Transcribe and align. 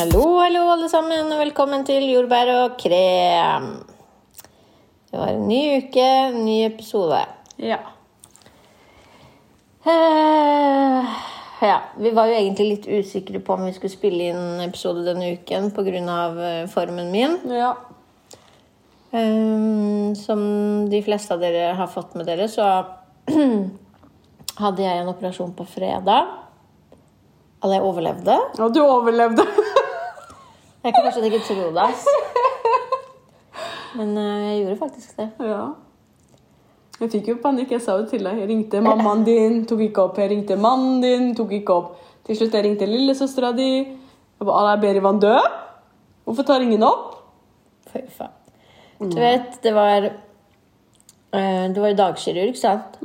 Hallo, 0.00 0.38
hallo, 0.40 0.62
alle 0.72 0.86
sammen, 0.88 1.28
og 1.28 1.42
velkommen 1.42 1.82
til 1.84 2.06
Jordbær 2.08 2.48
og 2.54 2.78
krem. 2.80 3.66
Det 5.10 5.18
var 5.18 5.28
en 5.28 5.42
ny 5.44 5.58
uke, 5.76 6.06
en 6.30 6.38
ny 6.46 6.54
episode. 6.64 7.18
Ja. 7.60 7.76
Eh, 9.84 11.10
ja, 11.68 11.76
vi 12.00 12.14
var 12.16 12.30
jo 12.30 12.38
egentlig 12.38 12.68
litt 12.70 12.88
usikre 12.88 13.42
på 13.44 13.58
om 13.58 13.66
vi 13.66 13.74
skulle 13.76 13.92
spille 13.92 14.30
inn 14.30 14.64
episode 14.64 15.04
denne 15.04 15.34
uken 15.34 15.68
pga. 15.76 15.92
eh, 15.92 16.64
formen 16.72 17.12
min. 17.12 17.36
Ja. 17.52 17.74
Eh, 19.12 20.14
som 20.16 20.40
de 20.88 21.02
fleste 21.04 21.34
av 21.36 21.44
dere 21.44 21.74
har 21.76 21.92
fått 21.92 22.14
med 22.14 22.24
dere, 22.24 22.48
så 22.48 22.86
hadde 24.64 24.82
jeg 24.82 24.96
en 24.96 25.12
operasjon 25.12 25.52
på 25.52 25.68
fredag. 25.68 26.38
At 27.60 27.68
jeg 27.68 27.84
overlevde. 27.84 28.40
Ja, 28.56 28.68
du 28.72 28.80
overlevde. 28.80 29.44
Jeg 30.84 30.94
kan 30.94 31.04
fortsatt 31.04 31.26
ikke 31.28 31.42
tro 31.44 31.68
det. 31.76 31.84
ass. 31.84 32.06
Men 33.98 34.12
eh, 34.16 34.42
jeg 34.48 34.58
gjorde 34.62 34.80
faktisk 34.80 35.16
det. 35.18 35.30
ja. 35.44 35.62
Jeg 37.00 37.10
fikk 37.14 37.28
jo 37.30 37.36
panikk. 37.40 37.70
Jeg 37.72 37.80
sa 37.80 37.94
jo 37.96 38.04
til 38.08 38.24
deg. 38.26 38.42
Jeg 38.42 38.48
ringte 38.50 38.80
mammaen 38.84 39.22
din, 39.24 39.62
tok 39.68 39.80
ikke 39.86 40.02
opp. 40.04 40.18
Jeg 40.20 40.30
ringte 40.34 40.56
mannen 40.60 40.98
din, 41.00 41.30
tok 41.36 41.54
ikke 41.56 41.72
opp. 41.72 41.94
Til 42.28 42.36
slutt 42.36 42.56
jeg 42.58 42.66
ringte 42.66 42.88
lillesøstera 42.88 43.54
di. 43.56 43.70
Jeg 43.80 44.44
bare 44.48 44.60
«Anna, 44.60 44.74
er 44.76 44.82
Berivan 44.82 45.20
død? 45.20 45.48
Hvorfor 46.28 46.44
tar 46.48 46.60
ingen 46.64 46.84
opp? 46.84 47.16
Fy 47.88 48.04
faen. 48.18 48.36
Du 49.00 49.16
vet, 49.16 49.56
det 49.64 49.72
var 49.72 50.04
eh, 50.10 51.66
Det 51.72 51.80
var 51.80 51.88
jo 51.88 51.96
dagkirurg, 52.02 52.56
sant? 52.60 53.00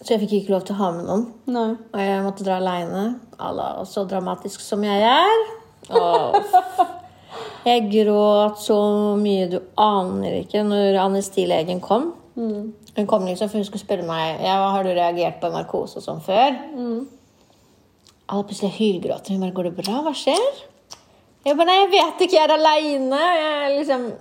Så 0.00 0.14
jeg 0.14 0.22
fikk 0.24 0.32
ikke 0.38 0.54
lov 0.54 0.64
til 0.64 0.78
å 0.78 0.80
ha 0.80 0.90
med 0.96 1.04
noen. 1.10 1.26
Nei. 1.52 1.68
Og 1.92 2.00
jeg 2.00 2.22
måtte 2.24 2.46
dra 2.46 2.56
aleine. 2.56 3.04
Så 3.84 4.06
dramatisk 4.08 4.64
som 4.64 4.84
jeg 4.88 5.04
er. 5.04 5.59
Åh. 5.90 6.86
Jeg 7.66 7.90
gråt 7.92 8.62
så 8.62 8.76
mye 9.20 9.48
du 9.52 9.58
aner 9.76 10.38
ikke 10.40 10.62
når 10.64 10.96
anestilegen 11.02 11.80
kom. 11.84 12.14
Hun 12.34 13.06
kom 13.06 13.26
liksom 13.28 13.50
for 13.50 13.60
hun 13.60 13.66
skulle 13.68 13.82
spørre 13.82 14.06
meg 14.08 14.40
ja, 14.40 14.54
har 14.72 14.86
du 14.86 14.90
reagert 14.96 15.40
på 15.42 15.50
narkose 15.52 16.00
og 16.00 16.04
sånn 16.06 16.22
før. 16.24 16.56
Alle 18.30 18.46
plutselig 18.48 18.72
hylgråter. 18.78 19.34
Hun 19.34 19.40
bare 19.44 19.52
'Går 19.52 19.68
det 19.68 19.76
bra? 19.76 20.00
Hva 20.06 20.14
skjer?' 20.14 20.64
Jeg 21.44 21.56
bare 21.56 21.66
'Nei, 21.66 21.78
jeg 21.82 21.90
vet 21.96 22.20
ikke. 22.24 22.36
Jeg 22.36 22.48
er 22.48 22.54
aleine.' 22.56 23.76
Liksom 23.78 24.12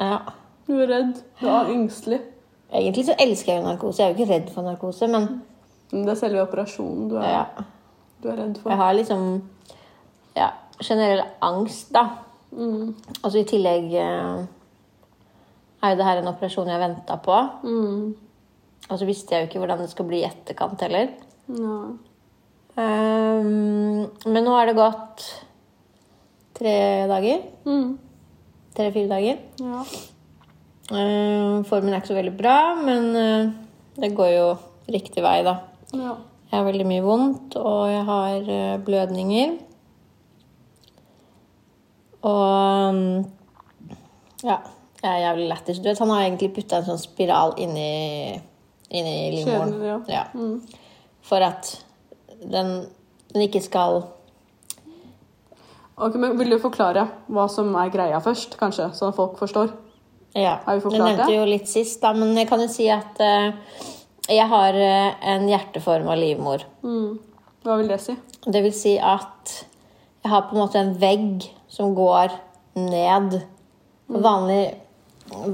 Ja. 0.00 0.18
Du 0.66 0.80
er 0.80 0.86
redd. 0.86 1.14
Du 1.40 1.46
er 1.46 1.72
engstelig. 1.72 2.20
Egentlig 2.72 3.06
så 3.06 3.14
elsker 3.18 3.52
jeg 3.52 3.62
jo 3.62 3.68
narkose. 3.68 4.02
Jeg 4.02 4.10
er 4.10 4.14
jo 4.14 4.20
ikke 4.20 4.32
redd 4.34 4.50
for 4.54 4.62
narkose, 4.62 5.06
men 5.08 5.42
Men 5.92 6.02
det 6.06 6.10
er 6.10 6.14
selve 6.20 6.42
operasjonen 6.42 7.08
du 7.10 7.16
er, 7.16 7.28
ja. 7.28 7.44
du 8.22 8.28
er 8.28 8.36
redd 8.36 8.58
for. 8.62 8.70
Jeg 8.70 8.78
har 8.78 8.92
liksom 8.94 9.42
ja, 10.36 10.48
generell 10.80 11.22
angst, 11.44 11.92
da. 11.94 12.06
Mm. 12.50 12.94
Altså 13.22 13.40
i 13.40 13.46
tillegg 13.46 13.92
eh, 13.94 14.42
er 15.80 15.92
jo 15.92 15.98
det 16.00 16.06
her 16.08 16.20
en 16.20 16.30
operasjon 16.32 16.70
jeg 16.70 16.82
venta 16.82 17.16
på. 17.22 17.40
Mm. 17.64 18.12
Og 18.90 18.98
så 18.98 19.08
visste 19.08 19.34
jeg 19.34 19.44
jo 19.44 19.50
ikke 19.50 19.62
hvordan 19.62 19.82
det 19.84 19.90
skal 19.92 20.08
bli 20.08 20.22
i 20.22 20.28
etterkant 20.28 20.82
heller. 20.84 21.12
Ja. 21.50 21.80
Um, 22.80 24.06
men 24.30 24.46
nå 24.46 24.54
har 24.54 24.70
det 24.70 24.78
gått 24.78 25.26
tre 26.58 26.76
dager. 27.10 27.44
Mm. 27.66 27.98
Tre-fire 28.76 29.10
dager. 29.10 29.44
ja. 29.60 29.84
Uh, 30.90 31.62
formen 31.68 31.92
er 31.92 32.00
ikke 32.00 32.10
så 32.10 32.16
veldig 32.16 32.32
bra, 32.34 32.74
men 32.82 33.04
uh, 33.14 33.50
det 33.94 34.08
går 34.18 34.30
jo 34.34 34.46
riktig 34.90 35.22
vei, 35.22 35.36
da. 35.46 35.60
ja. 35.94 36.16
Jeg 36.50 36.58
har 36.58 36.64
veldig 36.66 36.86
mye 36.90 37.02
vondt, 37.04 37.54
og 37.60 37.84
jeg 37.92 38.00
har 38.08 38.48
uh, 38.48 38.80
blødninger. 38.82 39.52
Og 42.26 42.94
mm, 42.94 43.24
ja, 44.44 44.58
jeg 45.02 45.10
er 45.10 45.20
jævlig 45.24 45.48
lættis. 45.48 45.80
Du 45.80 45.88
vet, 45.88 45.98
han 45.98 46.12
har 46.12 46.24
egentlig 46.26 46.52
putta 46.56 46.80
en 46.80 46.88
sånn 46.88 47.00
spiral 47.00 47.54
inni, 47.60 48.38
inni 48.88 49.16
livmoren. 49.38 49.76
Ja. 49.84 49.98
ja. 50.08 50.24
Mm. 50.34 50.58
For 51.26 51.44
at 51.44 51.74
den, 52.40 52.80
den 53.32 53.46
ikke 53.48 53.62
skal 53.64 54.02
Ok, 56.00 56.14
men 56.16 56.38
Vil 56.38 56.48
du 56.48 56.56
forklare 56.56 57.02
hva 57.28 57.42
som 57.52 57.74
er 57.76 57.90
greia 57.92 58.22
først, 58.24 58.54
kanskje, 58.56 58.86
sånn 58.96 59.10
at 59.12 59.16
folk 59.18 59.34
forstår? 59.36 59.74
Ja, 60.32 60.54
Har 60.64 60.78
vi 60.78 60.94
jeg 60.94 61.02
nevnte 61.02 61.26
det? 61.26 61.34
jo 61.34 61.44
litt 61.44 61.68
sist, 61.68 61.98
da, 62.00 62.14
men 62.16 62.32
jeg 62.38 62.48
kan 62.48 62.62
jo 62.62 62.68
si 62.72 62.86
at 62.88 63.20
uh, 63.20 63.50
jeg 64.30 64.46
har 64.48 64.78
uh, 64.78 65.10
en 65.34 65.44
av 66.08 66.16
livmor. 66.16 66.64
Mm. 66.80 67.18
Hva 67.66 67.76
vil 67.82 67.90
det 67.92 67.98
si? 68.00 68.14
Det 68.46 68.62
vil 68.64 68.72
si 68.72 68.94
at 68.96 69.52
jeg 70.22 70.32
har 70.32 70.46
på 70.48 70.56
en 70.56 70.62
måte 70.62 70.80
en 70.80 70.94
vegg 71.02 71.50
som 71.70 71.94
går 71.94 72.32
ned. 72.74 73.40
Mm. 74.10 74.20
Vanlig, 74.24 74.62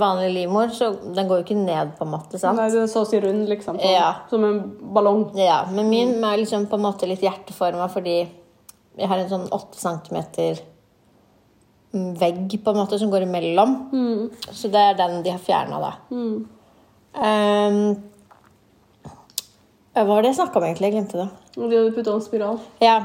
vanlig 0.00 0.30
livmor, 0.32 0.70
så 0.72 0.90
den 1.12 1.28
går 1.28 1.42
jo 1.42 1.44
ikke 1.44 1.58
ned, 1.60 1.92
på 1.98 2.06
en 2.06 2.12
måte. 2.14 2.38
sant? 2.40 2.56
Nei, 2.56 2.70
det 2.72 2.82
er 2.86 2.90
så 2.92 3.02
å 3.04 3.08
si 3.08 3.20
rund, 3.20 3.44
liksom. 3.50 3.76
Som, 3.80 3.90
Ja. 3.92 4.14
som 4.30 4.44
en 4.48 4.62
ballong. 4.96 5.26
Ja, 5.36 5.64
Men 5.70 5.90
min 5.90 6.14
er 6.24 6.38
liksom 6.40 6.66
på 6.70 6.78
en 6.80 6.86
måte 6.88 7.08
litt 7.08 7.20
hjerteforma 7.24 7.88
fordi 7.92 8.16
jeg 8.96 9.08
har 9.08 9.18
en 9.20 9.28
sånn 9.28 9.48
8 9.52 9.76
centimeter 9.76 10.58
mm, 11.92 12.14
vegg 12.16 12.54
på 12.64 12.70
en 12.72 12.76
måte 12.80 12.98
som 12.98 13.10
går 13.12 13.26
imellom. 13.28 13.76
Så 14.50 14.70
det 14.72 14.80
er 14.80 14.94
den 14.96 15.22
de 15.22 15.30
har 15.34 15.42
fjerna, 15.44 15.80
da. 15.80 15.92
Ehm, 17.20 18.02
hva 19.96 20.04
var 20.06 20.22
det 20.22 20.32
jeg 20.32 20.38
snakka 20.40 20.56
om, 20.60 20.64
egentlig? 20.64 20.88
Jeg 20.90 20.96
glemte 20.96 21.20
det. 21.20 21.28
De 21.56 21.64
hadde 21.64 21.92
putta 21.96 22.12
en 22.12 22.24
spiral. 22.24 22.58
Ja, 22.84 22.98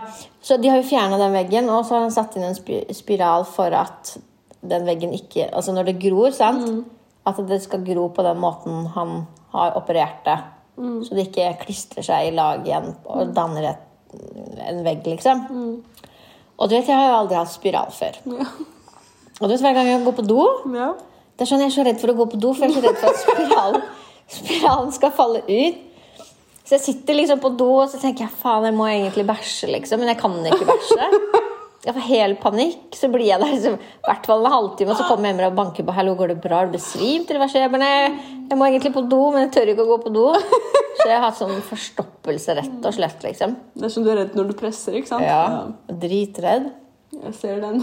så 0.44 0.57
de 0.59 0.67
har 0.67 0.81
jo 0.81 0.88
fjerna 0.88 1.19
den 1.22 1.35
veggen, 1.35 1.69
og 1.72 1.85
så 1.88 1.95
har 1.95 2.06
han 2.06 2.16
satt 2.16 2.35
inn 2.35 2.50
en 2.50 2.57
spiral 2.95 3.45
for 3.47 3.72
at 3.75 4.17
den 4.62 4.84
veggen 4.85 5.16
ikke 5.17 5.47
Altså 5.50 5.73
når 5.73 5.88
det 5.89 6.01
gror, 6.03 6.34
sant? 6.35 6.84
At 7.25 7.39
det 7.47 7.62
skal 7.63 7.85
gro 7.85 8.09
på 8.13 8.25
den 8.25 8.41
måten 8.41 8.89
han 8.95 9.23
har 9.53 9.78
operert 9.79 10.25
det. 10.28 10.38
Så 10.75 11.16
det 11.16 11.29
ikke 11.29 11.47
klistrer 11.66 12.06
seg 12.06 12.28
i 12.28 12.35
lag 12.35 12.66
igjen 12.66 12.91
og 13.06 13.34
danner 13.35 13.72
et, 13.72 13.88
en 14.66 14.83
vegg, 14.85 15.06
liksom. 15.06 15.44
Og 16.57 16.69
du 16.69 16.75
vet, 16.75 16.88
jeg 16.88 16.95
har 16.95 17.09
jo 17.09 17.19
aldri 17.22 17.38
hatt 17.38 17.53
spiral 17.53 17.91
før. 17.94 18.18
Ja. 18.31 18.47
Og 19.39 19.47
du 19.47 19.53
vet, 19.53 19.63
hver 19.63 19.78
gang 19.78 19.89
jeg 19.89 20.03
går 20.06 20.18
på 20.18 20.25
do 20.28 20.41
ja. 20.75 20.91
det 21.33 21.45
er 21.45 21.50
sånn 21.50 21.63
Jeg 21.63 21.72
er 21.72 21.75
så 21.75 21.85
redd 21.88 22.01
for 22.01 22.13
å 22.13 22.18
gå 22.19 22.28
på 22.33 22.41
do, 22.41 22.51
for 22.53 22.68
jeg 22.68 22.75
er 22.75 22.78
så 22.78 22.83
redd 22.85 23.00
for 23.01 23.09
at 23.09 23.22
spiralen, 23.23 23.88
spiralen 24.39 24.91
skal 24.97 25.16
falle 25.18 25.41
ut. 25.47 25.88
Så 26.72 26.78
jeg 26.78 26.84
sitter 26.86 27.18
liksom 27.18 27.40
på 27.44 27.50
do 27.59 27.66
og 27.82 27.90
så 27.92 27.98
tenker 28.00 28.24
jeg, 28.24 28.32
faen, 28.40 28.64
jeg 28.70 28.76
må 28.78 28.86
egentlig 28.88 29.26
bæsje, 29.28 29.68
liksom. 29.74 30.00
Men 30.00 30.14
jeg 30.14 30.22
kan 30.22 30.38
ikke 30.48 30.68
bæsje. 30.70 31.08
Jeg 31.82 31.96
får 31.98 32.06
helt 32.06 32.40
panikk. 32.40 32.96
Så 32.96 33.09
blir 33.12 33.26
jeg 33.28 33.42
der 33.42 33.52
liksom, 33.52 33.76
i 33.76 34.06
hvert 34.06 34.30
fall 34.30 34.46
en 34.46 34.54
halvtime, 34.54 34.94
og 34.94 35.02
så 35.02 35.08
kommer 35.10 35.28
jeg 35.28 35.36
hjem 35.36 35.48
og 35.50 35.58
banker 35.58 35.84
på. 35.84 35.96
'Hallo, 35.98 36.14
går 36.16 36.31
det 36.31 36.38
bra? 36.46 36.62
Er 36.62 36.70
du 36.70 36.78
besvimt?' 36.78 37.28
Eller 37.28 37.42
hva 37.44 37.50
skjer? 37.52 37.66
Jeg, 37.66 37.74
bare, 37.74 37.92
jeg 38.54 38.60
må 38.62 38.70
egentlig 38.70 38.94
på 38.96 39.04
do, 39.12 39.20
men 39.34 39.44
jeg 39.44 39.52
tør 39.58 39.74
ikke 39.74 39.84
å 39.84 39.92
gå 39.92 40.00
på 40.06 40.14
do. 40.16 40.26
Så 41.02 41.10
jeg 41.10 41.18
har 41.18 41.26
hatt 41.26 41.40
sånn 41.42 41.62
forstoppelse, 41.66 42.56
rett 42.62 42.88
og 42.88 42.96
slett, 42.96 43.24
liksom. 43.26 43.56
Det 43.76 43.90
er 43.90 43.94
som 44.00 44.06
du 44.06 44.12
er 44.14 44.22
redd 44.22 44.36
når 44.40 44.52
du 44.52 44.58
presser, 44.64 44.96
ikke 44.96 45.12
sant? 45.12 45.28
Ja, 45.28 45.68
Dritredd. 45.92 46.72
Jeg 47.18 47.34
ser 47.36 47.60
den. 47.68 47.81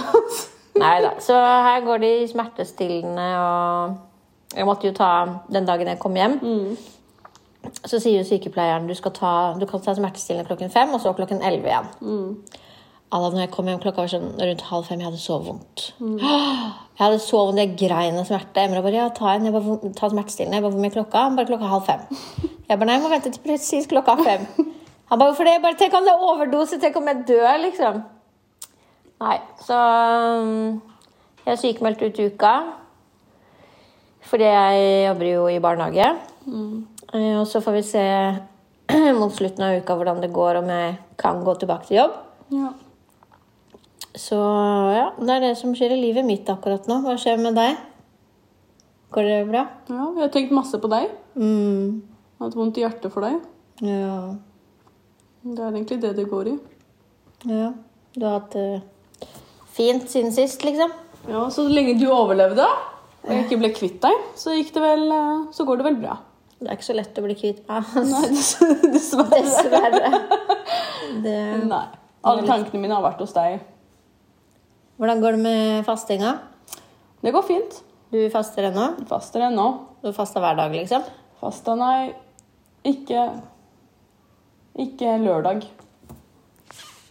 Nei 0.81 0.98
da. 1.04 1.16
Så 1.21 1.37
her 1.37 1.82
går 1.84 2.06
de 2.06 2.12
smertestillende, 2.31 3.32
og 3.43 4.54
jeg 4.56 4.69
måtte 4.69 4.88
jo 4.88 4.97
ta 4.97 5.10
den 5.53 5.69
dagen 5.69 5.93
jeg 5.93 6.00
kom 6.00 6.16
hjem. 6.16 6.38
Så 7.84 7.98
sier 8.00 8.20
jo 8.20 8.24
sykepleieren 8.28 8.86
du, 8.88 8.94
ta, 8.94 9.32
du 9.58 9.66
kan 9.66 9.80
ta 9.84 9.94
smertestillende 9.96 10.48
klokken 10.48 10.70
fem, 10.72 10.92
og 10.94 11.00
så 11.02 11.12
klokken 11.16 11.42
elleve 11.44 11.69
igjen. 11.69 11.88
Alla, 13.10 13.30
når 13.32 13.41
jeg 13.46 13.50
kom 13.54 13.69
hjem 13.70 13.80
klokka 13.80 14.02
var 14.04 14.10
sånn 14.12 14.30
rundt 14.36 14.62
halv 14.69 14.84
fem, 14.88 15.00
jeg 15.00 15.08
hadde 15.08 15.20
så 15.22 15.38
vondt. 15.44 15.84
Jeg 16.98 17.04
hadde 17.06 17.18
så 17.22 17.38
vondt, 17.47 17.60
jeg 17.62 17.76
grein 17.78 18.16
av 18.18 18.24
smerte. 18.26 18.58
Emra 18.66 18.80
bare 18.82 18.97
ja, 18.98 19.04
ta 19.14 19.28
en. 19.36 19.44
Jeg 19.47 19.52
bare, 19.54 19.62
"Hvor- 19.62 19.92
ta 19.94 20.08
smertestillende. 20.10 20.56
Jeg 20.58 20.62
bare, 20.64 20.72
hvor 20.74 20.82
mye 20.82 20.91
klokka? 20.97 21.20
Han 21.28 21.36
bare 21.36 21.47
klokka 21.47 21.68
halv 21.71 21.84
fem. 21.86 22.00
Jeg 22.68 22.78
bare 22.80 22.86
nei, 22.88 22.94
jeg 22.97 23.03
må 23.04 23.10
vente 23.12 23.30
til 23.30 23.42
presis 23.44 23.86
klokka 23.86 24.16
fem. 24.24 24.42
Han 25.09 25.18
bare 25.21 25.30
hvorfor 25.30 25.44
det? 25.47 25.53
Jeg 25.54 25.62
bare 25.62 25.78
tenk 25.78 25.94
om 25.94 26.03
det 26.09 26.10
er 26.12 26.24
overdose, 26.27 26.80
tenk 26.83 26.97
om 26.98 27.06
jeg 27.06 27.22
dør, 27.28 27.54
liksom. 27.62 28.03
Nei, 29.22 29.36
så 29.62 29.78
um, 30.42 30.83
jeg 31.47 31.53
er 31.54 31.60
sykemeldt 31.62 32.03
ut 32.03 32.18
i 32.18 32.27
uka. 32.33 32.53
Fordi 34.28 34.44
jeg 34.50 35.06
jobber 35.09 35.30
jo 35.33 35.47
i 35.54 35.59
barnehage. 35.65 36.10
Eh, 36.50 36.97
Og 37.16 37.47
så 37.49 37.60
får 37.65 37.77
vi 37.78 37.84
se 37.87 38.05
mot 39.21 39.33
slutten 39.33 39.65
av 39.65 39.78
uka 39.81 39.97
hvordan 39.97 40.21
det 40.25 40.33
går, 40.34 40.60
om 40.60 40.69
jeg 40.72 40.97
kan 41.21 41.41
gå 41.45 41.55
tilbake 41.60 41.89
til 41.89 42.01
jobb. 42.03 42.19
Ja. 42.53 42.72
Så 44.19 44.39
ja, 44.95 45.07
det 45.21 45.34
er 45.34 45.45
det 45.47 45.55
som 45.60 45.75
skjer 45.77 45.95
i 45.95 46.01
livet 46.01 46.27
mitt 46.27 46.49
akkurat 46.51 46.89
nå. 46.91 47.01
Hva 47.05 47.15
skjer 47.21 47.41
med 47.41 47.57
deg? 47.59 47.78
Går 49.15 49.25
det 49.25 49.41
bra? 49.49 49.65
ja. 49.89 50.05
Jeg 50.19 50.25
har 50.25 50.33
tenkt 50.34 50.55
masse 50.57 50.81
på 50.81 50.91
deg. 50.93 51.09
Mm. 51.39 52.03
Jeg 52.03 52.43
har 52.43 52.51
hatt 52.51 52.59
vondt 52.59 52.78
i 52.81 52.84
hjertet 52.84 53.15
for 53.15 53.25
deg. 53.25 53.41
Ja. 53.84 54.34
Det 55.49 55.63
er 55.63 55.71
egentlig 55.71 56.01
det 56.03 56.15
det 56.19 56.28
går 56.28 56.53
i. 56.53 56.57
ja. 57.49 57.72
Du 58.19 58.25
har 58.25 58.41
hatt 58.41 58.55
det 58.57 59.28
fint 59.77 60.09
siden 60.10 60.33
sist, 60.34 60.65
liksom? 60.66 60.91
Ja, 61.28 61.45
Så 61.55 61.69
lenge 61.69 61.95
du 62.01 62.09
overlevde 62.10 62.65
og 62.66 63.31
jeg 63.31 63.45
ikke 63.45 63.59
ble 63.60 63.71
kvitt 63.77 63.99
deg, 64.03 64.25
så, 64.39 64.55
vel, 64.81 65.05
uh, 65.13 65.47
så 65.53 65.66
går 65.69 65.81
det 65.81 65.87
vel 65.91 65.99
bra. 66.01 66.16
Det 66.59 66.66
er 66.66 66.75
ikke 66.75 66.89
så 66.89 66.95
lett 66.99 67.19
å 67.21 67.22
bli 67.22 67.34
kvitt 67.39 67.60
meg. 67.69 67.91
Nei, 68.09 68.22
dess- 68.34 68.59
dessverre. 68.83 69.41
Dessverre. 69.43 70.22
Det 71.22 71.34
Nei. 71.71 71.84
Alle 72.28 72.43
tankene 72.49 72.81
mine 72.83 72.97
har 72.99 73.05
vært 73.05 73.21
hos 73.22 73.31
deg 73.33 73.60
Hvordan 74.99 75.21
går 75.22 75.37
det 75.37 75.43
med 75.45 75.84
fastinga? 75.87 76.33
Det 77.22 77.31
går 77.33 77.45
fint. 77.47 77.77
Du 78.10 78.19
faster 78.34 78.66
ennå? 78.72 78.89
Faster 79.07 79.45
ennå. 79.47 79.69
Du 80.03 80.10
faster 80.16 80.43
hver 80.43 80.57
dag, 80.59 80.75
liksom? 80.75 81.05
Fasta, 81.39 81.77
nei. 81.78 82.10
Ikke 82.87 83.22
Ikke 84.78 85.15
lørdag. 85.22 85.63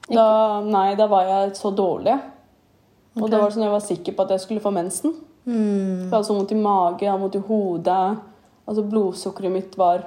Da, 0.07 0.27
nei, 0.63 0.95
da 0.99 1.07
var 1.11 1.25
jeg 1.27 1.55
så 1.59 1.71
dårlig. 1.75 2.15
Og 3.17 3.31
det 3.31 3.39
var 3.41 3.51
sånn 3.51 3.65
jeg 3.65 3.73
var 3.73 3.83
sikker 3.83 4.15
på 4.15 4.23
at 4.27 4.35
jeg 4.35 4.43
skulle 4.43 4.63
få 4.63 4.71
mensen. 4.75 5.15
Mm. 5.47 6.05
Jeg 6.05 6.11
hadde 6.11 6.27
så 6.27 6.35
vondt 6.37 6.51
i 6.53 6.59
magen, 6.59 7.21
vondt 7.23 7.35
i 7.39 7.43
hodet. 7.47 8.03
Altså 8.67 8.83
Blodsukkeret 8.83 9.51
mitt 9.53 9.77
var 9.79 10.03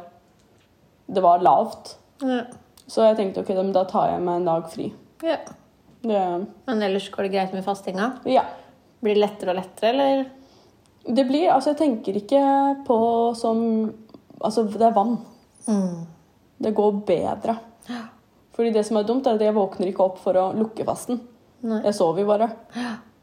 Det 1.10 1.22
var 1.24 1.40
lavt. 1.42 1.96
Ja. 2.22 2.42
Så 2.90 3.04
jeg 3.06 3.16
tenkte 3.16 3.40
ok, 3.44 3.72
da 3.72 3.84
tar 3.88 4.10
jeg 4.12 4.22
meg 4.26 4.40
en 4.40 4.44
dag 4.50 4.68
fri. 4.70 4.92
ja. 5.22 5.38
Det, 6.02 6.20
Men 6.66 6.82
ellers 6.82 7.10
går 7.12 7.26
det 7.26 7.32
greit 7.34 7.52
med 7.52 7.64
fastinga? 7.64 8.12
ja. 8.24 8.44
Blir 9.02 9.14
det 9.16 9.20
lettere 9.20 9.50
og 9.52 9.56
lettere, 9.56 9.90
eller? 9.90 10.24
Det 11.04 11.24
blir 11.28 11.50
Altså, 11.52 11.70
jeg 11.70 11.78
tenker 11.78 12.16
ikke 12.16 12.40
på 12.86 12.96
som 13.36 13.60
Altså, 14.40 14.64
det 14.64 14.80
er 14.82 14.92
vann. 14.96 15.18
Mm. 15.68 16.06
Det 16.60 16.74
går 16.74 16.92
bedre. 17.06 17.58
Fordi 18.56 18.72
det 18.72 18.84
som 18.86 18.96
er 18.96 19.04
dumt, 19.08 19.26
er 19.26 19.34
at 19.36 19.40
jeg 19.44 19.54
våkner 19.54 19.88
ikke 19.88 20.04
opp 20.04 20.18
for 20.18 20.36
å 20.36 20.46
lukke 20.56 20.84
fasten. 20.84 21.20
Nei. 21.62 21.82
Jeg 21.84 21.94
sover 21.94 22.20
jo 22.20 22.26
bare. 22.26 22.50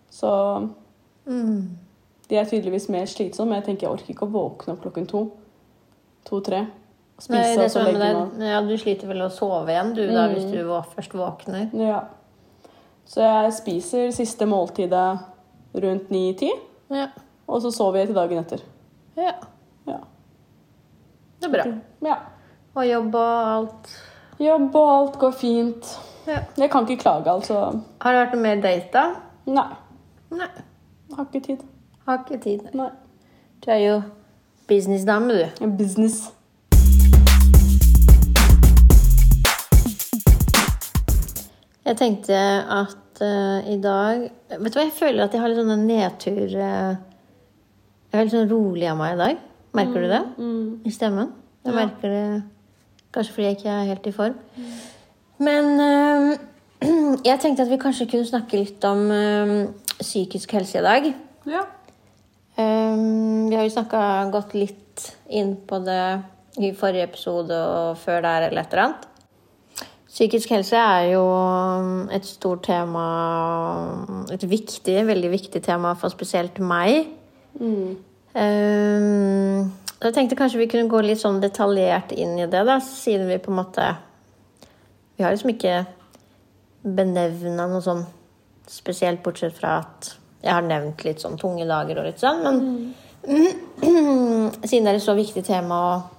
Så 0.10 0.30
Mm. 1.28 1.78
De 2.30 2.36
er 2.40 2.46
tydeligvis 2.50 2.90
mer 2.94 3.06
slitsomme. 3.10 3.50
Men 3.54 3.62
jeg 3.62 3.66
tenker 3.70 3.88
jeg 3.88 3.94
orker 3.96 4.14
ikke 4.14 4.28
å 4.28 4.34
våkne 4.34 4.74
opp 4.76 4.82
klokken 4.84 5.08
to. 5.10 5.22
To-tre. 6.28 6.66
Spise 7.18 7.56
Nei, 7.58 7.64
og 7.66 7.72
så 7.74 7.82
legge 7.86 8.00
meg. 8.04 8.42
ja, 8.46 8.60
du 8.62 8.74
sliter 8.78 9.08
vel 9.10 9.24
å 9.26 9.30
sove 9.34 9.72
igjen, 9.74 9.94
du, 9.98 10.04
da, 10.12 10.28
hvis 10.30 10.46
du 10.52 10.60
først 10.94 11.16
våkner. 11.18 11.70
Ja. 11.74 12.04
Så 13.08 13.24
jeg 13.24 13.54
spiser 13.58 14.12
siste 14.14 14.46
måltidet 14.46 15.20
rundt 15.74 16.12
ni-ti, 16.14 16.52
Ja. 16.92 17.08
og 17.48 17.62
så 17.64 17.72
sover 17.72 18.00
jeg 18.04 18.08
til 18.12 18.16
dagen 18.20 18.44
etter. 18.44 18.62
ja. 19.18 19.34
Ja. 19.88 19.98
Det 21.40 21.48
er 21.48 21.54
bra. 21.54 21.64
ja. 22.10 22.18
Og 22.76 22.86
jobb 22.86 23.16
og 23.16 23.48
alt. 23.56 23.90
Jobb 24.40 24.76
og 24.76 24.90
alt 24.92 25.18
går 25.20 25.32
fint. 25.34 25.98
Ja. 26.28 26.42
Jeg 26.58 26.70
kan 26.70 26.86
ikke 26.86 27.02
klage, 27.02 27.32
altså. 27.32 27.82
Har 28.02 28.14
det 28.14 28.20
vært 28.28 28.34
noe 28.36 28.42
mer 28.44 28.62
date, 28.62 28.92
da? 28.94 29.04
Nei. 29.48 29.68
Nei. 30.38 30.50
Har 31.16 31.26
ikke 31.26 31.42
tid. 31.46 31.64
Har 32.08 32.22
ikke 32.24 32.38
tid. 32.40 32.60
Nei. 32.72 32.88
Du 33.60 33.66
er 33.74 33.82
jo 33.82 33.96
businessdame, 34.68 35.34
du. 35.34 35.66
Business. 35.76 36.30
Jeg 41.84 41.98
tenkte 42.00 42.38
at 42.72 43.22
uh, 43.24 43.60
i 43.68 43.76
dag 43.84 44.24
Vet 44.24 44.72
du 44.72 44.80
hva, 44.80 44.86
jeg 44.86 44.96
føler 44.96 45.26
at 45.26 45.36
jeg 45.36 45.44
har 45.44 45.52
litt 45.52 45.60
sånne 45.60 45.78
nedtur 45.84 46.56
uh, 46.56 46.96
Jeg 46.96 48.16
er 48.16 48.24
litt 48.24 48.36
sånn 48.38 48.50
rolig 48.52 48.88
av 48.88 49.00
meg 49.00 49.16
i 49.18 49.22
dag. 49.26 49.46
Merker 49.76 50.08
du 50.08 50.12
det? 50.12 50.24
I 50.88 50.96
stemmen? 50.96 51.34
Jeg 51.68 51.76
merker 51.76 52.16
det 52.16 52.26
kanskje 53.16 53.36
fordi 53.36 53.50
jeg 53.50 53.60
ikke 53.60 53.74
er 53.76 53.90
helt 53.92 54.08
i 54.08 54.16
form. 54.16 54.44
Men 55.44 55.74
uh, 55.76 56.38
jeg 57.28 57.44
tenkte 57.44 57.68
at 57.68 57.74
vi 57.76 57.84
kanskje 57.84 58.08
kunne 58.14 58.32
snakke 58.32 58.64
litt 58.64 58.88
om 58.88 59.10
psykisk 60.00 60.56
helse 60.56 60.80
i 60.80 60.88
dag. 60.88 61.12
Ja. 61.52 61.68
Um, 62.58 63.52
vi 63.52 63.56
har 63.56 63.68
jo 63.68 63.76
snakka 63.76 64.02
gått 64.34 64.56
litt 64.58 65.04
inn 65.30 65.54
på 65.70 65.78
det 65.86 66.02
i 66.58 66.72
forrige 66.74 67.06
episode 67.06 67.54
og 67.54 68.00
før 68.02 68.24
der 68.26 68.48
eller 68.48 68.64
et 68.64 68.74
eller 68.74 68.84
annet. 68.88 69.04
Psykisk 70.10 70.50
helse 70.56 70.80
er 70.82 71.12
jo 71.12 71.22
um, 71.22 72.08
et 72.10 72.26
stort 72.26 72.64
tema, 72.66 73.06
et 74.34 74.42
viktig, 74.50 74.96
veldig 75.06 75.30
viktig 75.30 75.62
tema 75.62 75.94
for 76.00 76.10
spesielt 76.10 76.58
meg. 76.58 77.12
Um, 77.62 77.94
jeg 79.98 80.14
tenkte 80.14 80.38
kanskje 80.40 80.64
vi 80.64 80.70
kunne 80.72 80.90
gå 80.90 81.04
litt 81.06 81.22
sånn 81.22 81.38
detaljert 81.42 82.16
inn 82.18 82.40
i 82.42 82.50
det, 82.50 82.64
da, 82.66 82.80
siden 82.82 83.30
vi 83.30 83.38
på 83.42 83.54
en 83.54 83.62
måte 83.62 83.86
Vi 85.18 85.26
har 85.26 85.34
liksom 85.34 85.54
ikke 85.54 85.86
benevna 86.86 87.66
noe 87.70 87.82
sånn 87.82 88.04
spesielt, 88.70 89.24
bortsett 89.26 89.56
fra 89.58 89.80
at 89.84 90.18
jeg 90.44 90.54
har 90.54 90.66
nevnt 90.66 91.04
litt 91.06 91.24
sånn 91.24 91.38
tunge 91.40 91.66
dager 91.68 92.02
og 92.02 92.08
litt 92.10 92.22
sånn, 92.22 92.44
men 92.46 92.94
siden 94.70 94.88
det 94.88 94.94
er 94.94 95.00
et 95.00 95.04
så 95.04 95.18
viktig 95.18 95.44
tema 95.48 95.82
og 95.88 96.14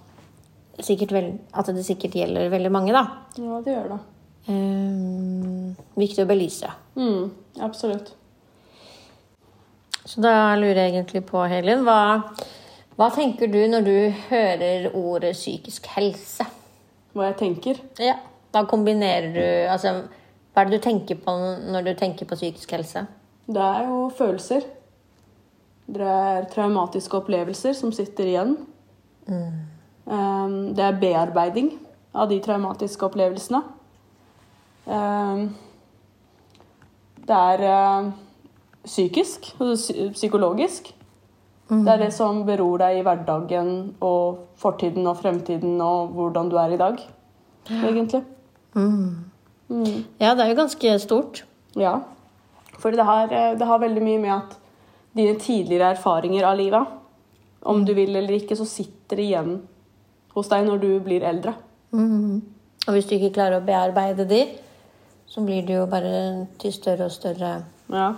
vel, 1.11 1.33
at 1.59 1.71
det 1.75 1.85
sikkert 1.87 2.15
gjelder 2.19 2.53
veldig 2.53 2.71
mange, 2.71 2.95
da. 2.95 3.05
ja, 3.39 3.61
det 3.65 3.75
gjør 3.75 3.91
det. 3.95 3.99
Um, 4.49 5.75
viktig 5.99 6.25
å 6.25 6.29
belyse. 6.29 6.71
Mm, 6.97 7.29
absolutt. 7.67 8.15
Så 10.09 10.23
da 10.25 10.55
lurer 10.57 10.85
jeg 10.85 10.95
egentlig 10.95 11.25
på, 11.29 11.43
Helin, 11.51 11.83
hva, 11.85 12.23
hva 12.97 13.11
tenker 13.13 13.51
du 13.53 13.61
når 13.69 13.85
du 13.85 13.97
hører 14.31 14.89
ordet 14.97 15.35
psykisk 15.37 15.91
helse? 15.97 16.47
Hva 17.13 17.33
jeg 17.33 17.39
tenker. 17.43 17.83
Ja. 18.01 18.17
Da 18.55 18.63
kombinerer 18.65 19.29
du 19.35 19.45
Altså, 19.69 19.91
hva 20.55 20.63
er 20.63 20.71
det 20.71 20.79
du 20.79 20.85
tenker 20.87 21.19
på 21.21 21.35
når 21.69 21.91
du 21.91 21.93
tenker 21.99 22.29
på 22.29 22.39
psykisk 22.39 22.73
helse? 22.73 23.05
Det 23.49 23.65
er 23.65 23.87
jo 23.89 24.09
følelser. 24.17 24.67
Det 25.89 26.05
er 26.05 26.49
traumatiske 26.53 27.17
opplevelser 27.17 27.73
som 27.73 27.93
sitter 27.97 28.29
igjen. 28.29 28.57
Um, 30.09 30.75
det 30.77 30.85
er 30.85 31.01
bearbeiding 31.01 31.73
av 32.15 32.29
de 32.29 32.41
traumatiske 32.45 33.09
opplevelsene. 33.09 33.63
Um, 34.85 35.49
det 37.29 37.41
er 37.55 37.65
uh, 37.65 38.13
psykisk, 38.85 39.53
psykologisk. 39.57 40.13
Mm. 40.13 40.13
psykologisk. 40.13 40.95
Det 41.69 41.93
er 41.93 41.99
det 42.01 42.13
som 42.17 42.45
beror 42.49 42.81
deg 42.81 42.99
i 42.99 43.03
hverdagen 43.05 43.73
og 44.01 44.45
fortiden 44.57 45.07
og 45.07 45.19
fremtiden 45.21 45.81
og 45.85 46.15
hvordan 46.17 46.49
du 46.49 46.57
er 46.57 46.73
i 46.73 46.81
dag, 46.81 47.01
egentlig. 47.69 48.23
Ja, 50.21 50.33
det 50.35 50.45
er 50.45 50.49
jo 50.49 50.61
ganske 50.63 50.95
stort. 50.99 51.45
Ja. 51.77 51.99
For 52.79 52.95
det 52.95 53.05
har, 53.05 53.33
eh, 53.33 53.55
det 53.59 53.67
har 53.67 53.79
veldig 53.83 54.03
mye 54.03 54.21
med 54.23 54.33
at 54.37 54.57
dine 55.17 55.39
tidligere 55.39 55.95
erfaringer 55.97 56.45
av 56.45 56.57
livet, 56.57 56.87
om 57.63 57.85
du 57.85 57.93
vil 57.95 58.15
eller 58.17 58.39
ikke, 58.39 58.57
så 58.57 58.67
sitter 58.67 59.17
det 59.17 59.25
igjen 59.25 59.57
hos 60.35 60.49
deg 60.49 60.67
når 60.67 60.81
du 60.81 61.01
blir 61.03 61.25
eldre. 61.27 61.55
Og 62.87 62.95
hvis 62.95 63.09
du 63.09 63.17
ikke 63.17 63.35
klarer 63.35 63.59
å 63.59 63.65
bearbeide 63.67 64.29
de, 64.29 64.45
så 65.29 65.43
blir 65.45 65.67
du 65.67 65.75
jo 65.75 65.87
bare 65.87 66.47
til 66.59 66.73
større 66.73 67.09
og 67.09 67.13
større 67.13 67.65
Ja. 67.91 68.15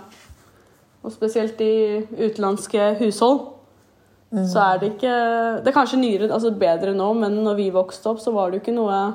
Og 1.03 1.11
spesielt 1.11 1.59
i 1.61 2.05
utenlandske 2.13 2.97
hushold. 2.99 3.39
Så 4.31 4.59
er 4.59 4.77
det 4.79 4.93
ikke 4.93 5.63
Det 5.63 5.67
er 5.67 5.75
kanskje 5.75 5.99
nyere, 5.99 6.31
altså 6.31 6.51
bedre 6.51 6.93
nå, 6.93 7.13
men 7.13 7.43
når 7.43 7.55
vi 7.55 7.69
vokste 7.69 8.09
opp, 8.09 8.19
så 8.19 8.31
var 8.31 8.49
det 8.49 8.59
jo 8.59 8.61
ikke 8.61 8.77
noe 8.77 9.13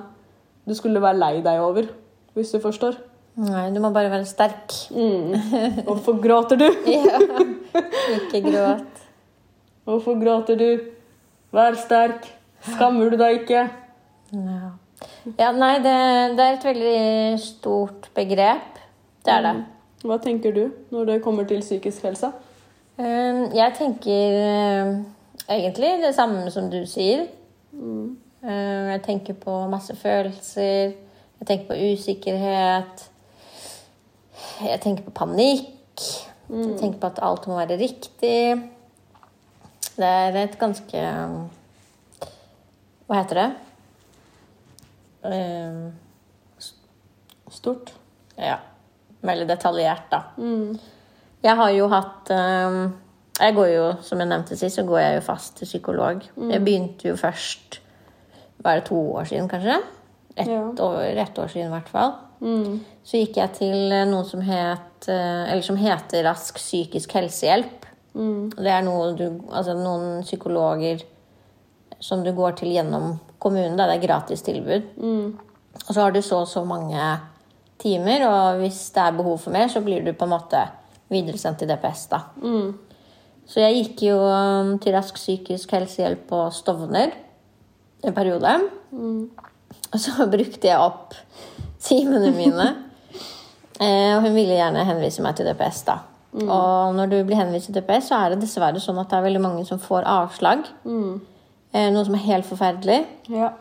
du 0.66 0.74
skulle 0.74 1.00
være 1.00 1.18
lei 1.18 1.40
deg 1.40 1.60
over, 1.60 1.86
hvis 2.34 2.50
du 2.50 2.58
forstår. 2.58 2.96
Nei, 3.36 3.66
du 3.74 3.82
må 3.84 3.90
bare 3.92 4.08
være 4.08 4.24
sterk. 4.24 4.72
Hvorfor 5.86 6.16
gråter 6.24 6.56
du? 6.56 6.68
Ja. 6.88 7.18
Ikke 8.16 8.40
gråt. 8.46 9.02
Hvorfor 9.84 10.16
gråter 10.22 10.56
du? 10.56 10.70
Vær 11.52 11.76
sterk. 11.76 12.24
Skammer 12.64 13.12
du 13.12 13.18
deg 13.20 13.42
ikke? 13.42 13.66
Ja, 14.32 14.70
ja 15.38 15.50
nei, 15.54 15.74
det, 15.84 15.92
det 16.38 16.46
er 16.46 16.56
et 16.56 16.64
veldig 16.66 17.40
stort 17.44 18.08
begrep. 18.16 18.80
Det 19.26 19.34
er 19.34 19.44
det. 19.44 19.52
Hva 20.06 20.16
tenker 20.22 20.54
du 20.56 20.64
når 20.94 21.10
det 21.10 21.16
kommer 21.24 21.46
til 21.48 21.60
psykisk 21.60 22.06
helse? 22.08 22.30
Um, 22.96 23.42
Jeg 23.52 23.74
tenker 23.76 24.38
um, 24.86 24.94
egentlig 25.44 25.90
det 26.02 26.14
samme 26.16 26.48
som 26.54 26.70
du 26.72 26.80
sier. 26.88 27.26
Um, 27.76 28.16
Jeg 28.40 29.02
tenker 29.04 29.36
på 29.36 29.58
masse 29.68 29.96
følelser. 29.96 30.96
Jeg 31.36 31.46
tenker 31.46 31.68
på 31.68 31.78
usikkerhet. 31.92 33.06
Jeg 34.62 34.80
tenker 34.84 35.04
på 35.06 35.10
panikk. 35.24 36.02
Jeg 36.50 36.76
tenker 36.78 36.98
på 37.02 37.06
at 37.10 37.18
alt 37.26 37.46
må 37.50 37.56
være 37.58 37.78
riktig. 37.80 38.62
Det 39.96 40.04
er 40.06 40.36
et 40.42 40.58
ganske 40.60 41.02
Hva 43.06 43.20
heter 43.20 43.38
det? 43.40 43.48
Um, 45.26 45.92
Stort. 47.50 47.92
ja. 48.38 48.58
Veldig 49.26 49.46
detaljert, 49.48 50.04
da. 50.12 50.20
Jeg 51.42 51.56
har 51.58 51.70
jo 51.74 51.86
hatt 51.90 52.30
um, 52.30 52.76
Jeg 53.40 53.54
går 53.56 53.68
jo, 53.72 53.86
som 54.06 54.20
jeg 54.22 54.28
nevnte 54.30 54.56
sist, 54.58 54.76
så 54.78 54.84
går 54.86 54.98
jeg 55.02 55.14
jo 55.16 55.24
fast 55.26 55.56
til 55.58 55.66
psykolog. 55.66 56.22
Jeg 56.50 56.62
begynte 56.64 57.08
jo 57.08 57.16
først 57.18 57.80
Var 58.62 58.78
det 58.80 58.84
to 58.90 58.98
år 59.16 59.24
siden, 59.28 59.48
kanskje? 59.50 59.80
Ett 60.36 60.48
Ja. 60.52 60.60
år, 60.84 61.00
et 61.00 61.38
år 61.38 61.46
siden, 61.48 61.66
i 61.70 61.74
hvert 61.74 61.88
fall. 61.88 62.12
Så 62.40 63.20
gikk 63.22 63.38
jeg 63.40 63.54
til 63.56 63.94
noe 64.10 64.24
som 64.28 64.42
het 64.44 65.08
eh, 65.08 65.42
Eller 65.50 65.62
som 65.64 65.78
heter 65.80 66.24
Rask 66.26 66.58
psykisk 66.60 67.14
helsehjelp. 67.16 67.86
Det 68.56 68.72
er 68.72 68.84
noe 68.84 69.12
du, 69.16 69.26
altså 69.52 69.76
noen 69.76 70.22
psykologer 70.24 71.02
som 72.00 72.22
du 72.24 72.32
går 72.36 72.56
til 72.60 72.72
gjennom 72.72 73.18
kommunen. 73.38 73.76
Da. 73.76 73.88
Det 73.88 73.98
er 73.98 74.06
gratis 74.06 74.44
tilbud. 74.44 74.88
Og 75.84 75.90
så 75.92 76.00
har 76.00 76.12
du 76.12 76.22
så 76.24 76.42
og 76.44 76.48
så 76.48 76.64
mange 76.64 76.96
timer, 77.80 78.24
og 78.24 78.62
hvis 78.62 78.78
det 78.94 79.02
er 79.04 79.16
behov 79.18 79.36
for 79.42 79.52
mer, 79.52 79.68
så 79.68 79.82
blir 79.84 80.04
du 80.04 80.14
på 80.16 80.24
en 80.24 80.32
måte 80.32 80.62
videresendt 81.12 81.60
til 81.60 81.68
DPS, 81.68 82.06
da. 82.08 82.22
Så 83.46 83.60
jeg 83.62 83.76
gikk 83.76 84.06
jo 84.08 84.16
um, 84.18 84.72
til 84.82 84.96
Rask 84.96 85.20
psykisk 85.20 85.76
helsehjelp 85.76 86.24
på 86.30 86.40
Stovner 86.56 87.12
en 88.02 88.16
periode. 88.16 88.56
Og 89.92 90.00
så 90.02 90.26
brukte 90.34 90.66
jeg 90.68 90.80
opp 90.80 91.14
timene 91.86 92.32
mine. 92.34 92.66
Eh, 93.80 94.12
og 94.16 94.24
hun 94.24 94.34
ville 94.34 94.56
gjerne 94.56 94.84
henvise 94.88 95.24
meg 95.24 95.38
til 95.38 95.48
DPS, 95.50 95.82
da. 95.88 96.00
Og 96.36 96.92
når 96.92 97.08
du 97.08 97.16
blir 97.24 97.38
henvist 97.38 97.70
til 97.70 97.78
DPS, 97.78 98.10
så 98.10 98.18
er 98.18 98.34
det 98.34 98.42
dessverre 98.42 98.80
sånn 98.82 98.98
at 99.00 99.08
det 99.08 99.16
er 99.18 99.24
veldig 99.24 99.40
mange 99.40 99.62
som 99.68 99.80
får 99.80 100.04
avslag. 100.10 100.66
Mm. 100.84 101.22
noe 101.92 102.04
som 102.04 102.16
er 102.16 102.26
helt 102.26 102.48
forferdelig. 102.48 102.98
Ja. 103.32 103.54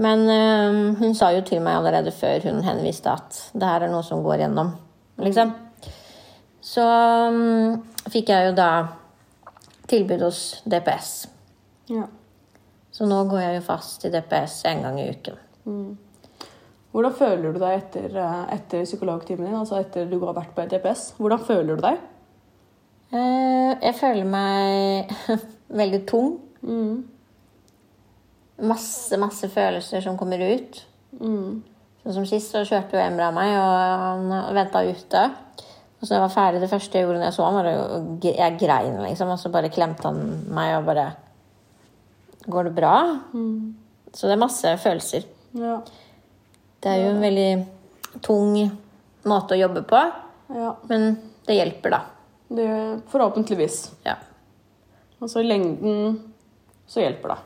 Men 0.00 0.22
eh, 0.32 0.98
hun 1.00 1.16
sa 1.16 1.32
jo 1.34 1.42
til 1.46 1.60
meg 1.64 1.76
allerede 1.76 2.12
før 2.14 2.46
hun 2.48 2.62
henviste 2.64 3.12
at 3.12 3.40
det 3.52 3.68
her 3.68 3.84
er 3.84 3.92
noe 3.92 4.06
som 4.06 4.22
går 4.24 4.44
gjennom. 4.44 4.72
Liksom. 5.20 5.52
Så 6.64 6.86
mm, 7.34 7.76
fikk 8.12 8.32
jeg 8.32 8.48
jo 8.48 8.54
da 8.56 8.70
tilbud 9.90 10.24
hos 10.24 10.62
DPS. 10.64 11.12
ja. 11.90 12.06
Så 12.90 13.06
nå 13.08 13.22
går 13.30 13.38
jeg 13.40 13.54
jo 13.54 13.60
fast 13.64 14.02
i 14.04 14.10
DPS 14.12 14.58
en 14.68 14.82
gang 14.84 14.98
i 15.00 15.06
uken. 15.08 15.36
Hvordan 16.92 17.14
føler 17.14 17.52
du 17.54 17.58
deg 17.62 17.76
etter, 17.84 18.16
eh, 18.18 18.54
etter 18.56 18.82
psykologtimen 18.84 19.46
din? 19.46 19.54
Altså 19.60 19.78
etter 19.78 20.08
du 20.10 20.18
har 20.24 20.34
vært 20.34 20.54
på 20.56 20.62
et 20.64 20.72
Hvordan 21.18 21.44
føler 21.46 21.76
du 21.76 21.82
deg? 21.84 21.98
Eh, 23.12 23.72
jeg 23.82 23.94
føler 24.00 24.24
meg 24.26 25.12
veldig 25.82 26.00
tung. 26.10 26.32
Masse, 28.60 29.16
masse 29.16 29.48
følelser 29.48 30.02
som 30.04 30.18
kommer 30.20 30.42
ut. 30.44 30.82
Sånn 32.00 32.14
som 32.16 32.26
sist, 32.28 32.50
så 32.52 32.62
kjørte 32.64 32.96
jo 32.96 33.00
Emra 33.02 33.30
meg, 33.32 33.54
og 33.56 33.78
han 34.02 34.54
venta 34.56 34.82
ute. 34.84 35.22
Og 36.00 36.06
så 36.08 36.14
jeg 36.16 36.22
var 36.24 36.32
ferdig, 36.32 36.60
det 36.62 36.70
første 36.72 36.96
jeg 36.96 37.04
gjorde 37.06 37.20
når 37.20 37.26
jeg 37.28 37.36
så 37.36 37.44
ham, 37.46 37.56
var 37.58 37.66
gre- 38.22 38.36
jeg 38.38 38.58
grein, 38.60 38.94
liksom. 39.04 39.32
Og 39.34 39.40
så 39.40 39.50
bare 39.52 39.68
klemte 39.72 40.08
han 40.08 40.20
meg 40.56 40.78
og 40.78 40.86
bare 40.90 41.08
Går 42.50 42.64
det 42.70 42.74
bra? 42.78 42.92
Så 44.16 44.26
det 44.26 44.32
er 44.32 44.40
masse 44.40 44.70
følelser. 44.80 45.26
Ja. 45.60 45.74
Det 46.80 46.88
er 46.88 47.02
jo 47.02 47.10
en 47.12 47.20
veldig 47.20 47.50
tung 48.24 48.54
måte 49.28 49.56
å 49.56 49.60
jobbe 49.60 49.82
på, 49.88 50.00
ja. 50.56 50.70
men 50.88 51.12
det 51.46 51.58
hjelper, 51.58 51.92
da. 51.92 52.00
Det, 52.50 52.68
forhåpentligvis. 53.12 53.82
Ja. 54.06 54.16
Altså 55.20 55.42
i 55.42 55.48
lengden 55.48 56.16
så 56.88 57.04
hjelper 57.04 57.34
det. 57.34 57.38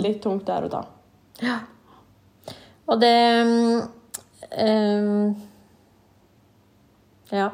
Litt 0.00 0.22
tungt 0.24 0.48
der 0.48 0.64
og 0.66 0.72
da. 0.72 0.80
Ja. 1.42 1.58
Og 2.88 3.00
det 3.02 3.12
mm, 3.46 3.82
ehm, 4.64 5.34
Ja. 7.32 7.50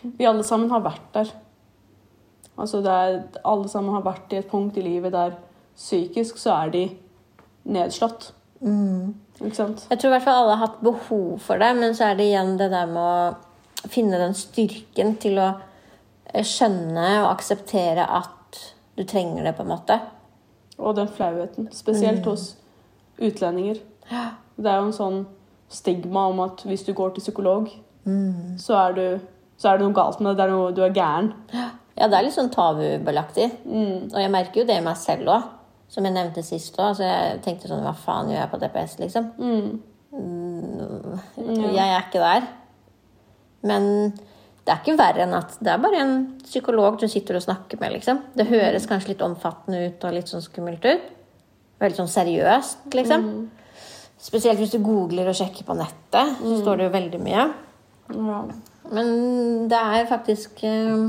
Vi 0.00 0.26
alle 0.26 0.44
sammen 0.44 0.72
har 0.72 0.80
vært 0.80 1.12
der. 1.12 1.30
Altså 2.56 2.80
det 2.84 2.92
er, 2.92 3.22
alle 3.44 3.68
sammen 3.68 3.94
har 3.94 4.04
vært 4.04 4.32
i 4.32 4.40
et 4.40 4.48
punkt 4.48 4.76
i 4.80 4.84
livet 4.84 5.12
der 5.12 5.36
psykisk 5.76 6.40
så 6.40 6.56
er 6.56 6.72
de 6.72 6.84
nedslått. 7.68 8.30
Sant? 8.32 9.29
Jeg 9.88 9.98
tror 10.00 10.10
i 10.10 10.14
hvert 10.16 10.26
fall 10.26 10.42
alle 10.42 10.56
har 10.56 10.66
hatt 10.66 10.80
behov 10.84 11.40
for 11.44 11.60
det, 11.62 11.70
men 11.78 11.96
så 11.96 12.10
er 12.10 12.18
det 12.18 12.28
igjen 12.28 12.56
det 12.60 12.70
der 12.72 12.90
med 12.90 13.00
å 13.00 13.88
finne 13.90 14.20
den 14.20 14.36
styrken 14.36 15.14
til 15.22 15.40
å 15.40 15.48
eh, 16.32 16.44
skjønne 16.44 17.06
og 17.22 17.30
akseptere 17.30 18.04
at 18.04 18.60
du 18.98 19.04
trenger 19.08 19.46
det, 19.46 19.54
på 19.56 19.64
en 19.64 19.72
måte. 19.72 19.96
Og 20.76 20.96
den 20.98 21.08
flauheten. 21.08 21.70
Spesielt 21.72 22.26
hos 22.28 22.54
utlendinger. 23.20 23.80
Det 24.60 24.68
er 24.68 24.80
jo 24.80 24.88
en 24.90 24.96
sånn 24.96 25.20
stigma 25.72 26.26
om 26.32 26.40
at 26.44 26.64
hvis 26.66 26.84
du 26.84 26.92
går 26.96 27.14
til 27.14 27.24
psykolog, 27.24 27.70
så, 28.60 28.76
er 28.88 28.96
du, 28.96 29.04
så 29.60 29.70
er 29.70 29.78
det 29.78 29.86
noe 29.86 29.96
galt 29.96 30.20
med 30.20 30.32
deg. 30.32 30.40
Det 30.40 30.44
er 30.44 30.52
noe, 30.56 30.72
du 30.74 30.82
er 30.84 30.96
gæren. 30.96 31.32
Ja, 32.00 32.08
det 32.08 32.16
er 32.16 32.24
litt 32.26 32.34
sånn 32.36 32.50
tabubelagtig. 32.52 33.46
Og 33.68 34.18
jeg 34.18 34.32
merker 34.32 34.62
jo 34.62 34.66
det 34.68 34.78
i 34.80 34.84
meg 34.84 34.96
selv 35.00 35.32
òg. 35.32 35.48
Som 35.90 36.06
jeg 36.06 36.14
nevnte 36.14 36.42
sist 36.46 36.76
òg. 36.78 36.94
så 36.96 37.02
jeg 37.06 37.40
tenkte 37.42 37.66
sånn 37.70 37.82
Hva 37.82 37.92
faen 37.98 38.28
gjør 38.30 38.40
jeg 38.44 38.50
på 38.52 38.60
DPS, 38.62 38.98
liksom? 39.02 39.30
Mm, 39.40 39.80
Jeg 41.74 41.86
er 41.88 42.04
ikke 42.04 42.22
der. 42.22 42.46
Men 43.66 43.88
det 44.64 44.72
er 44.74 44.80
ikke 44.84 44.96
verre 44.98 45.24
enn 45.24 45.34
at 45.34 45.56
det 45.60 45.72
er 45.72 45.80
bare 45.82 45.98
en 46.04 46.12
psykolog 46.44 46.98
du 47.00 47.06
sitter 47.10 47.36
og 47.38 47.42
snakker 47.42 47.80
med, 47.80 47.92
liksom. 47.96 48.20
Det 48.36 48.46
høres 48.50 48.86
kanskje 48.86 49.14
litt 49.14 49.24
omfattende 49.26 49.80
ut 49.88 50.04
og 50.06 50.14
litt 50.14 50.30
sånn 50.30 50.44
skummelt 50.44 50.84
ut. 50.86 51.08
Veldig 51.80 51.96
sånn 52.02 52.12
seriøst, 52.12 52.86
liksom. 52.94 53.26
Spesielt 54.20 54.58
hvis 54.60 54.74
du 54.74 54.78
googler 54.84 55.30
og 55.32 55.34
sjekker 55.38 55.64
på 55.64 55.74
nettet, 55.78 56.34
så 56.42 56.58
står 56.60 56.76
det 56.76 56.86
jo 56.90 56.94
veldig 56.98 57.20
mye. 57.24 57.46
Ja. 58.14 58.40
Men 58.92 59.68
det 59.70 59.78
er 59.80 60.06
faktisk 60.10 60.60
eh, 60.66 61.08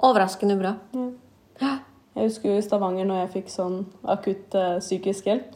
overraskende 0.00 0.56
bra. 0.58 0.74
Jeg 2.16 2.26
husker 2.26 2.50
jo 2.50 2.58
i 2.58 2.62
Stavanger 2.64 3.06
når 3.06 3.20
jeg 3.22 3.32
fikk 3.36 3.52
sånn 3.52 3.76
akutt 4.10 4.56
uh, 4.58 4.78
psykisk 4.82 5.28
hjelp. 5.30 5.52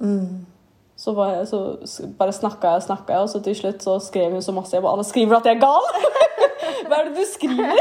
Så, 0.96 1.12
var 1.16 1.32
jeg, 1.32 1.48
så 1.50 2.06
bare 2.18 2.32
snakka 2.32 2.70
jeg 2.70 2.82
og 2.82 2.86
snakka, 2.86 3.16
jeg, 3.16 3.26
og 3.26 3.30
så 3.32 3.40
til 3.42 3.56
slutt 3.58 3.82
så 3.82 3.96
skrev 4.00 4.36
hun 4.36 4.44
så 4.44 4.54
masse. 4.54 4.76
Jeg 4.76 4.84
bare, 4.84 4.94
Alle 4.94 5.06
skriver 5.08 5.40
at 5.40 5.48
jeg 5.50 5.58
er 5.58 5.64
gal! 5.64 5.88
Hva 6.88 7.00
er 7.00 7.08
det 7.08 7.16
du 7.16 7.24
skriver? 7.26 7.80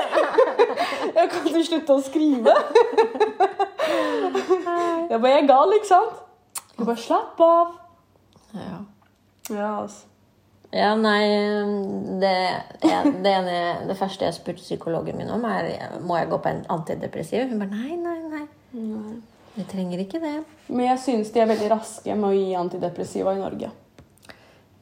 Jeg 1.13 1.29
kan 1.29 1.45
du 1.45 1.59
slutte 1.67 1.93
å 1.93 2.01
skrive. 2.01 2.53
Jeg 5.11 5.19
bare, 5.19 5.29
jeg 5.29 5.43
er 5.43 5.47
gal, 5.47 5.73
ikke 5.75 5.89
sant? 5.89 6.21
Jeg 6.79 6.87
bare, 6.87 7.01
slapp 7.03 7.41
av. 7.43 7.75
Ja. 8.55 8.79
Ja, 9.51 9.69
altså. 9.83 10.07
Ja, 10.73 10.95
nei 10.97 11.27
det, 12.21 12.33
ja, 12.81 13.03
det, 13.05 13.29
ene, 13.29 13.57
det 13.85 13.97
første 13.99 14.25
jeg 14.25 14.33
spurte 14.33 14.63
psykologen 14.63 15.19
min 15.19 15.29
om, 15.29 15.43
er 15.45 15.99
må 16.01 16.17
jeg 16.17 16.31
gå 16.31 16.39
på 16.41 16.49
en 16.49 16.63
antidepressiv. 16.73 17.45
Hun 17.51 17.61
bare 17.61 17.75
nei, 17.75 17.93
nei, 17.99 18.17
nei. 18.31 18.45
Du 18.73 19.63
trenger 19.69 20.01
ikke 20.01 20.19
det. 20.23 20.35
Men 20.73 20.87
jeg 20.87 20.99
synes 21.03 21.31
de 21.33 21.41
er 21.43 21.49
veldig 21.51 21.69
raske 21.75 22.15
med 22.17 22.29
å 22.31 22.33
gi 22.33 22.53
antidepressiva 22.57 23.35
i 23.35 23.41
Norge. 23.41 23.69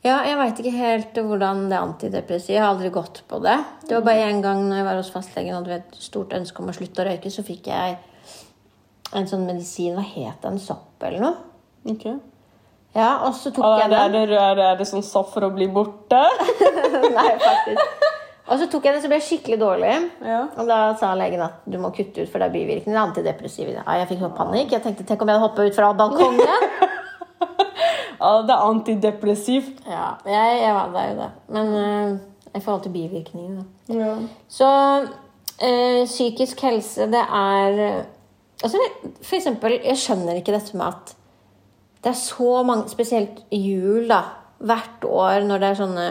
Ja, 0.01 0.15
jeg 0.25 0.37
veit 0.39 0.59
ikke 0.63 0.71
helt 0.73 1.17
hvordan 1.27 1.67
det 1.69 1.75
er 1.77 1.83
antidepressiva 1.85 2.55
Jeg 2.55 2.63
har 2.63 2.71
aldri 2.71 2.89
gått 2.95 3.19
på 3.29 3.37
det. 3.43 3.57
Det 3.85 3.93
var 3.99 4.07
bare 4.07 4.29
én 4.31 4.39
gang 4.41 4.63
når 4.65 4.79
jeg 4.79 4.87
var 4.87 4.97
hos 4.97 5.11
fastlegen 5.13 5.53
og 5.53 5.59
hadde 5.67 5.81
et 5.83 5.99
stort 6.01 6.33
ønske 6.33 6.63
om 6.63 6.71
å 6.71 6.73
slutte 6.73 7.03
å 7.03 7.05
røyke, 7.11 7.29
så 7.29 7.43
fikk 7.45 7.67
jeg 7.69 7.99
en 9.13 9.27
sånn 9.29 9.45
medisin 9.45 9.93
Hva 9.99 10.05
het 10.07 10.41
den? 10.47 10.57
Sopp 10.63 11.03
eller 11.05 11.21
noe? 11.21 11.35
Ok. 11.91 12.07
Ja, 12.95 13.11
og 13.27 13.35
så 13.37 13.51
tok 13.53 13.63
Er 13.67 13.83
jeg 13.83 13.91
den. 13.93 14.15
er, 14.23 14.31
det, 14.55 14.63
er 14.71 14.79
det 14.79 14.87
sånn 14.89 15.05
sopp 15.05 15.29
for 15.35 15.45
å 15.47 15.51
bli 15.53 15.67
borte? 15.71 16.23
Nei, 17.19 17.29
faktisk. 17.43 18.00
Og 18.51 18.59
så 18.59 18.67
tok 18.67 18.83
jeg 18.83 18.97
det, 18.97 19.01
så 19.03 19.07
ble 19.07 19.17
jeg 19.21 19.27
skikkelig 19.29 19.57
dårlig. 19.61 19.91
Ja. 20.27 20.41
Og 20.59 20.67
da 20.67 20.79
sa 20.99 21.13
legen 21.15 21.43
at 21.45 21.63
du 21.71 21.77
må 21.79 21.93
kutte 21.95 22.25
ut, 22.25 22.31
for 22.31 22.41
det 22.41 22.49
er 22.49 22.55
bivirkninger. 22.57 22.99
Antidepressiv. 22.99 23.69
Ja, 23.71 23.85
jeg 24.01 24.09
fikk 24.09 24.25
panikk. 24.35 24.73
Jeg 24.75 24.83
tenkte 24.83 25.05
tenk 25.07 25.23
om 25.23 25.31
jeg 25.31 25.39
hadde 25.39 25.47
hoppa 25.47 25.67
ut 25.67 25.77
fra 25.77 25.91
balkongen. 25.95 26.41
ja, 28.21 28.31
det 28.47 28.55
er 28.57 28.65
antidepressiv. 28.65 29.69
ja, 29.87 30.09
jeg, 30.27 30.57
jeg 30.65 30.73
var 30.75 30.91
der 30.97 31.07
jo 31.07 31.15
det. 31.21 31.29
Men 31.55 31.71
uh, 31.77 32.51
i 32.51 32.59
forhold 32.59 32.83
til 32.83 32.95
bivirkninger, 32.97 33.61
da. 33.61 33.95
Ja. 34.01 34.11
Så 34.51 34.67
uh, 35.07 36.03
psykisk 36.09 36.65
helse, 36.67 37.07
det 37.11 37.23
er 37.23 37.79
altså, 38.59 38.83
For 39.21 39.39
eksempel, 39.39 39.79
jeg 39.79 40.03
skjønner 40.03 40.41
ikke 40.41 40.57
dette 40.57 40.75
med 40.75 40.91
at 40.91 41.15
det 42.01 42.09
er 42.09 42.17
så 42.17 42.63
mange 42.65 42.89
Spesielt 42.91 43.43
jul, 43.53 44.09
da. 44.11 44.25
Hvert 44.61 45.07
år 45.07 45.47
når 45.47 45.63
det 45.63 45.71
er 45.71 45.79
sånne 45.79 46.05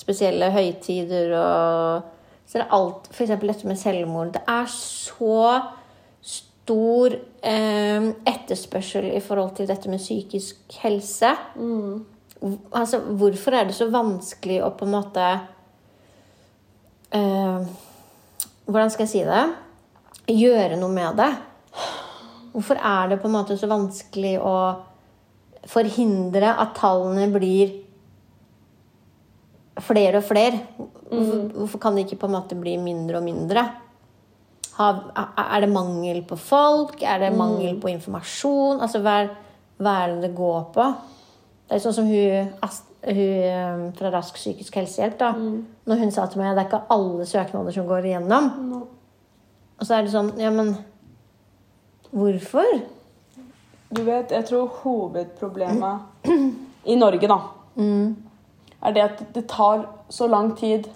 spesielle 0.00 0.50
høytider 0.54 1.34
og 1.36 2.16
Så 2.46 2.58
er 2.58 2.64
det 2.64 2.74
alt 2.74 3.10
For 3.12 3.22
eksempel 3.22 3.52
dette 3.52 3.68
med 3.68 3.78
selvmord. 3.78 4.32
Det 4.34 4.42
er 4.48 4.66
så 4.74 5.42
stor 6.26 7.14
eh, 7.46 8.08
etterspørsel 8.26 9.10
i 9.14 9.20
forhold 9.22 9.54
til 9.56 9.68
dette 9.70 9.90
med 9.90 10.02
psykisk 10.02 10.74
helse. 10.82 11.30
Altså, 12.74 12.98
hvorfor 12.98 13.54
er 13.54 13.68
det 13.68 13.76
så 13.76 13.86
vanskelig 13.92 14.60
å 14.64 14.72
på 14.74 14.86
en 14.86 14.94
måte 14.94 15.26
eh, 17.14 17.70
Hvordan 18.70 18.92
skal 18.92 19.06
jeg 19.06 19.12
si 19.12 19.24
det? 19.26 19.44
Gjøre 20.30 20.78
noe 20.78 20.94
med 20.94 21.18
det. 21.18 21.30
Hvorfor 22.52 22.78
er 22.78 23.10
det 23.10 23.18
på 23.22 23.26
en 23.26 23.34
måte 23.34 23.58
så 23.58 23.70
vanskelig 23.70 24.36
å 24.42 24.56
forhindre 25.70 26.54
at 26.54 26.76
tallene 26.78 27.26
blir 27.34 27.72
flere 29.78 30.18
og 30.18 30.26
flere? 30.26 30.58
Hvorfor, 31.10 31.46
hvorfor 31.54 31.78
kan 31.78 31.96
det 31.96 32.06
ikke 32.06 32.20
på 32.24 32.26
en 32.26 32.36
måte 32.36 32.58
bli 32.58 32.76
mindre 32.80 33.20
og 33.20 33.24
mindre? 33.24 33.64
Har, 34.76 35.00
er 35.36 35.60
det 35.60 35.72
mangel 35.72 36.22
på 36.24 36.36
folk? 36.36 37.02
Er 37.02 37.18
det 37.18 37.32
mangel 37.36 37.80
på 37.80 37.90
informasjon? 37.92 38.80
Altså, 38.80 39.02
hva 39.04 39.16
er, 39.24 39.32
hva 39.80 39.96
er 40.02 40.14
det 40.14 40.28
det 40.28 40.36
går 40.36 40.62
på? 40.74 40.86
Det 41.68 41.76
er 41.76 41.82
sånn 41.84 41.94
som 41.94 42.08
hun, 42.08 42.54
hun 43.06 43.18
eh, 43.18 43.82
fra 43.98 44.12
Rask 44.14 44.38
psykisk 44.38 44.78
helsehjelp. 44.80 45.18
da. 45.20 45.32
Når 45.86 46.00
hun 46.00 46.14
sa 46.14 46.24
til 46.26 46.40
meg 46.40 46.50
at 46.50 46.56
det 46.56 46.64
er 46.64 46.70
ikke 46.70 46.96
alle 46.96 47.26
søknader 47.26 47.76
som 47.76 47.86
går 47.86 48.08
igjennom. 48.10 48.48
Og 49.80 49.86
så 49.86 49.96
er 49.96 50.06
det 50.06 50.14
sånn 50.14 50.32
Ja, 50.40 50.50
men 50.54 50.74
hvorfor? 52.10 52.80
Du 53.90 54.02
vet, 54.06 54.30
jeg 54.30 54.46
tror 54.46 54.70
hovedproblemet 54.82 56.28
i 56.92 56.96
Norge, 56.98 57.26
da, 57.30 57.38
er 58.82 58.92
det 58.96 59.02
at 59.02 59.22
det 59.34 59.46
tar 59.48 59.86
så 60.08 60.28
lang 60.30 60.54
tid 60.56 60.88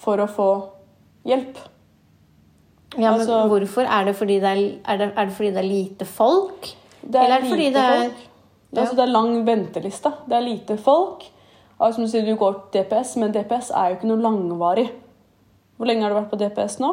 for 0.00 0.20
å 0.20 0.26
få 0.28 0.48
hjelp. 1.28 1.56
Ja, 2.98 3.10
men 3.12 3.20
Altså- 3.20 3.48
hvorfor? 3.48 3.82
Er 3.86 4.04
det, 4.04 4.16
fordi 4.16 4.40
det 4.40 4.48
er, 4.50 4.78
er, 4.84 4.96
det, 4.96 5.12
er 5.16 5.24
det 5.26 5.32
fordi 5.34 5.50
det 5.50 5.58
er 5.58 5.68
lite 5.68 6.04
folk? 6.04 6.74
Det 7.02 7.14
er 7.14 7.24
Eller 7.24 7.40
det 7.40 7.48
fordi 7.50 7.68
lite 7.68 7.72
det 7.72 7.84
er 7.84 8.00
folk. 8.02 8.26
Er, 8.72 8.80
altså, 8.80 8.96
det 8.96 9.02
er 9.02 9.12
lang 9.12 9.46
venteliste. 9.46 10.12
Det 10.28 10.36
er 10.36 10.40
lite 10.40 10.76
folk. 10.76 11.24
Altså, 11.80 11.94
som 11.96 12.04
du 12.04 12.10
sier, 12.10 12.26
du 12.26 12.36
går 12.36 12.58
til 12.72 12.84
DPS, 12.84 13.16
men 13.16 13.32
DPS 13.32 13.70
er 13.70 13.88
jo 13.88 13.96
ikke 13.96 14.08
noe 14.10 14.20
langvarig. 14.20 14.90
Hvor 15.78 15.86
lenge 15.86 16.02
har 16.02 16.10
du 16.10 16.18
vært 16.20 16.30
på 16.30 16.38
DPS 16.38 16.78
nå? 16.80 16.90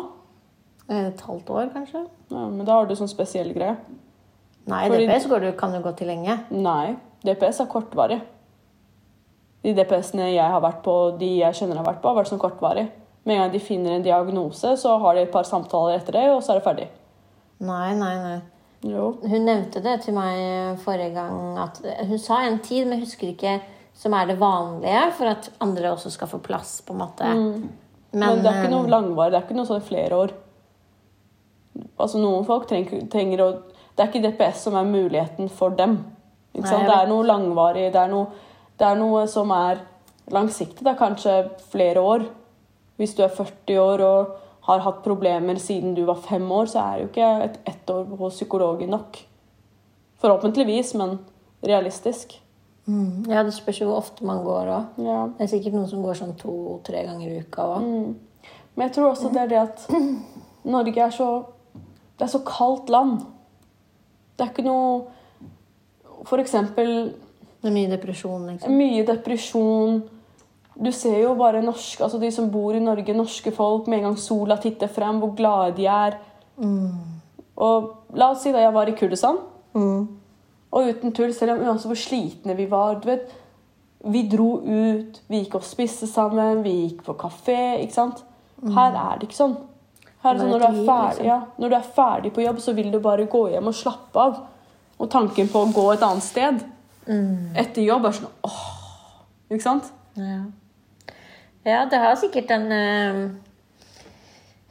Et 0.90 1.22
halvt 1.22 1.50
år, 1.50 1.70
kanskje? 1.74 2.06
Ja, 2.32 2.46
men 2.48 2.66
da 2.66 2.72
har 2.78 2.86
du 2.88 2.96
sånn 2.96 3.10
spesiell 3.12 3.52
greie. 3.54 3.76
Nei, 4.68 4.88
Fordi- 4.88 5.08
DPS 5.08 5.28
går 5.28 5.40
du, 5.42 5.52
kan 5.54 5.74
jo 5.74 5.82
gå 5.82 5.96
til 5.98 6.08
lenge. 6.08 6.40
Nei, 6.52 6.96
DPS 7.26 7.60
er 7.60 7.66
kortvarig. 7.66 8.22
De 9.66 9.74
DPS-ene 9.78 10.30
jeg 10.32 10.54
har 10.54 10.62
vært 10.64 10.84
på, 10.86 10.96
de 11.20 11.32
jeg 11.40 11.58
kjenner 11.58 11.80
har 11.80 11.88
vært 11.88 12.02
på, 12.04 12.12
har 12.12 12.20
vært 12.20 12.32
sånn 12.32 12.42
kortvarig. 12.42 12.86
Med 13.28 13.36
en 13.36 13.42
gang 13.44 13.56
de 13.56 13.64
finner 13.64 13.98
en 13.98 14.06
diagnose, 14.06 14.76
så 14.80 14.98
har 15.02 15.18
de 15.18 15.26
et 15.26 15.34
par 15.34 15.48
samtaler 15.48 15.98
etter 15.98 16.16
det, 16.16 16.28
og 16.32 16.44
så 16.44 16.54
er 16.54 16.60
det 16.60 16.68
ferdig. 16.68 16.86
Nei, 17.68 17.90
nei, 17.98 18.14
nei. 18.22 18.38
Jo. 18.86 19.16
Hun 19.26 19.48
nevnte 19.48 19.82
det 19.82 19.96
til 20.04 20.14
meg 20.16 20.78
forrige 20.84 21.16
gang. 21.18 21.58
At 21.60 21.82
hun 21.82 22.22
sa 22.22 22.44
en 22.46 22.60
tid, 22.64 22.86
men 22.88 23.02
husker 23.02 23.34
ikke 23.34 23.58
som 23.98 24.14
er 24.14 24.30
det 24.30 24.38
vanlige 24.38 25.06
for 25.18 25.32
at 25.32 25.50
andre 25.64 25.92
også 25.92 26.12
skal 26.14 26.30
få 26.30 26.38
plass. 26.38 26.82
på 26.82 26.94
en 26.94 27.00
måte. 27.00 27.26
Mm. 27.26 27.70
Men, 28.12 28.44
det 28.44 28.52
er 28.52 28.62
ikke 28.62 28.74
noe 28.76 28.86
eh, 28.86 28.92
langvarig. 28.94 29.32
Det 29.34 29.40
er 29.40 29.48
ikke 29.48 29.58
noe 29.58 29.70
sånn 29.70 29.86
flere 29.86 30.20
år. 30.22 30.36
Altså 31.98 32.22
Noen 32.22 32.46
folk 32.46 32.68
trenger, 32.70 33.04
trenger 33.12 33.44
å 33.44 33.48
Det 33.98 34.04
er 34.04 34.10
ikke 34.12 34.22
DPS 34.28 34.64
som 34.68 34.76
er 34.78 34.86
muligheten 34.86 35.50
for 35.50 35.74
dem. 35.74 35.98
Nei, 36.54 36.62
Det 36.62 36.94
er 36.94 37.10
noe 37.10 37.26
langvarig. 37.26 37.88
Det 37.94 38.02
er 38.02 38.12
noe, 38.12 38.28
det 38.78 38.86
er 38.88 39.00
noe 39.00 39.24
som 39.28 39.52
er 39.56 39.80
langsiktig. 40.34 40.84
Det 40.84 40.92
er 40.92 41.00
kanskje 41.00 41.38
flere 41.72 42.02
år. 42.04 42.28
Hvis 42.98 43.16
du 43.18 43.24
er 43.24 43.34
40 43.34 43.80
år 43.82 44.04
og 44.06 44.36
har 44.68 44.84
hatt 44.84 45.04
problemer 45.06 45.60
siden 45.62 45.94
du 45.96 46.04
var 46.06 46.20
fem 46.22 46.44
år, 46.52 46.68
så 46.68 46.82
er 46.84 47.02
jo 47.02 47.08
ikke 47.08 47.30
et 47.46 47.60
ett 47.66 47.90
år 47.94 48.06
hos 48.20 48.36
psykologen 48.36 48.90
nok. 48.92 49.18
Forhåpentligvis, 50.22 50.94
men 51.00 51.20
realistisk. 51.64 52.42
mm, 52.86 53.30
Ja, 53.30 53.44
det 53.44 53.54
spørs 53.54 53.82
jo 53.82 53.88
hvor 53.88 53.98
ofte 54.02 54.26
man 54.26 54.44
går 54.44 54.68
òg. 54.74 54.86
Ja. 55.06 55.28
Det 55.38 55.46
er 55.46 55.52
sikkert 55.54 55.74
noen 55.74 55.88
som 55.90 56.04
går 56.04 56.14
sånn 56.20 56.36
to-tre 56.38 57.06
ganger 57.06 57.30
i 57.30 57.40
uka 57.46 57.62
òg. 57.78 58.16
Men 58.76 58.88
jeg 58.88 58.94
tror 58.96 59.12
også 59.12 59.32
det 59.34 59.42
er 59.42 59.48
det 59.48 59.62
at 59.62 59.88
Norge 60.66 61.02
er 61.02 61.10
så 61.12 61.46
Det 62.18 62.26
er 62.26 62.32
så 62.34 62.40
kaldt 62.46 62.90
land. 62.90 63.20
Det 64.38 64.46
er 64.46 64.52
ikke 64.52 64.66
noe 64.66 65.06
For 66.26 66.38
eksempel 66.42 67.14
Det 67.68 67.74
er 67.74 67.76
mye 67.76 67.92
depresjon, 67.92 68.46
liksom. 68.54 68.78
mye 68.80 69.04
depresjon. 69.08 69.98
Du 70.78 70.92
ser 70.94 71.18
jo 71.24 71.34
bare 71.36 71.62
norske, 71.66 72.04
altså 72.06 72.20
de 72.22 72.30
som 72.32 72.50
bor 72.54 72.76
i 72.78 72.80
Norge, 72.84 73.14
norske 73.18 73.52
folk, 73.52 73.88
med 73.90 74.00
en 74.00 74.12
gang 74.12 74.18
sola 74.22 74.58
titter 74.62 74.88
frem, 74.94 75.20
hvor 75.20 75.34
glade 75.36 75.76
de 75.80 75.88
er. 75.90 76.18
Og 77.58 77.90
la 78.18 78.30
oss 78.34 78.44
si 78.46 78.54
da 78.54 78.62
jeg 78.62 78.74
var 78.76 78.90
i 78.92 78.96
Kurdistan, 78.98 79.40
Mm. 79.78 80.08
og 80.72 80.88
uten 80.90 81.12
tull, 81.14 81.34
selv 81.34 81.52
om 81.52 81.60
uansett 81.68 81.86
hvor 81.92 82.00
slitne 82.00 82.56
vi 82.58 82.66
var 82.72 82.96
du 83.02 83.08
vet, 83.12 83.28
Vi 84.08 84.22
dro 84.30 84.62
ut, 84.62 85.18
vi 85.28 85.40
gikk 85.44 85.56
og 85.56 85.64
spiste 85.66 86.08
sammen, 86.08 86.62
vi 86.64 86.88
gikk 86.88 87.02
på 87.04 87.16
kafé. 87.18 87.82
ikke 87.82 87.94
sant? 87.94 88.24
Her 88.64 88.94
er 88.94 89.18
det 89.20 89.28
ikke 89.28 89.36
sånn. 89.36 89.56
Her 90.24 90.30
er 90.30 90.34
det 90.38 90.42
sånn 90.42 90.52
når, 90.52 90.60
du 90.60 90.66
er 90.66 90.86
ferdig, 90.86 91.10
liksom. 91.10 91.26
ja, 91.26 91.40
når 91.58 91.70
du 91.70 91.76
er 91.76 91.88
ferdig 91.96 92.32
på 92.34 92.44
jobb, 92.46 92.60
så 92.60 92.76
vil 92.76 92.92
du 92.92 93.00
bare 93.00 93.26
gå 93.26 93.42
hjem 93.52 93.68
og 93.68 93.74
slappe 93.74 94.16
av. 94.16 94.38
Og 95.00 95.10
tanken 95.10 95.48
på 95.50 95.66
å 95.66 95.74
gå 95.74 95.94
et 95.94 96.04
annet 96.06 96.24
sted 96.24 96.64
etter 97.08 97.82
jobb 97.86 98.06
er 98.06 98.12
sånn 98.18 98.32
åh, 98.44 98.64
Ikke 99.50 99.64
sant? 99.64 99.92
Ja. 100.20 100.42
ja, 101.64 101.86
det 101.88 102.00
har 102.02 102.16
sikkert 102.20 102.52
en, 102.52 102.66
eh, 102.72 103.20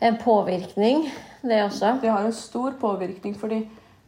en 0.09 0.19
påvirkning, 0.21 1.07
det 1.43 1.63
også. 1.65 1.95
Det 2.03 2.11
har 2.11 2.27
en 2.27 2.33
stor 2.37 2.75
påvirkning, 2.81 3.37
fordi 3.41 3.63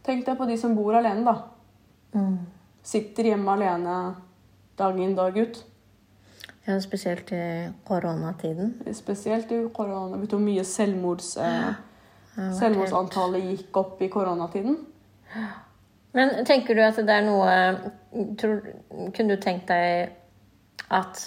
tenk 0.05 0.25
deg 0.27 0.37
på 0.37 0.45
de 0.45 0.57
som 0.61 0.75
bor 0.77 0.93
alene, 0.99 1.25
da. 1.25 2.27
Sitter 2.83 3.31
hjemme 3.31 3.51
alene 3.53 3.95
dag 4.77 4.99
inn, 4.99 5.15
dag 5.15 5.37
ut. 5.37 5.63
Ja, 6.67 6.77
spesielt 6.81 7.31
i 7.33 7.69
koronatiden. 7.87 8.75
Spesielt 8.93 9.51
i 9.51 9.63
korona. 9.73 10.17
Vet 10.17 10.29
du 10.29 10.35
hvor 10.37 10.45
mye 10.45 10.63
selvmords, 10.63 11.37
Ja. 11.37 11.73
selvmordsantallet 12.35 13.43
gikk 13.43 13.77
opp 13.81 14.01
i 14.01 14.07
koronatiden? 14.09 14.77
Men 16.17 16.45
tenker 16.45 16.75
du 16.75 16.81
at 16.81 16.97
det 17.05 17.13
er 17.13 17.25
noe 17.27 17.51
tror, 18.39 18.63
Kunne 19.13 19.35
du 19.35 19.41
tenkt 19.43 19.69
deg 19.69 20.15
at 20.89 21.25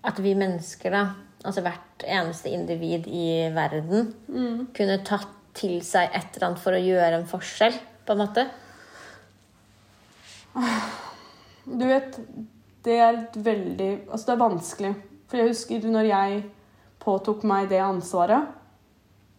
at 0.00 0.16
vi 0.24 0.30
mennesker, 0.32 0.94
da, 0.94 1.02
altså 1.44 1.60
hvert 1.60 2.04
eneste 2.08 2.48
individ 2.48 3.04
i 3.04 3.50
verden, 3.52 4.14
kunne 4.72 4.96
tatt 5.04 5.34
til 5.52 5.82
seg 5.84 6.08
et 6.16 6.38
eller 6.38 6.46
annet 6.46 6.62
for 6.62 6.72
å 6.72 6.80
gjøre 6.80 7.18
en 7.18 7.26
forskjell, 7.28 7.76
på 8.08 8.14
en 8.14 8.22
måte? 8.22 8.46
Du 11.68 11.84
vet, 11.84 12.16
det 12.88 12.96
er 12.96 13.18
et 13.20 13.36
veldig 13.44 13.90
Altså, 14.08 14.24
det 14.24 14.32
er 14.32 14.40
vanskelig. 14.40 14.94
For 15.28 15.42
jeg 15.42 15.52
husker 15.52 15.84
når 15.92 16.08
jeg 16.08 16.40
påtok 17.04 17.44
meg 17.44 17.68
det 17.70 17.84
ansvaret, 17.84 18.56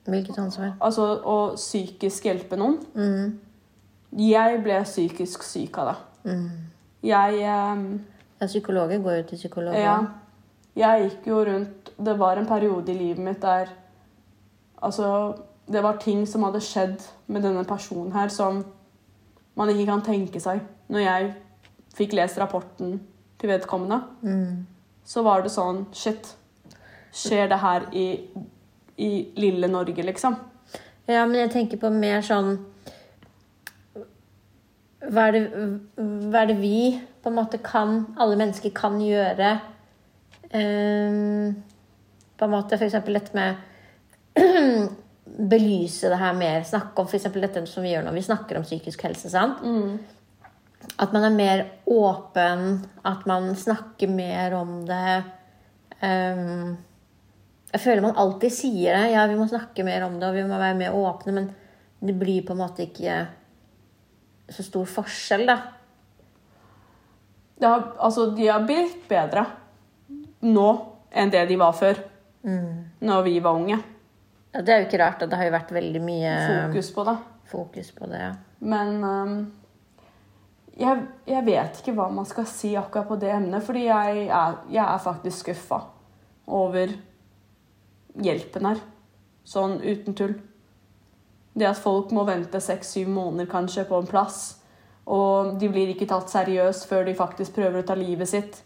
Hvilket 0.06 0.38
ansvar? 0.42 0.76
altså 0.82 1.04
å 1.26 1.38
psykisk 1.58 2.30
hjelpe 2.30 2.58
noen 2.58 2.80
Jeg 4.18 4.64
ble 4.64 4.80
psykisk 4.84 5.44
syk 5.48 5.78
av 5.78 5.92
det. 5.92 6.40
Jeg 7.04 7.38
eh, 7.42 7.86
Ja, 8.42 8.48
psykologer 8.48 9.00
går 9.02 9.20
jo 9.20 9.24
til 9.30 9.38
psykologer. 9.38 9.80
Ja. 9.80 10.00
Jeg 10.76 11.04
gikk 11.10 11.28
jo 11.28 11.44
rundt 11.46 11.90
Det 12.00 12.14
var 12.20 12.38
en 12.40 12.46
periode 12.48 12.92
i 12.92 12.96
livet 12.96 13.20
mitt 13.20 13.42
der 13.42 13.68
Altså, 14.82 15.36
det 15.72 15.84
var 15.84 15.98
ting 16.02 16.24
som 16.28 16.44
hadde 16.44 16.62
skjedd 16.64 17.04
med 17.28 17.44
denne 17.44 17.64
personen 17.68 18.12
her 18.16 18.32
som 18.34 18.64
man 19.56 19.70
ikke 19.70 19.86
kan 19.86 20.02
tenke 20.02 20.40
seg. 20.42 20.62
Når 20.90 21.00
jeg 21.04 21.34
fikk 21.94 22.16
lest 22.18 22.40
rapporten 22.42 22.96
til 23.40 23.50
vedkommende, 23.52 24.00
så 25.06 25.22
var 25.22 25.44
det 25.46 25.52
sånn 25.54 25.84
Shit. 25.94 26.32
Skjer 27.14 27.48
det 27.52 27.60
her 27.62 27.86
i, 27.94 28.08
i 28.98 29.12
lille 29.38 29.68
Norge, 29.68 30.02
liksom? 30.08 30.36
Ja, 31.08 31.26
men 31.28 31.36
jeg 31.44 31.52
tenker 31.52 31.78
på 31.78 31.92
mer 31.94 32.22
sånn 32.26 32.58
hva 35.12 35.28
er, 35.28 35.36
det, 35.36 35.66
hva 36.32 36.42
er 36.42 36.50
det 36.54 36.58
vi 36.62 36.96
på 37.22 37.30
en 37.30 37.38
måte 37.38 37.60
kan, 37.64 38.02
alle 38.18 38.40
mennesker 38.40 38.74
kan 38.76 38.96
gjøre? 39.04 39.60
um, 40.54 41.56
på 42.38 42.46
en 42.46 42.52
måte 42.52 42.78
f.eks. 42.78 42.98
dette 43.06 43.38
med 43.38 43.56
Belyse 45.52 46.10
det 46.12 46.20
her 46.20 46.34
mer. 46.36 46.64
Snakke 46.68 47.04
om 47.04 47.08
f.eks. 47.08 47.30
dette 47.38 47.64
som 47.70 47.86
vi 47.86 47.94
gjør 47.94 48.08
når 48.08 48.18
vi 48.18 48.26
snakker 48.26 48.58
om 48.60 48.66
psykisk 48.68 49.06
helse. 49.08 49.30
sant? 49.32 49.62
At 50.98 51.14
man 51.14 51.28
er 51.28 51.36
mer 51.36 51.66
åpen, 51.86 52.82
at 53.06 53.28
man 53.30 53.52
snakker 53.56 54.10
mer 54.12 54.56
om 54.58 54.80
det. 54.88 55.20
Um, 56.02 56.74
jeg 57.72 57.84
føler 57.84 58.04
man 58.04 58.18
alltid 58.20 58.52
sier 58.52 58.98
det. 58.98 59.12
Ja, 59.14 59.28
vi 59.30 59.38
må 59.40 59.48
snakke 59.48 59.86
mer 59.88 60.08
om 60.08 60.18
det, 60.20 60.28
og 60.28 60.36
vi 60.36 60.48
må 60.50 60.58
være 60.60 60.80
mer 60.80 60.98
åpne, 60.98 61.36
men 61.38 61.52
det 62.02 62.18
blir 62.18 62.42
på 62.44 62.56
en 62.56 62.64
måte 62.64 62.88
ikke 62.88 63.22
så 64.52 64.66
stor 64.66 64.90
forskjell, 64.90 65.46
da. 65.50 65.58
Ja, 67.62 67.76
altså, 68.02 68.30
de 68.36 68.48
har 68.50 68.64
blitt 68.66 69.04
bedre 69.10 69.46
nå 70.42 70.68
enn 71.14 71.30
det 71.34 71.44
de 71.52 71.58
var 71.62 71.76
før. 71.78 72.00
Når 72.42 73.24
vi 73.28 73.36
var 73.44 73.58
unge. 73.60 73.78
Ja, 74.52 74.62
det 74.66 74.74
er 74.74 74.80
jo 74.82 74.88
ikke 74.88 75.00
rart, 75.04 75.20
da. 75.22 75.28
det 75.30 75.38
har 75.38 75.46
jo 75.48 75.54
vært 75.54 75.74
veldig 75.76 76.02
mye 76.04 76.32
Fokus 76.48 76.90
på 76.96 77.04
det. 77.08 77.18
fokus 77.52 77.92
på 77.96 78.08
det. 78.10 78.22
ja. 78.24 78.32
Men 78.60 79.04
um, 79.04 79.36
jeg, 80.78 81.06
jeg 81.28 81.46
vet 81.46 81.80
ikke 81.82 81.94
hva 81.98 82.08
man 82.14 82.26
skal 82.30 82.46
si 82.50 82.74
akkurat 82.80 83.08
på 83.10 83.18
det 83.22 83.30
emnet, 83.34 83.64
fordi 83.64 83.86
jeg 83.88 84.26
er, 84.28 84.58
jeg 84.72 84.84
er 84.84 85.02
faktisk 85.04 85.46
skuffa 85.46 85.80
over 86.48 86.94
hjelpen 88.22 88.68
her. 88.72 88.82
Sånn 89.48 89.78
uten 89.82 90.18
tull. 90.18 90.36
Det 91.54 91.68
at 91.68 91.80
folk 91.80 92.12
må 92.16 92.24
vente 92.28 92.62
seks-syv 92.64 93.10
måneder 93.12 93.50
kanskje 93.52 93.84
på 93.90 94.00
en 94.00 94.08
plass, 94.08 94.58
og 95.06 95.58
de 95.60 95.70
blir 95.70 95.92
ikke 95.92 96.08
tatt 96.08 96.32
seriøst 96.32 96.88
før 96.88 97.04
de 97.06 97.16
faktisk 97.18 97.56
prøver 97.58 97.82
å 97.82 97.88
ta 97.88 97.98
livet 98.00 98.30
sitt. 98.30 98.62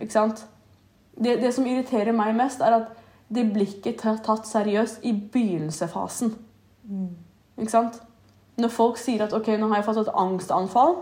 Ikke 0.00 0.12
sant? 0.12 0.46
Det, 1.12 1.36
det 1.42 1.50
som 1.54 1.66
irriterer 1.68 2.14
meg 2.16 2.36
mest, 2.36 2.62
er 2.64 2.78
at 2.78 2.94
det 3.32 3.44
blir 3.52 3.68
ikke 3.68 3.96
tatt 4.24 4.48
seriøst 4.48 5.04
i 5.08 5.12
begynnelsefasen. 5.32 6.32
Ikke 7.58 7.72
sant? 7.72 8.00
Når 8.60 8.72
folk 8.72 9.00
sier 9.00 9.24
at 9.24 9.34
ok, 9.36 9.54
nå 9.58 9.68
har 9.68 9.80
jeg 9.80 9.88
fått 9.90 10.02
et 10.04 10.14
angstanfall, 10.22 10.96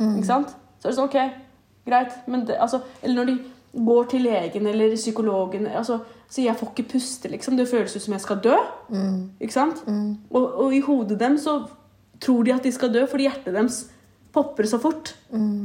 ikke 0.00 0.28
sant? 0.28 0.56
så 0.80 0.88
er 0.88 0.92
det 0.92 0.96
sånn 0.96 1.10
ok, 1.10 1.18
greit. 1.88 2.14
Men 2.26 2.46
det, 2.48 2.56
altså, 2.60 2.80
eller 3.02 3.20
når 3.20 3.30
de 3.30 3.84
går 3.86 4.08
til 4.10 4.24
legen 4.24 4.66
eller 4.66 4.96
psykologen 4.96 5.66
altså, 5.66 6.00
sier 6.30 6.46
jeg 6.46 6.56
får 6.60 6.68
ikke 6.72 6.88
puste, 6.92 7.28
liksom. 7.32 7.56
Det 7.58 7.68
føles 7.68 7.96
ut 7.96 8.02
som 8.04 8.12
jeg 8.14 8.22
skal 8.22 8.40
dø. 8.44 8.56
Ikke 9.42 9.52
sant? 9.56 9.80
Og, 10.30 10.44
og 10.64 10.74
i 10.76 10.80
hodet 10.86 11.18
dem 11.20 11.38
så 11.42 11.56
tror 12.20 12.44
de 12.46 12.52
at 12.54 12.62
de 12.62 12.70
skal 12.72 12.92
dø 12.92 13.06
fordi 13.08 13.26
hjertet 13.26 13.54
deres 13.56 13.80
popper 14.32 14.68
så 14.70 14.78
fort. 14.78 15.14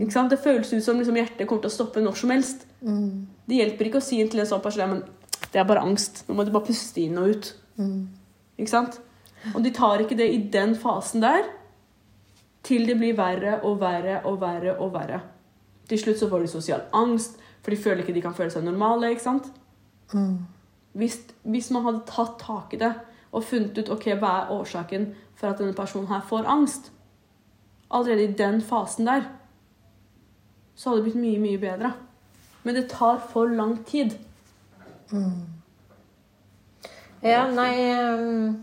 Ikke 0.02 0.12
sant? 0.16 0.32
Det 0.34 0.40
føles 0.42 0.72
ut 0.74 0.82
som 0.84 0.98
liksom, 0.98 1.16
hjertet 1.20 1.48
kommer 1.48 1.62
til 1.68 1.70
å 1.70 1.76
stoppe 1.76 2.02
når 2.02 2.16
som 2.18 2.32
helst. 2.34 2.66
Det 3.46 3.60
hjelper 3.60 3.86
ikke 3.92 4.02
å 4.02 4.06
si 4.08 4.18
til 4.26 4.40
en 4.42 4.48
sånn 4.50 4.64
person 4.64 4.96
at 4.98 5.52
det 5.54 5.60
er 5.62 5.68
bare 5.70 5.84
angst. 5.86 6.24
Nå 6.28 6.34
må 6.36 6.44
du 6.48 6.52
bare 6.52 6.66
puste 6.66 7.02
inn 7.04 7.18
og 7.22 7.30
ut. 7.30 7.52
Ikke 8.58 8.72
sant? 8.72 8.98
Og 9.54 9.62
de 9.62 9.70
tar 9.76 10.02
ikke 10.02 10.18
det 10.18 10.32
i 10.34 10.42
den 10.50 10.74
fasen 10.76 11.22
der 11.22 11.44
til 12.66 12.88
det 12.90 12.96
blir 12.98 13.14
verre 13.14 13.60
og 13.64 13.78
verre 13.84 14.24
og 14.26 14.40
verre 14.42 14.74
og 14.82 14.90
verre. 14.96 15.20
Til 15.88 16.00
slutt 16.02 16.18
så 16.18 16.30
får 16.32 16.42
de 16.42 16.48
sosial 16.50 16.82
angst, 16.98 17.38
for 17.62 17.70
de 17.70 17.78
føler 17.78 18.02
ikke 18.02 18.16
de 18.16 18.24
kan 18.26 18.34
føle 18.34 18.50
seg 18.50 18.64
normale. 18.66 19.12
ikke 19.14 19.22
sant? 19.22 19.52
Hvis, 20.96 21.20
hvis 21.44 21.72
man 21.76 21.84
hadde 21.84 22.06
tatt 22.08 22.38
tak 22.40 22.74
i 22.76 22.80
det 22.80 22.94
og 23.36 23.44
funnet 23.44 23.78
ut 23.78 23.92
ok, 23.92 24.14
hva 24.16 24.32
er 24.42 24.52
årsaken 24.56 25.10
for 25.36 25.52
at 25.52 25.60
denne 25.60 25.76
personen 25.76 26.08
her 26.08 26.22
får 26.24 26.48
angst, 26.48 26.92
allerede 27.92 28.30
i 28.30 28.38
den 28.40 28.62
fasen 28.64 29.10
der, 29.10 29.26
så 30.76 30.90
hadde 30.90 31.04
det 31.04 31.10
blitt 31.10 31.22
mye, 31.22 31.42
mye 31.44 31.60
bedre. 31.60 31.92
Men 32.64 32.78
det 32.80 32.88
tar 32.92 33.20
for 33.32 33.52
lang 33.52 33.78
tid. 33.88 34.16
Ja, 37.26 37.44
nei 37.52 37.72
ehm, 37.82 38.56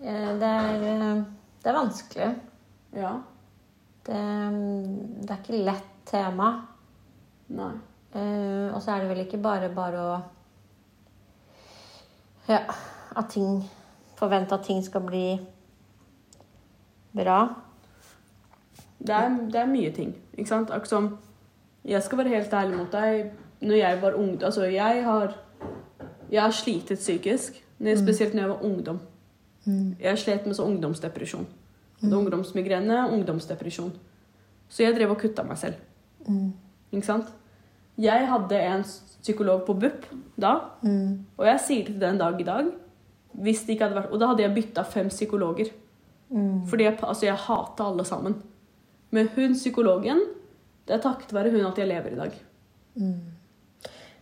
eh, 0.00 0.28
det 0.40 0.50
er, 0.50 0.84
eh, 0.90 1.22
det 1.62 1.70
er 1.70 1.78
vanskelig. 1.78 2.28
Ja. 2.96 3.14
Det, 4.06 4.16
ehm, 4.16 5.22
det 5.22 5.30
er 5.30 5.40
ikke 5.40 5.62
lett 5.64 5.88
tema. 6.10 6.50
Nei. 7.54 7.72
Eh, 8.12 8.68
og 8.74 8.82
så 8.82 8.94
er 8.94 9.02
det 9.02 9.10
vel 9.12 9.24
ikke 9.24 9.42
bare 9.42 9.70
bare 9.74 10.02
å 10.02 10.14
Ja, 12.50 12.64
at 13.16 13.30
ting 13.30 13.62
Forvente 14.20 14.54
at 14.54 14.66
ting 14.66 14.82
skal 14.84 15.00
bli 15.00 15.38
bra. 17.16 17.38
Det 19.00 19.14
er, 19.16 19.36
det 19.52 19.60
er 19.62 19.70
mye 19.70 19.92
ting. 19.96 20.10
ikke 20.36 20.48
sant? 20.48 20.70
Akkurat 20.70 20.88
som 20.88 21.06
Jeg 21.84 22.02
skal 22.02 22.18
være 22.18 22.28
helt 22.34 22.52
ærlig 22.52 22.76
mot 22.76 22.92
deg. 22.92 23.30
Når 23.60 23.76
jeg 23.76 24.02
var 24.02 24.14
ung 24.14 24.42
Altså, 24.42 24.64
jeg 24.64 25.04
har 25.04 25.36
Jeg 26.30 26.42
har 26.42 26.50
slitet 26.50 26.98
psykisk. 26.98 27.64
Spesielt 27.96 28.34
når 28.34 28.42
jeg 28.42 28.50
var 28.50 28.64
ungdom. 28.64 29.00
Jeg 30.00 30.18
slet 30.18 30.46
med 30.46 30.54
så 30.54 30.62
ungdomsdepresjon. 30.62 31.46
Det 32.00 32.12
Ungdomsmigrene, 32.12 33.10
ungdomsdepresjon. 33.12 33.92
Så 34.68 34.82
jeg 34.82 34.94
drev 34.96 35.10
og 35.10 35.18
kutta 35.18 35.42
meg 35.42 35.58
selv. 35.58 35.74
Ikke 36.92 37.06
sant? 37.06 37.24
Jeg 38.00 38.28
hadde 38.30 38.60
en 38.64 38.84
psykolog 39.20 39.64
på 39.66 39.74
BUP 39.76 40.06
da, 40.40 40.54
og 41.36 41.44
jeg 41.44 41.60
sier 41.66 41.84
til 41.90 41.98
den 42.00 42.18
dag 42.20 42.40
i 42.40 42.46
dag 42.46 42.70
hvis 43.40 43.60
det 43.66 43.76
ikke 43.76 43.86
hadde 43.86 43.98
vært, 44.00 44.10
Og 44.10 44.18
da 44.20 44.26
hadde 44.30 44.42
jeg 44.42 44.54
bytta 44.56 44.82
fem 44.82 45.08
psykologer. 45.12 45.68
Fordi 46.70 46.84
jeg, 46.86 46.96
altså 47.02 47.26
jeg 47.26 47.34
hata 47.46 47.84
alle 47.86 48.04
sammen. 48.04 48.34
Men 49.10 49.28
hun 49.36 49.54
psykologen, 49.54 50.18
det 50.86 50.96
er 50.96 51.02
takket 51.04 51.34
være 51.34 51.50
hun 51.50 51.66
at 51.66 51.78
jeg 51.78 51.88
lever 51.88 52.10
i 52.14 52.18
dag. 52.18 52.34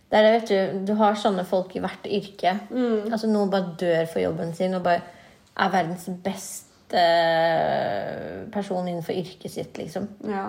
Det 0.09 0.17
er 0.17 0.23
det, 0.25 0.31
vet 0.35 0.49
du, 0.49 0.85
du 0.89 0.93
har 0.97 1.17
sånne 1.17 1.45
folk 1.45 1.75
i 1.75 1.81
hvert 1.83 2.05
yrke. 2.05 2.55
Altså 3.11 3.29
Noen 3.29 3.49
bare 3.53 3.75
dør 3.79 4.05
for 4.09 4.19
jobben 4.23 4.53
sin 4.57 4.73
og 4.77 4.83
bare 4.83 5.01
er 5.59 5.73
verdens 5.73 6.09
beste 6.25 7.03
person 8.53 8.87
innenfor 8.87 9.13
yrket 9.13 9.51
sitt, 9.53 9.77
liksom. 9.77 10.07
Ja. 10.25 10.47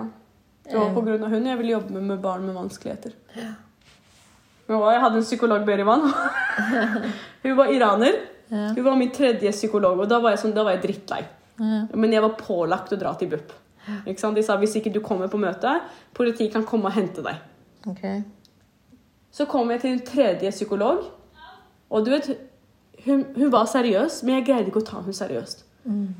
Det 0.63 0.77
var 0.77 0.93
på 0.95 1.03
grunn 1.05 1.23
av 1.25 1.33
hun 1.33 1.47
jeg 1.49 1.59
ville 1.59 1.73
jobbe 1.75 1.95
med, 1.97 2.07
med 2.13 2.21
barn 2.23 2.45
med 2.45 2.55
vanskeligheter. 2.55 3.15
Ja. 3.35 3.53
jeg 4.69 5.01
hadde 5.03 5.19
en 5.19 5.25
psykolog, 5.25 5.65
Berivan. 5.65 6.05
hun 7.43 7.57
var 7.57 7.73
iraner. 7.73 8.19
Hun 8.51 8.83
var 8.83 8.95
min 8.99 9.11
tredje 9.15 9.51
psykolog, 9.51 9.99
og 10.03 10.09
da 10.11 10.19
var 10.19 10.35
jeg, 10.35 10.43
sånn, 10.43 10.55
da 10.55 10.65
var 10.67 10.75
jeg 10.75 10.83
drittlei. 10.85 11.21
Men 11.61 12.13
jeg 12.13 12.23
var 12.23 12.37
pålagt 12.39 12.93
å 12.93 12.99
dra 12.99 13.13
til 13.19 13.31
BUP. 13.31 13.53
De 14.05 14.43
sa 14.45 14.57
hvis 14.61 14.75
ikke 14.77 14.91
du 14.93 14.99
kommer 15.03 15.31
på 15.31 15.39
møte, 15.41 15.79
politiet 16.17 16.53
kan 16.53 16.65
komme 16.67 16.91
og 16.91 16.95
hente 16.97 17.23
deg. 17.25 17.41
Okay. 17.89 18.21
Så 19.33 19.47
kom 19.49 19.71
jeg 19.71 19.81
til 19.81 19.95
en 19.95 20.05
tredje 20.05 20.51
psykolog, 20.51 21.05
og 21.89 22.05
du 22.05 22.11
vet, 22.13 22.27
hun, 23.05 23.23
hun 23.35 23.51
var 23.53 23.69
seriøs, 23.71 24.21
men 24.27 24.39
jeg 24.39 24.47
greide 24.51 24.71
ikke 24.71 24.83
å 24.83 24.89
ta 24.89 24.99
henne 24.99 25.15
seriøst. 25.15 25.63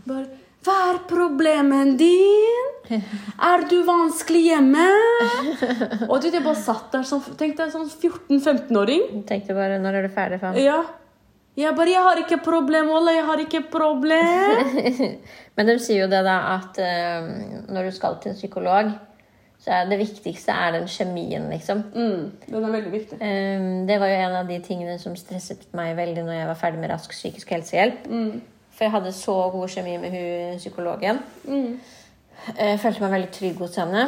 Bare, 0.07 0.25
hva 0.61 0.77
er 0.91 0.99
problemet 1.09 1.95
din? 1.97 2.67
Er 3.41 3.63
du 3.69 3.79
vanskelig 3.87 4.41
hjemme? 4.51 4.87
Og 6.09 6.17
du 6.21 6.27
jeg 6.29 6.43
bare 6.43 6.57
satt 6.59 6.91
der 6.93 7.05
som 7.07 7.21
Tenk 7.39 7.55
deg 7.57 7.71
sånn 7.73 7.87
14-15-åring. 7.89 9.23
Tenkte 9.29 9.55
bare 9.57 9.79
når 9.81 9.97
er 9.99 10.05
du 10.05 10.13
ferdig, 10.13 10.41
faen? 10.43 10.59
Ja. 10.61 10.81
Jeg 11.57 11.75
bare, 11.75 11.91
jeg 11.91 12.03
har 12.05 12.19
ikke 12.21 12.37
problem, 12.45 12.91
Ola, 12.93 13.15
jeg 13.15 13.25
har 13.27 13.41
ikke 13.43 13.63
problem. 13.73 14.61
Men 15.57 15.67
de 15.67 15.77
sier 15.83 16.05
jo 16.05 16.11
det 16.11 16.21
da 16.23 16.37
at 16.53 16.77
uh, 16.79 17.31
når 17.73 17.89
du 17.89 17.95
skal 17.97 18.21
til 18.21 18.31
en 18.31 18.37
psykolog, 18.39 18.93
så 19.61 19.75
er 19.81 19.89
det 19.89 19.99
viktigste 19.99 20.53
er 20.53 20.77
den 20.77 20.87
kjemien, 20.89 21.49
liksom. 21.51 21.83
Mm, 21.91 22.23
den 22.47 22.63
er 22.63 22.77
veldig 22.77 22.93
viktig. 22.93 23.19
Um, 23.19 23.67
det 23.89 23.99
var 24.01 24.13
jo 24.13 24.21
en 24.21 24.39
av 24.39 24.47
de 24.53 24.61
tingene 24.63 24.95
som 25.01 25.17
stresset 25.19 25.67
meg 25.77 25.97
veldig 25.99 26.23
når 26.23 26.39
jeg 26.39 26.49
var 26.53 26.63
ferdig 26.63 26.81
med 26.85 26.93
rask 26.93 27.17
psykisk 27.17 27.51
helsehjelp. 27.57 28.07
For 28.81 28.87
jeg 28.87 28.95
hadde 28.95 29.09
så 29.13 29.33
god 29.53 29.69
kjemi 29.69 29.91
med 30.01 30.09
hun 30.09 30.57
psykologen. 30.57 31.19
Jeg 31.45 32.79
følte 32.81 33.03
meg 33.03 33.11
veldig 33.13 33.27
trygg 33.35 33.59
hos 33.61 33.75
henne. 33.77 34.07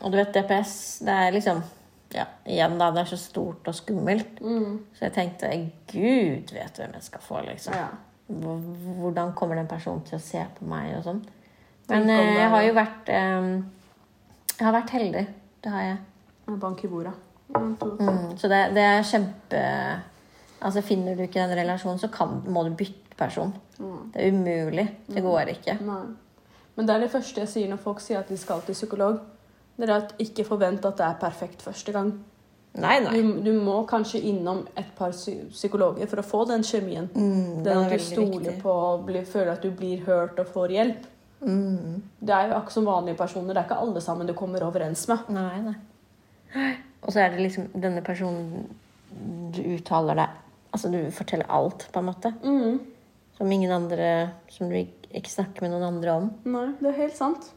Og 0.00 0.10
du 0.10 0.16
vet, 0.18 0.32
DPS, 0.34 0.72
det 1.06 1.14
er 1.14 1.36
liksom 1.36 1.60
ja, 2.10 2.24
igjen 2.50 2.74
da, 2.80 2.88
det 2.90 3.04
er 3.04 3.10
så 3.12 3.18
stort 3.22 3.70
og 3.70 3.76
skummelt. 3.78 4.40
Så 4.98 5.06
jeg 5.06 5.14
tenkte 5.14 5.50
gud 5.92 6.50
vet 6.56 6.80
hvem 6.82 6.96
jeg 6.98 7.06
skal 7.06 7.22
få, 7.22 7.44
liksom. 7.46 7.76
Ja. 7.78 7.86
Hvordan 8.98 9.30
kommer 9.38 9.60
den 9.60 9.70
personen 9.70 10.02
til 10.08 10.18
å 10.18 10.24
se 10.26 10.42
på 10.56 10.66
meg 10.66 10.96
og 10.96 11.06
sånn. 11.06 11.22
Men 11.92 12.10
eh, 12.10 12.32
jeg 12.40 12.50
har 12.50 12.62
jo 12.64 12.74
vært 12.74 13.12
eh, 13.12 13.48
Jeg 14.56 14.64
har 14.64 14.74
vært 14.74 14.94
heldig. 14.96 15.24
Det 15.62 15.70
har 15.70 15.86
jeg. 15.86 16.02
Bank 16.50 16.82
i 16.82 16.90
bordet. 16.90 17.14
Mm, 17.54 18.34
så 18.40 18.50
det, 18.50 18.60
det 18.74 18.82
er 18.88 19.06
kjempe 19.06 19.62
Altså 20.64 20.80
Finner 20.80 21.14
du 21.14 21.26
ikke 21.26 21.42
den 21.42 21.58
relasjonen, 21.58 22.00
så 22.00 22.08
kan, 22.08 22.38
må 22.48 22.62
du 22.64 22.72
bytte 22.74 23.03
person. 23.16 23.54
Det 23.78 24.22
er 24.22 24.32
umulig. 24.32 24.86
Det 25.06 25.22
går 25.22 25.54
ikke. 25.56 25.78
Nei. 25.84 26.02
Men 26.74 26.86
det 26.86 26.94
er 26.94 27.04
det 27.04 27.10
første 27.12 27.44
jeg 27.44 27.50
sier 27.50 27.70
når 27.70 27.82
folk 27.82 28.02
sier 28.02 28.20
at 28.20 28.30
de 28.30 28.38
skal 28.38 28.62
til 28.66 28.74
psykolog. 28.74 29.18
Det 29.76 29.88
er 29.88 29.96
at 29.96 30.14
ikke 30.22 30.46
forvent 30.46 30.86
at 30.86 30.98
det 30.98 31.06
er 31.06 31.18
perfekt 31.20 31.62
første 31.62 31.94
gang. 31.94 32.12
Nei, 32.74 32.98
nei. 33.04 33.14
Du, 33.14 33.36
du 33.44 33.52
må 33.62 33.76
kanskje 33.86 34.20
innom 34.30 34.64
et 34.78 34.90
par 34.98 35.14
psykologer 35.14 36.08
for 36.10 36.22
å 36.22 36.26
få 36.26 36.42
den 36.50 36.64
kjemien. 36.66 37.06
Mm, 37.14 37.62
den 37.62 37.66
den 37.68 37.82
at 37.84 37.92
du 37.92 38.02
stoler 38.02 38.48
viktig. 38.48 38.56
på 38.62 38.70
og 38.70 39.10
føler 39.30 39.52
at 39.52 39.62
du 39.62 39.70
blir 39.70 40.02
hørt 40.06 40.40
og 40.42 40.50
får 40.50 40.74
hjelp. 40.74 41.04
Mm. 41.44 42.02
Det 42.18 42.34
er 42.34 42.48
jo 42.48 42.56
akkurat 42.56 42.72
som 42.72 42.88
vanlige 42.88 43.20
personer. 43.20 43.54
Det 43.54 43.62
er 43.62 43.68
ikke 43.68 43.82
alle 43.86 44.00
sammen 44.00 44.26
du 44.26 44.34
kommer 44.34 44.66
overens 44.66 45.06
med. 45.08 45.30
Nei, 45.34 45.60
nei. 45.62 46.74
Og 47.04 47.12
så 47.12 47.20
er 47.20 47.34
det 47.34 47.44
liksom 47.44 47.68
denne 47.74 48.02
personen 48.02 48.66
du 49.54 49.60
uttaler 49.76 50.18
deg 50.18 50.40
Altså 50.74 50.88
du 50.90 50.96
forteller 51.14 51.46
alt, 51.54 51.84
på 51.94 52.00
en 52.00 52.06
måte. 52.08 52.32
Mm. 52.42 52.80
Som 53.38 53.50
ingen 53.52 53.72
andre 53.74 54.30
Som 54.48 54.68
du 54.70 54.76
ikke, 54.78 55.30
snakker 55.30 55.62
med 55.64 55.70
noen 55.74 55.88
andre 55.88 56.12
om. 56.18 56.30
Nei, 56.44 56.68
det 56.80 56.88
er 56.92 56.96
helt 57.04 57.16
sant. 57.18 57.50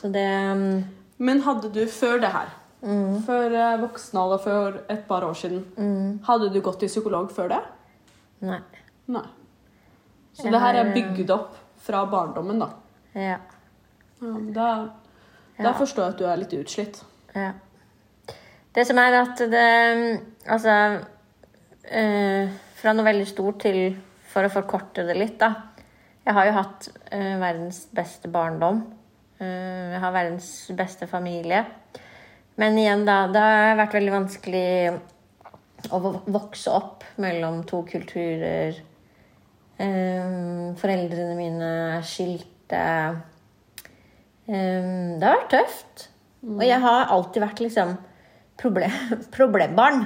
Så 0.00 0.10
det 0.10 0.24
um, 0.52 0.84
Men 1.18 1.40
hadde 1.46 1.70
du 1.74 1.84
før 1.90 2.18
det 2.22 2.30
her, 2.34 2.48
mm, 2.82 3.20
før 3.26 3.54
eh, 3.54 3.76
voksen 3.82 4.18
alder, 4.18 4.38
for 4.42 4.78
et 4.90 5.04
par 5.08 5.22
år 5.26 5.34
siden, 5.38 5.64
mm, 5.78 6.20
hadde 6.26 6.48
du 6.54 6.60
gått 6.62 6.80
til 6.82 6.90
psykolog 6.90 7.30
før 7.34 7.48
det? 7.52 7.60
Nei. 8.46 8.58
Nei. 9.10 9.22
Så 10.34 10.44
Jeg 10.46 10.52
det 10.54 10.60
her 10.62 10.74
er 10.80 10.86
eh, 10.86 10.94
bygd 10.94 11.30
opp 11.34 11.54
fra 11.82 12.04
barndommen, 12.10 12.58
da. 12.62 12.68
Ja. 13.14 13.38
Ja, 14.20 14.34
da, 14.54 14.68
da 15.58 15.70
Ja. 15.70 15.72
forstår 15.78 16.04
jeg 16.04 16.14
at 16.14 16.18
du 16.18 16.26
er 16.26 16.36
litt 16.42 16.54
utslitt. 16.58 17.00
Ja. 17.34 17.52
Det 18.74 18.86
som 18.86 18.98
er 18.98 19.14
at 19.22 19.38
det 19.38 20.20
Altså 20.46 20.74
øh, 21.92 22.50
Fra 22.78 22.92
noe 22.94 23.04
veldig 23.06 23.26
stort 23.26 23.60
til 23.64 23.96
For 24.28 24.44
å 24.44 24.52
forkorte 24.52 25.06
det 25.08 25.16
litt, 25.16 25.38
da. 25.40 25.54
Jeg 26.26 26.36
har 26.36 26.48
jo 26.48 26.56
hatt 26.58 26.88
eh, 27.16 27.36
verdens 27.40 27.86
beste 27.96 28.28
barndom. 28.32 28.82
Eh, 29.40 29.94
jeg 29.94 30.02
har 30.02 30.12
verdens 30.12 30.50
beste 30.76 31.08
familie. 31.08 31.62
Men 32.60 32.76
igjen, 32.76 33.06
da. 33.08 33.22
Det 33.32 33.44
har 33.44 33.78
vært 33.78 33.96
veldig 33.96 34.12
vanskelig 34.12 34.68
å 35.94 36.00
vokse 36.26 36.74
opp 36.74 37.06
mellom 37.22 37.62
to 37.68 37.80
kulturer. 37.88 38.76
Eh, 39.78 40.36
foreldrene 40.80 41.38
mine 41.38 41.72
er 41.96 42.06
skilte. 42.06 42.84
Eh, 44.44 44.92
det 45.16 45.24
har 45.24 45.38
vært 45.38 45.52
tøft. 45.54 46.08
Og 46.48 46.64
jeg 46.66 46.82
har 46.82 47.12
alltid 47.14 47.44
vært 47.46 47.62
liksom 47.62 47.96
problem, 48.58 48.94
problembarn. 49.38 50.04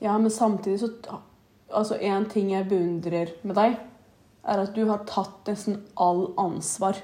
Ja, 0.00 0.16
men 0.16 0.32
samtidig 0.32 0.80
så 0.80 0.90
Altså, 1.72 1.98
en 2.00 2.26
ting 2.30 2.50
jeg 2.52 2.68
beundrer 2.68 3.30
med 3.42 3.54
deg, 3.58 3.76
er 4.50 4.62
at 4.62 4.74
du 4.74 4.86
har 4.88 5.04
tatt 5.08 5.46
nesten 5.50 5.78
all 6.00 6.30
ansvar. 6.40 6.98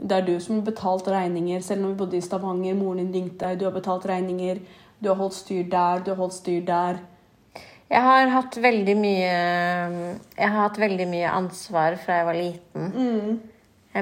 Det 0.00 0.16
er 0.16 0.24
du 0.24 0.36
som 0.40 0.60
har 0.60 0.68
betalt 0.70 1.08
regninger, 1.12 1.60
selv 1.60 1.82
når 1.82 1.92
vi 1.92 2.00
bodde 2.00 2.16
i 2.16 2.24
Stavanger. 2.24 2.74
Moren 2.78 3.02
din 3.02 3.12
ringte 3.12 3.46
deg, 3.46 3.58
du 3.60 3.66
har 3.66 3.74
betalt 3.74 4.06
regninger. 4.08 4.62
Du 5.00 5.10
har 5.10 5.18
holdt 5.20 5.36
styr 5.36 5.66
der, 5.68 6.04
du 6.04 6.12
har 6.12 6.20
holdt 6.20 6.38
styr 6.38 6.64
der. 6.64 7.00
Jeg 7.90 8.06
har 8.06 8.28
hatt 8.30 8.54
veldig 8.62 8.94
mye 9.00 9.30
Jeg 10.38 10.46
har 10.46 10.60
hatt 10.60 10.78
veldig 10.78 11.06
mye 11.10 11.30
ansvar 11.34 11.96
fra 11.98 12.20
jeg 12.20 12.28
var 12.28 12.38
liten. 12.38 12.92
Mm. 12.94 13.40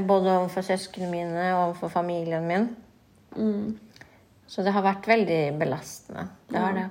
Både 0.07 0.35
overfor 0.35 0.67
søsknene 0.67 1.11
mine 1.11 1.45
og 1.55 1.63
overfor 1.63 1.89
familien 1.89 2.45
min. 2.47 2.69
Så 4.49 4.65
det 4.65 4.75
har 4.77 4.85
vært 4.85 5.09
veldig 5.09 5.41
belastende. 5.61 6.29
Det 6.51 6.61
har 6.61 6.77
det. 6.77 6.89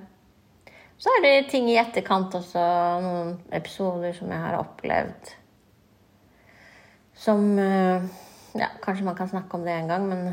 Så 0.97 1.11
er 1.13 1.25
det 1.25 1.49
ting 1.51 1.67
i 1.69 1.77
etterkant 1.77 2.33
også, 2.39 2.61
noen 3.03 3.35
episoder 3.53 4.15
som 4.17 4.31
jeg 4.33 4.41
har 4.41 4.57
opplevd 4.57 5.35
som 7.17 7.59
eh, 7.59 8.03
Ja, 8.53 8.67
kanskje 8.81 9.05
man 9.05 9.15
kan 9.15 9.29
snakke 9.29 9.57
om 9.57 9.65
det 9.65 9.71
en 9.71 9.87
gang, 9.87 10.09
men 10.09 10.25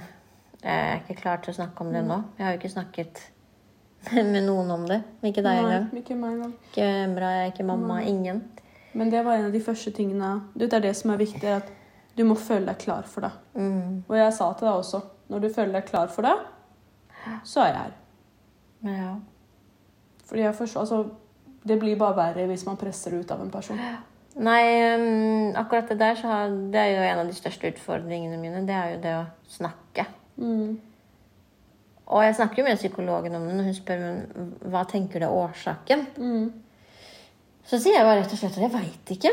jeg 0.63 0.81
er 0.81 1.01
ikke 1.03 1.21
klar 1.21 1.41
til 1.45 1.53
å 1.53 1.57
snakke 1.59 1.85
om 1.85 1.91
det 1.93 2.01
nå. 2.07 2.17
Jeg 2.39 2.47
har 2.47 2.55
jo 2.55 2.61
ikke 2.61 2.73
snakket 2.73 3.21
med 4.33 4.45
noen 4.47 4.71
om 4.73 4.87
det. 4.89 5.03
Ikke 5.25 5.45
deg 5.45 5.61
engang. 5.61 5.91
Ikke 5.99 6.17
meg 6.17 6.37
engang. 6.39 6.55
Ikke 6.71 6.87
Emra, 7.03 7.33
ikke 7.51 7.67
mamma, 7.69 7.99
ingen. 8.09 8.41
Men 8.95 9.11
det 9.13 9.25
var 9.27 9.37
en 9.37 9.49
av 9.51 9.53
de 9.53 9.61
første 9.65 9.91
tingene 9.91 10.29
Det 10.55 10.71
er 10.73 10.85
det 10.85 10.95
som 10.97 11.11
er 11.13 11.21
viktig, 11.21 11.51
at 11.51 11.69
du 12.17 12.23
må 12.25 12.37
føle 12.39 12.71
deg 12.71 12.81
klar 12.81 13.05
for 13.11 13.27
det. 13.27 13.33
Mm. 13.59 14.05
Og 14.07 14.17
jeg 14.17 14.33
sa 14.37 14.53
til 14.55 14.71
deg 14.71 14.81
også 14.81 15.03
når 15.29 15.45
du 15.45 15.53
føler 15.53 15.73
deg 15.75 15.89
klar 15.89 16.11
for 16.13 16.25
det, 16.25 16.35
så 17.49 17.65
er 17.65 17.71
jeg 17.71 17.79
her. 17.81 17.95
Ja. 18.95 19.13
Fordi 20.29 20.43
jeg 20.43 20.55
forstår, 20.55 20.81
altså, 20.81 21.05
Det 21.65 21.79
blir 21.81 21.97
bare 21.97 22.17
verre 22.17 22.45
hvis 22.47 22.67
man 22.67 22.77
presser 22.77 23.11
det 23.11 23.23
ut 23.25 23.31
av 23.33 23.41
en 23.41 23.51
person. 23.51 23.79
Nei, 24.37 24.65
um, 24.99 25.55
akkurat 25.57 25.89
det 25.89 25.97
der 25.97 26.19
så 26.19 26.27
har, 26.29 26.51
det 26.73 26.77
er 26.81 26.91
jo 26.91 27.07
en 27.07 27.23
av 27.23 27.31
de 27.31 27.37
største 27.37 27.71
utfordringene 27.71 28.37
mine. 28.37 28.67
Det 28.69 28.75
er 28.77 28.91
jo 28.91 28.99
det 29.01 29.15
å 29.17 29.23
snakke. 29.49 30.05
Mm. 30.37 30.75
Og 32.05 32.25
jeg 32.27 32.37
snakker 32.37 32.61
jo 32.61 32.67
med 32.67 32.83
psykologen 32.83 33.39
om 33.39 33.47
det 33.49 33.57
når 33.57 33.71
hun 33.71 33.77
spør 33.79 34.03
meg 34.03 34.69
hva 34.75 34.85
tenker 34.91 35.23
du 35.23 35.29
er 35.29 35.39
årsaken. 35.39 36.07
Mm. 36.19 36.51
Så 37.65 37.81
sier 37.81 37.97
jeg 37.97 38.05
bare 38.05 38.21
rett 38.21 38.35
og 38.35 38.41
slett 38.43 38.59
at 38.59 38.67
jeg 38.67 38.75
veit 38.75 39.13
ikke. 39.15 39.33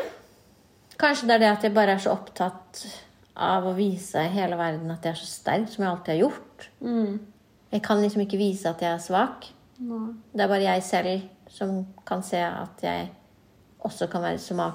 Kanskje 1.01 1.27
det 1.27 1.35
er 1.35 1.43
det 1.43 1.49
at 1.51 1.65
jeg 1.67 1.75
bare 1.75 1.97
er 1.97 2.03
så 2.03 2.13
opptatt 2.15 2.85
av 3.41 3.65
å 3.67 3.75
vise 3.75 4.21
hele 4.31 4.55
verden 4.59 4.91
at 4.93 5.03
jeg 5.03 5.15
er 5.15 5.19
så 5.19 5.27
sterk, 5.27 5.67
som 5.71 5.83
jeg 5.83 5.91
alltid 5.91 6.13
har 6.13 6.21
gjort. 6.21 6.69
Mm. 6.79 7.17
Jeg 7.71 7.83
kan 7.83 8.01
liksom 8.03 8.23
ikke 8.23 8.39
vise 8.39 8.71
at 8.71 8.83
jeg 8.83 8.93
er 8.93 9.03
svak. 9.03 9.49
Det 9.81 10.43
er 10.43 10.51
bare 10.51 10.63
jeg 10.63 10.83
selv 10.85 11.27
som 11.51 11.81
kan 12.07 12.21
se 12.23 12.37
at 12.37 12.83
jeg 12.85 13.09
også 13.81 14.07
kan 14.11 14.21
være 14.21 14.37
sva 14.37 14.69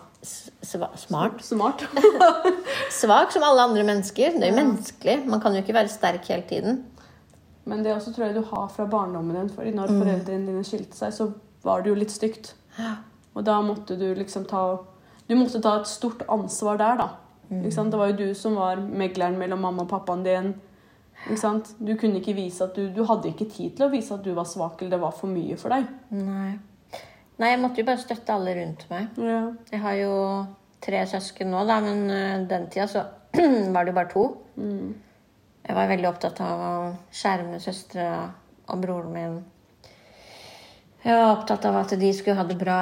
smart. 0.98 1.42
Smart. 1.44 1.84
Svak 3.00 3.32
som 3.32 3.44
alle 3.46 3.62
andre 3.68 3.84
mennesker. 3.86 4.34
Det 4.34 4.48
er 4.48 4.52
jo 4.52 4.58
menneskelig. 4.58 5.16
Man 5.30 5.40
kan 5.40 5.54
jo 5.54 5.62
ikke 5.62 5.76
være 5.76 5.92
sterk 5.92 6.26
hele 6.28 6.42
tiden. 6.48 6.80
Men 7.66 7.84
det 7.84 7.94
også 7.94 8.12
tror 8.14 8.26
jeg 8.28 8.36
du 8.36 8.42
har 8.50 8.66
fra 8.74 8.86
barndommen 8.90 9.36
din. 9.36 9.50
Fordi 9.50 9.70
når 9.74 9.92
foreldrene 9.94 10.50
dine 10.50 10.64
skilte 10.66 10.98
seg, 10.98 11.14
så 11.14 11.30
var 11.66 11.82
det 11.82 11.90
jo 11.92 11.98
litt 11.98 12.14
stygt. 12.14 12.54
Og 13.34 13.46
da 13.46 13.60
måtte 13.62 13.96
du 13.98 14.08
liksom 14.14 14.44
ta 14.50 14.66
Du 15.26 15.34
måtte 15.34 15.58
ta 15.58 15.80
et 15.80 15.88
stort 15.90 16.20
ansvar 16.30 16.76
der, 16.78 16.98
da. 17.00 17.08
Sant? 17.74 17.90
Det 17.90 17.98
var 17.98 18.12
jo 18.12 18.18
du 18.20 18.34
som 18.38 18.54
var 18.54 18.78
megleren 18.78 19.38
mellom 19.38 19.58
mamma 19.62 19.82
og 19.82 19.88
pappaen 19.90 20.22
din. 20.22 20.52
Du 21.26 21.96
kunne 21.98 22.20
ikke 22.20 22.34
vise 22.36 22.62
at 22.64 22.76
du 22.76 22.88
Du 22.94 23.02
hadde 23.08 23.32
ikke 23.32 23.48
tid 23.50 23.72
til 23.76 23.86
å 23.86 23.90
vise 23.90 24.14
at 24.14 24.22
du 24.22 24.32
var 24.36 24.44
svak, 24.46 24.80
eller 24.80 24.96
det 24.96 25.00
var 25.02 25.14
for 25.16 25.26
mye 25.32 25.56
for 25.58 25.74
deg. 25.74 25.88
Nei. 26.14 26.52
Nei, 27.36 27.48
jeg 27.50 27.60
måtte 27.60 27.82
jo 27.82 27.86
bare 27.88 28.00
støtte 28.00 28.32
alle 28.32 28.54
rundt 28.56 28.86
meg. 28.90 29.08
Ja. 29.20 29.40
Jeg 29.72 29.80
har 29.82 29.96
jo 29.98 30.12
tre 30.86 31.02
søsken 31.10 31.50
nå, 31.52 31.64
da, 31.68 31.80
men 31.84 32.04
øh, 32.10 32.46
den 32.48 32.68
tida 32.72 32.86
så 32.88 33.02
var 33.74 33.84
det 33.84 33.92
jo 33.92 33.96
bare 33.98 34.12
to. 34.12 34.24
Jeg 35.66 35.74
var 35.76 35.90
veldig 35.90 36.08
opptatt 36.08 36.40
av 36.46 36.62
å 36.62 36.72
skjerme 37.12 37.58
søstera 37.60 38.28
og 38.70 38.80
broren 38.82 39.12
min. 39.12 39.36
Jeg 41.02 41.14
var 41.18 41.32
opptatt 41.36 41.66
av 41.68 41.76
at 41.82 41.92
de 42.00 42.12
skulle 42.14 42.38
ha 42.38 42.46
det 42.48 42.56
bra. 42.58 42.78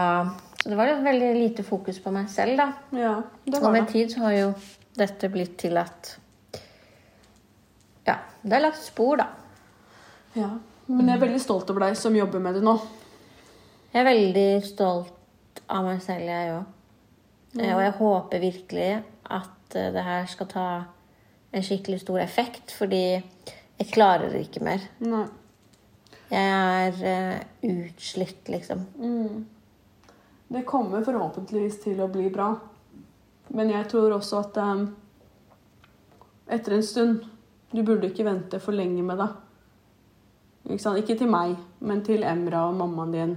Så 0.61 0.71
det 0.71 0.77
var 0.79 0.89
jo 0.93 1.01
veldig 1.05 1.33
lite 1.37 1.65
fokus 1.67 1.99
på 2.01 2.13
meg 2.15 2.29
selv, 2.33 2.57
da. 2.61 2.69
ja, 2.97 3.17
det 3.45 3.59
Og 3.61 3.73
med 3.73 3.83
det. 3.85 3.91
tid 3.93 4.15
så 4.15 4.23
har 4.29 4.37
jo 4.37 4.53
dette 4.97 5.29
blitt 5.33 5.59
til 5.61 5.77
at 5.81 6.15
det 8.45 8.53
har 8.53 8.61
lagt 8.61 8.83
spor, 8.85 9.17
da. 9.17 9.27
Ja. 10.37 10.51
Men 10.87 11.09
jeg 11.09 11.17
er 11.17 11.23
veldig 11.23 11.41
stolt 11.41 11.71
over 11.73 11.87
deg 11.87 11.97
som 11.97 12.17
jobber 12.17 12.43
med 12.45 12.59
det 12.59 12.65
nå. 12.65 12.75
Jeg 13.95 14.03
er 14.03 14.09
veldig 14.11 14.49
stolt 14.67 15.63
av 15.73 15.87
meg 15.87 16.03
selv, 16.05 16.29
jeg 16.29 16.53
òg. 16.53 16.73
Og 17.55 17.81
jeg 17.81 17.95
håper 18.01 18.43
virkelig 18.43 18.91
at 19.33 19.77
eh, 19.79 19.93
det 19.95 20.03
her 20.05 20.27
skal 20.29 20.51
ta 20.51 20.67
en 21.55 21.65
skikkelig 21.65 22.03
stor 22.03 22.19
effekt, 22.21 22.75
fordi 22.75 23.05
jeg 23.15 23.91
klarer 23.95 24.33
det 24.33 24.45
ikke 24.49 24.65
mer. 24.67 24.85
Nei. 25.07 25.25
Jeg 26.35 26.51
er 26.51 26.97
uh, 26.99 27.71
utslitt, 27.71 28.49
liksom. 28.51 28.85
Mm. 28.99 29.45
Det 30.49 30.65
kommer 30.67 31.05
forhåpentligvis 31.07 31.79
til 31.85 32.01
å 32.03 32.09
bli 32.11 32.27
bra. 32.33 32.51
Men 33.55 33.71
jeg 33.71 33.87
tror 33.93 34.17
også 34.17 34.41
at 34.43 34.59
um, 34.59 34.89
etter 36.51 36.75
en 36.75 36.87
stund 36.87 37.23
Du 37.75 37.83
burde 37.83 38.11
ikke 38.11 38.27
vente 38.27 38.61
for 38.63 38.77
lenge 38.77 39.03
med 39.03 39.19
det. 39.19 39.29
Ikke, 40.71 40.95
ikke 41.01 41.19
til 41.19 41.29
meg, 41.29 41.57
men 41.85 42.05
til 42.07 42.23
Emra 42.25 42.69
og 42.69 42.79
mammaen 42.79 43.13
din. 43.13 43.35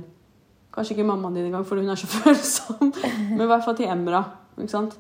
Kanskje 0.74 0.96
ikke 0.96 1.08
mammaen 1.10 1.36
din 1.36 1.50
engang, 1.50 1.66
for 1.66 1.82
hun 1.82 1.90
er 1.90 2.00
så 2.00 2.08
følsom. 2.20 2.94
Men 3.34 3.48
i 3.48 3.50
hvert 3.50 3.66
fall 3.66 3.78
til 3.80 3.90
Emra. 3.92 4.24
Ikke 4.58 4.72
sant? 4.72 4.98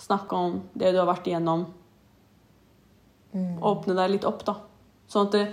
Snakke 0.00 0.36
om 0.36 0.60
det 0.78 0.92
du 0.92 1.00
har 1.00 1.08
vært 1.08 1.26
igjennom. 1.28 1.66
Åpne 3.70 3.96
deg 3.96 4.14
litt 4.16 4.28
opp, 4.28 4.44
da. 4.46 4.56
Sånn 5.10 5.28
at 5.28 5.36
det, 5.36 5.44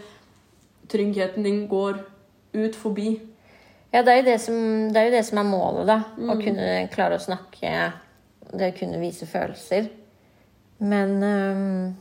tryggheten 0.92 1.46
din 1.46 1.66
går 1.70 2.00
ut 2.58 2.78
forbi. 2.78 3.12
Ja, 3.94 4.04
det 4.04 4.14
er, 4.14 4.26
det, 4.28 4.38
som, 4.44 4.58
det 4.92 5.00
er 5.00 5.08
jo 5.08 5.16
det 5.16 5.24
som 5.28 5.40
er 5.42 5.48
målet, 5.48 5.88
da. 5.88 5.98
Å 6.28 6.36
kunne 6.40 6.68
klare 6.94 7.18
å 7.18 7.24
snakke, 7.24 7.72
det 8.52 8.72
å 8.74 8.78
kunne 8.78 9.00
vise 9.02 9.28
følelser. 9.30 9.88
Men 10.84 11.16
øhm, 11.24 11.96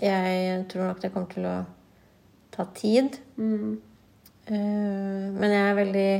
jeg 0.00 0.64
tror 0.70 0.90
nok 0.90 1.02
det 1.02 1.12
kommer 1.14 1.30
til 1.32 1.46
å 1.48 1.56
ta 2.52 2.66
tid. 2.76 3.16
Eh, 4.46 5.28
men 5.36 5.54
jeg 5.54 5.62
er 5.62 5.78
veldig 5.80 6.10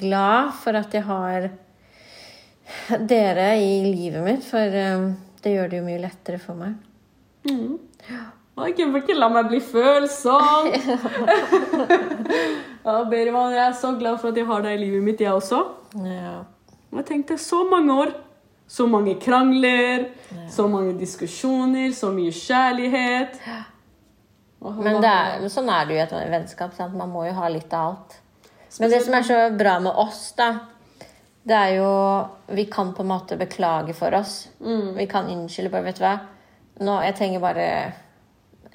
glad 0.00 0.54
for 0.60 0.78
at 0.78 0.94
jeg 0.94 1.06
har 1.06 1.50
dere 3.08 3.48
i 3.60 3.82
livet 3.86 4.24
mitt, 4.24 4.44
for 4.46 4.78
øhm, 4.80 5.10
det 5.44 5.52
gjør 5.52 5.70
det 5.70 5.80
jo 5.80 5.86
mye 5.86 6.02
lettere 6.02 6.40
for 6.40 6.58
meg. 6.58 6.78
Jeg 8.54 8.76
kan 8.78 8.94
ikke 8.96 9.16
la 9.18 9.28
meg 9.32 9.48
bli 9.50 9.60
følsom! 9.64 10.70
ja, 12.86 12.94
Berivan, 13.10 13.52
jeg 13.52 13.64
er 13.66 13.76
så 13.78 13.94
glad 13.98 14.20
for 14.22 14.30
at 14.30 14.38
jeg 14.38 14.48
har 14.48 14.64
deg 14.64 14.78
i 14.78 14.84
livet 14.84 15.04
mitt, 15.04 15.20
jeg 15.20 15.34
også. 15.34 15.60
Ja. 16.06 16.44
Jeg 16.94 17.06
tenkte 17.08 17.38
så 17.42 17.64
mange 17.68 17.96
år. 18.04 18.14
Så 18.66 18.86
mange 18.88 19.14
krangler, 19.20 20.08
så 20.50 20.66
mange 20.68 20.94
diskusjoner, 20.98 21.92
så 21.92 22.10
mye 22.14 22.32
kjærlighet. 22.32 23.38
Men 24.64 25.04
er, 25.04 25.40
men 25.42 25.50
sånn 25.52 25.68
er 25.68 25.84
det 25.86 25.94
jo 25.94 26.00
i 26.00 26.04
et 26.04 26.30
vennskap. 26.32 26.72
Sant? 26.76 26.94
Man 26.96 27.10
må 27.12 27.26
jo 27.28 27.34
ha 27.36 27.48
litt 27.52 27.72
av 27.76 27.90
alt. 27.90 28.14
Men 28.80 28.90
det 28.90 29.02
som 29.04 29.14
er 29.14 29.26
så 29.28 29.40
bra 29.54 29.76
med 29.84 29.92
oss, 29.92 30.32
da, 30.38 30.48
det 31.44 31.54
er 31.54 31.74
jo 31.76 31.90
Vi 32.56 32.64
kan 32.72 32.94
på 32.96 33.04
en 33.04 33.10
måte 33.12 33.36
beklage 33.38 33.94
for 33.94 34.14
oss. 34.16 34.48
Vi 34.96 35.06
kan 35.06 35.28
unnskylde. 35.30 35.70
bare, 35.70 35.84
vet 35.84 36.00
du 36.00 36.06
hva? 36.06 36.14
Nå, 36.80 36.96
jeg 37.04 37.14
trenger 37.20 37.40
bare 37.44 37.66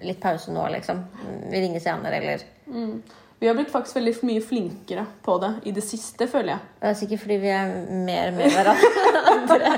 litt 0.06 0.21
pause 0.21 0.54
nå, 0.54 0.67
liksom. 0.71 1.02
Vi 1.49 1.60
ringer 1.65 1.80
senere, 1.84 2.21
eller 2.21 2.45
Mm. 2.69 3.02
Vi 3.39 3.47
har 3.47 3.56
blitt 3.56 3.71
faktisk 3.71 3.95
veldig 3.95 4.13
mye 4.28 4.41
flinkere 4.43 5.06
på 5.23 5.38
det 5.39 5.49
i 5.69 5.71
det 5.71 5.84
siste, 5.86 6.28
føler 6.28 6.54
jeg. 6.54 6.63
Det 6.82 6.89
er 6.89 6.97
sikkert 6.99 7.21
fordi 7.23 7.38
vi 7.39 7.52
er 7.56 7.69
mer 8.08 8.34
med 8.36 8.52
hverandre. 8.52 9.69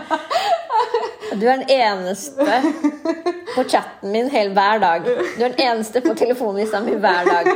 Du 1.32 1.46
er 1.48 1.62
den 1.62 1.68
eneste 1.72 2.48
på 3.56 3.64
chatten 3.70 4.12
min 4.12 4.28
hele, 4.34 4.52
hver 4.58 4.82
dag. 4.82 5.06
Du 5.06 5.44
er 5.46 5.54
den 5.54 5.62
eneste 5.62 6.02
på 6.04 6.16
telefonlista 6.18 6.82
mi 6.84 6.96
hver 7.00 7.30
dag. 7.30 7.52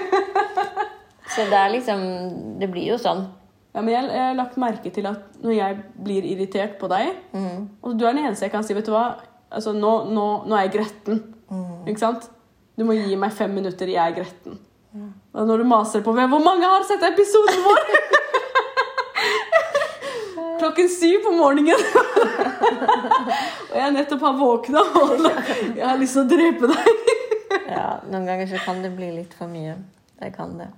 Så 1.33 1.47
det 1.49 1.57
er 1.57 1.73
liksom 1.73 2.03
Det 2.61 2.69
blir 2.71 2.85
jo 2.93 2.99
sånn. 3.01 3.25
Ja, 3.75 3.81
men 3.81 3.91
jeg, 3.91 4.05
jeg 4.13 4.21
har 4.29 4.37
lagt 4.37 4.61
merke 4.61 4.91
til 4.95 5.09
at 5.09 5.41
når 5.43 5.57
jeg 5.57 5.79
blir 6.05 6.23
irritert 6.29 6.77
på 6.79 6.87
deg 6.87 7.09
Og 7.83 7.97
du 7.97 8.05
er 8.05 8.13
den 8.15 8.21
eneste 8.23 8.45
jeg 8.47 8.53
kan 8.53 8.63
si 8.63 8.77
vet 8.77 8.87
du 8.87 8.93
hva, 8.93 9.17
altså, 9.51 9.73
nå, 9.75 9.91
nå, 10.15 10.27
nå 10.47 10.55
er 10.55 10.69
jeg 10.69 10.75
gretten. 10.77 11.19
Ikke 11.89 11.99
sant? 12.05 12.29
Du 12.77 12.85
må 12.87 12.95
gi 12.95 13.17
meg 13.19 13.33
fem 13.35 13.51
minutter, 13.57 13.89
jeg 13.91 13.99
er 13.99 14.15
gretten. 14.21 14.61
Og 15.35 15.47
når 15.49 15.61
du 15.61 15.67
maser 15.67 16.03
på 16.05 16.13
meg 16.15 16.29
Hvor 16.31 16.43
mange 16.43 16.67
har 16.69 16.85
sett 16.87 17.03
episoden 17.03 17.63
vår?! 17.65 17.89
Klokken 20.59 20.87
syv 20.89 21.19
på 21.25 21.33
morgenen. 21.35 21.81
og 23.71 23.75
jeg 23.75 23.91
nettopp 23.97 24.23
har 24.23 24.37
våkna 24.39 24.81
og 25.01 25.25
jeg 25.27 25.83
har 25.83 25.99
lyst 25.99 26.15
til 26.15 26.23
å 26.23 26.29
drepe 26.31 26.69
deg. 26.71 27.11
Ja, 27.67 27.89
Noen 28.07 28.25
ganger 28.29 28.47
så 28.49 28.61
kan 28.63 28.79
det 28.83 28.93
bli 28.95 29.11
litt 29.17 29.35
for 29.35 29.51
mye. 29.51 29.75
Jeg 30.21 30.33
kan 30.37 30.55
det. 30.57 30.69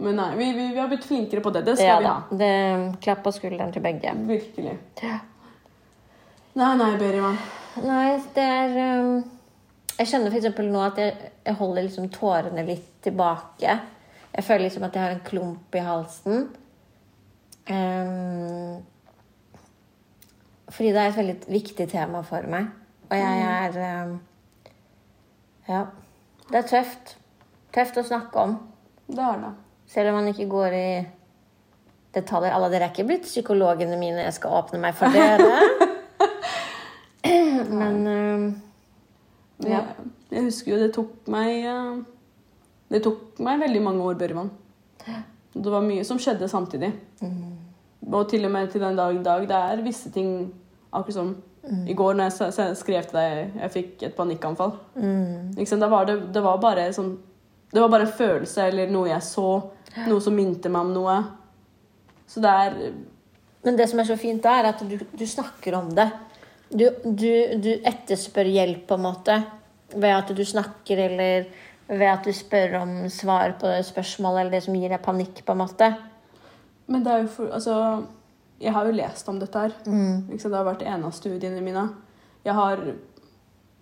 Men 0.00 0.16
nei, 0.16 0.28
vi, 0.38 0.46
vi, 0.56 0.68
vi 0.72 0.80
har 0.80 0.88
blitt 0.88 1.04
flinkere 1.04 1.42
på 1.44 1.50
det. 1.52 1.64
Det 1.66 1.74
skal 1.76 1.90
Ja 1.90 1.98
vi 1.98 2.08
ha. 2.08 2.14
Det 2.30 3.02
Klapp 3.04 3.24
på 3.26 3.34
skulderen 3.36 3.74
til 3.74 3.84
begge. 3.84 4.14
Virkelig. 4.30 4.78
Nei, 6.60 6.70
nei, 6.80 6.92
Berivan. 7.00 7.36
Nei, 7.84 8.06
det 8.34 8.46
er 8.46 8.78
um, 9.02 9.10
Jeg 9.98 10.08
kjenner 10.14 10.32
f.eks. 10.32 10.62
nå 10.70 10.86
at 10.86 11.02
jeg, 11.02 11.29
jeg 11.46 11.56
holder 11.56 11.86
liksom 11.86 12.08
tårene 12.12 12.64
litt 12.66 12.88
tilbake. 13.04 13.76
Jeg 14.30 14.46
føler 14.46 14.66
liksom 14.66 14.86
at 14.86 14.96
jeg 14.96 15.02
har 15.02 15.14
en 15.16 15.24
klump 15.26 15.74
i 15.74 15.84
halsen. 15.84 16.48
Um, 17.70 18.82
fordi 20.70 20.92
det 20.92 21.00
er 21.00 21.10
et 21.10 21.16
veldig 21.18 21.36
viktig 21.50 21.86
tema 21.90 22.22
for 22.26 22.46
meg. 22.50 22.68
Og 23.10 23.16
jeg 23.18 23.46
er 23.46 24.04
um, 24.04 24.20
Ja. 25.68 25.84
Det 26.50 26.58
er 26.58 26.68
tøft. 26.68 27.16
tøft 27.74 27.98
å 27.98 28.06
snakke 28.06 28.42
om. 28.42 28.56
Det 29.06 29.22
er 29.22 29.42
det. 29.44 29.54
Selv 29.90 30.10
om 30.10 30.20
man 30.20 30.30
ikke 30.30 30.48
går 30.50 30.74
i 30.74 30.88
detaljer. 32.14 32.54
Alle 32.54 32.70
dere 32.70 32.88
er 32.88 32.94
ikke 32.94 33.06
blitt 33.06 33.26
psykologene 33.26 33.98
mine. 33.98 34.24
Jeg 34.26 34.34
skal 34.38 34.56
åpne 34.58 34.82
meg 34.82 34.98
for 34.98 35.14
dere. 35.14 35.50
Men 37.80 38.06
um, 38.06 38.62
Men 39.60 40.09
Jeg, 40.40 40.48
husker 40.48 40.72
jo 40.72 40.80
det 40.80 40.92
tok 40.96 41.28
meg 41.30 41.66
eh, 41.68 42.00
Det 42.90 43.02
tok 43.04 43.40
meg 43.44 43.60
veldig 43.60 43.82
mange 43.84 44.06
år, 44.08 44.16
Børvan. 44.18 44.50
Det 45.52 45.70
var 45.72 45.84
mye 45.84 46.04
som 46.06 46.18
skjedde 46.22 46.48
samtidig. 46.48 46.90
Og 48.08 48.24
til 48.30 48.46
og 48.48 48.52
med 48.54 48.70
til 48.72 48.82
den 48.82 48.96
dag 48.96 49.14
i 49.14 49.22
dag. 49.22 49.46
Det 49.48 49.56
er 49.56 49.84
visse 49.84 50.10
ting 50.14 50.50
Akkurat 50.90 51.14
som 51.14 51.36
i 51.86 51.94
går 51.94 52.16
når 52.16 52.30
jeg 52.32 52.76
skrev 52.80 53.04
til 53.04 53.18
deg 53.18 53.58
jeg 53.60 53.72
fikk 53.74 54.04
et 54.08 54.14
panikkanfall. 54.16 54.72
Da 55.84 55.90
var 55.92 56.08
det, 56.08 56.16
det 56.34 56.42
var 56.42 56.56
bare 56.62 56.88
sånn 56.96 57.12
Det 57.70 57.78
var 57.78 57.92
bare 57.92 58.08
en 58.08 58.16
følelse 58.16 58.64
eller 58.72 58.90
noe 58.90 59.10
jeg 59.12 59.22
så. 59.22 59.50
Noe 60.08 60.24
som 60.24 60.34
minte 60.34 60.72
meg 60.72 60.88
om 60.88 60.94
noe. 60.96 61.18
Så 62.26 62.42
det 62.42 62.50
er 62.64 62.80
Men 63.62 63.76
det 63.76 63.90
som 63.90 64.00
er 64.00 64.08
så 64.08 64.16
fint, 64.16 64.42
da, 64.42 64.56
er 64.58 64.70
at 64.72 64.82
du, 64.88 64.96
du 64.96 65.26
snakker 65.28 65.76
om 65.76 65.90
det. 65.94 66.08
Du, 66.72 66.86
du, 67.04 67.32
du 67.60 67.72
etterspør 67.84 68.48
hjelp, 68.48 68.86
på 68.88 68.96
en 68.96 69.04
måte, 69.04 69.36
ved 69.94 70.14
at 70.14 70.32
du 70.36 70.44
snakker, 70.46 71.04
eller 71.08 71.50
ved 71.90 72.06
at 72.06 72.24
du 72.26 72.32
spør 72.34 72.80
om 72.82 72.94
svar 73.10 73.56
på 73.60 73.72
spørsmål, 73.86 74.40
eller 74.40 74.56
det 74.56 74.64
som 74.66 74.76
gir 74.78 74.92
deg 74.92 75.02
panikk, 75.04 75.42
på 75.46 75.56
en 75.56 75.62
måte. 75.62 75.90
Men 76.90 77.04
det 77.06 77.12
er 77.12 77.22
jo 77.24 77.30
for 77.34 77.54
Altså, 77.54 77.76
jeg 78.60 78.74
har 78.74 78.86
jo 78.86 78.96
lest 78.98 79.28
om 79.28 79.38
dette 79.40 79.58
her. 79.58 79.74
Mm. 79.86 80.28
Det 80.32 80.52
har 80.52 80.66
vært 80.66 80.86
en 80.86 81.06
av 81.08 81.14
studiene 81.16 81.62
mine. 81.64 81.88
Jeg 82.44 82.54
har 82.54 82.82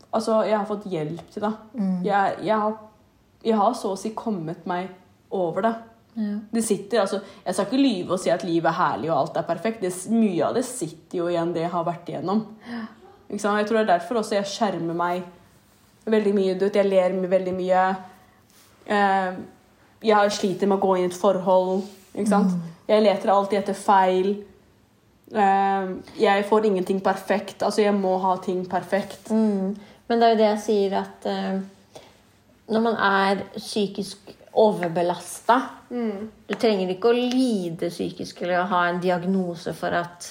Altså, 0.08 0.38
jeg 0.48 0.56
har 0.56 0.64
fått 0.64 0.86
hjelp 0.88 1.26
til 1.30 1.42
det. 1.44 1.50
Jeg, 2.06 2.36
jeg, 2.46 2.56
har, 2.56 2.76
jeg 3.44 3.56
har 3.60 3.74
så 3.76 3.90
å 3.92 3.98
si 4.00 4.14
kommet 4.16 4.64
meg 4.66 4.88
over 5.36 5.66
det. 5.66 5.74
Det 6.50 6.62
sitter, 6.64 7.00
altså, 7.00 7.20
Jeg 7.44 7.54
skal 7.54 7.66
ikke 7.66 7.82
lyve 7.82 8.16
og 8.16 8.20
si 8.22 8.30
at 8.32 8.44
livet 8.46 8.70
er 8.70 8.78
herlig 8.78 9.10
og 9.10 9.18
alt 9.18 9.36
er 9.36 9.46
perfekt. 9.46 9.82
Det, 9.84 9.92
mye 10.10 10.46
av 10.46 10.56
det 10.56 10.64
sitter 10.66 11.20
jo 11.20 11.28
igjen 11.30 11.52
det 11.54 11.66
jeg 11.66 11.74
har 11.74 11.84
vært 11.86 12.08
igjennom. 12.08 12.46
Jeg 13.28 13.40
tror 13.44 13.76
det 13.76 13.82
er 13.84 13.92
derfor 13.92 14.22
også 14.22 14.38
jeg 14.38 14.48
skjermer 14.48 14.96
meg 14.96 15.28
veldig 16.10 16.34
mye. 16.36 16.56
Du 16.58 16.66
vet, 16.66 16.78
jeg 16.80 16.88
ler 16.88 17.16
veldig 17.30 17.54
mye. 17.56 17.84
Eh, 18.88 19.38
jeg 20.08 20.34
sliter 20.34 20.70
med 20.70 20.78
å 20.78 20.82
gå 20.82 20.96
inn 20.96 21.08
i 21.08 21.10
et 21.10 21.18
forhold. 21.18 21.82
Ikke 22.14 22.30
sant? 22.30 22.54
Jeg 22.88 23.04
leter 23.04 23.32
alltid 23.32 23.60
etter 23.60 23.78
feil. 23.78 24.30
Eh, 25.28 25.90
jeg 26.20 26.46
får 26.48 26.68
ingenting 26.70 27.02
perfekt. 27.04 27.62
Altså, 27.62 27.82
jeg 27.84 27.94
må 27.96 28.16
ha 28.22 28.36
ting 28.44 28.64
perfekt. 28.70 29.30
Mm. 29.30 29.76
Men 30.08 30.20
det 30.20 30.26
er 30.26 30.34
jo 30.34 30.40
det 30.40 30.48
jeg 30.48 30.64
sier 30.64 30.98
at 31.02 31.28
eh, 31.28 32.02
når 32.72 32.84
man 32.84 32.98
er 33.00 33.42
psykisk 33.56 34.34
overbelasta 34.58 35.54
Du 35.88 36.54
trenger 36.58 36.90
ikke 36.90 37.12
å 37.12 37.16
lide 37.16 37.90
psykisk 37.92 38.40
eller 38.42 38.66
ha 38.68 38.80
en 38.88 38.98
diagnose 39.00 39.72
for 39.76 39.94
at 39.94 40.26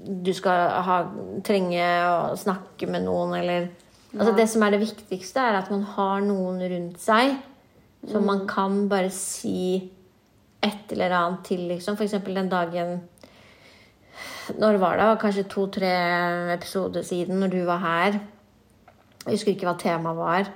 du 0.00 0.32
skal 0.36 0.70
ha, 0.86 0.98
trenge 1.44 1.86
å 2.08 2.34
snakke 2.40 2.88
med 2.90 3.04
noen 3.04 3.36
eller 3.40 3.70
altså 4.16 4.32
Det 4.34 4.46
som 4.50 4.64
er 4.66 4.74
det 4.74 4.80
viktigste, 4.82 5.38
er 5.38 5.60
at 5.60 5.68
man 5.70 5.84
har 5.94 6.22
noen 6.24 6.58
rundt 6.72 6.98
seg 6.98 7.36
som 8.08 8.24
man 8.26 8.46
kan 8.48 8.86
bare 8.90 9.10
si 9.12 9.76
et 10.64 10.92
eller 10.94 11.12
annet 11.14 11.44
til, 11.46 11.66
liksom. 11.68 11.98
For 11.98 12.08
eksempel 12.08 12.34
den 12.34 12.48
dagen 12.50 12.96
når 14.58 14.80
var 14.82 14.98
det? 14.98 15.08
Kanskje 15.20 15.46
to-tre 15.50 15.92
episoder 16.54 17.04
siden, 17.06 17.38
når 17.40 17.52
du 17.52 17.60
var 17.68 17.78
her. 17.84 18.18
Jeg 19.26 19.36
husker 19.36 19.52
ikke 19.52 19.68
hva 19.68 19.76
temaet 19.78 20.18
var. 20.18 20.50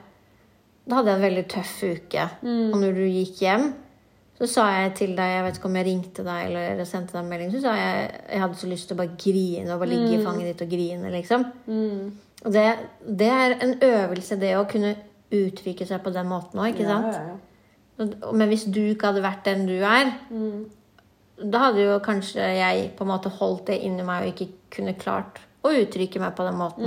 Da 0.85 0.99
hadde 0.99 1.13
jeg 1.13 1.21
en 1.21 1.27
veldig 1.29 1.45
tøff 1.53 1.75
uke. 1.85 2.27
Og 2.43 2.79
når 2.81 2.97
du 2.97 3.05
gikk 3.07 3.43
hjem, 3.45 3.69
så 4.35 4.47
sa 4.51 4.65
jeg 4.81 4.95
til 4.99 5.13
deg 5.15 5.31
Jeg 5.31 5.43
vet 5.47 5.57
ikke 5.61 5.69
om 5.71 5.77
jeg 5.79 5.87
ringte 5.87 6.25
deg 6.27 6.47
eller 6.51 6.85
sendte 6.91 7.15
deg 7.15 7.21
en 7.23 7.29
melding. 7.31 7.53
Så 7.55 7.61
sa 7.63 7.75
jeg 7.79 8.11
jeg 8.33 8.41
hadde 8.43 8.59
så 8.59 8.67
lyst 8.71 8.89
til 8.91 8.97
å 8.97 9.01
bare 9.05 9.17
grine 9.21 9.71
og 9.75 9.79
bare 9.85 9.93
ligge 9.93 10.17
i 10.19 10.25
fanget 10.25 10.49
ditt 10.51 10.65
og 10.67 10.73
grine. 10.75 11.11
liksom. 11.15 11.45
Og 12.45 12.53
det, 12.53 12.65
det 13.23 13.29
er 13.31 13.55
en 13.63 13.75
øvelse, 13.87 14.37
det 14.43 14.57
å 14.59 14.65
kunne 14.69 14.97
uttrykke 15.35 15.87
seg 15.89 16.03
på 16.05 16.13
den 16.13 16.27
måten 16.29 16.61
òg, 16.61 16.75
ikke 16.75 16.87
sant? 16.89 17.15
Ja, 17.15 17.23
ja, 17.23 17.37
ja. 18.03 18.33
Men 18.35 18.51
hvis 18.51 18.65
du 18.75 18.81
ikke 18.91 19.13
hadde 19.13 19.23
vært 19.23 19.45
den 19.47 19.65
du 19.71 19.77
er, 19.87 20.11
da 21.55 21.59
hadde 21.69 21.83
jo 21.87 21.95
kanskje 22.03 22.43
jeg 22.59 22.91
på 22.99 23.07
en 23.07 23.11
måte 23.15 23.31
holdt 23.39 23.67
det 23.71 23.79
inni 23.87 24.03
meg 24.07 24.23
og 24.27 24.35
ikke 24.35 24.51
kunne 24.77 24.95
klart 24.99 25.41
å 25.65 25.71
uttrykke 25.79 26.21
meg 26.21 26.35
på 26.37 26.45
den 26.47 26.59
måten. 26.59 26.85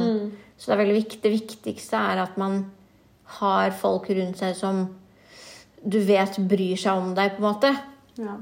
Så 0.60 0.68
det 0.70 0.76
er 0.76 0.82
veldig 0.84 0.98
viktig. 1.00 1.20
Det 1.24 1.32
viktigste 1.34 1.98
er 2.12 2.22
at 2.28 2.38
man 2.38 2.66
har 3.40 3.72
folk 3.76 4.10
rundt 4.10 4.38
seg 4.40 4.54
som 4.56 4.86
du 5.88 6.00
vet 6.04 6.38
bryr 6.50 6.80
seg 6.80 7.00
om 7.00 7.14
deg, 7.16 7.36
på 7.38 7.44
en 7.44 7.48
måte. 7.48 7.74
Ja. 8.20 8.38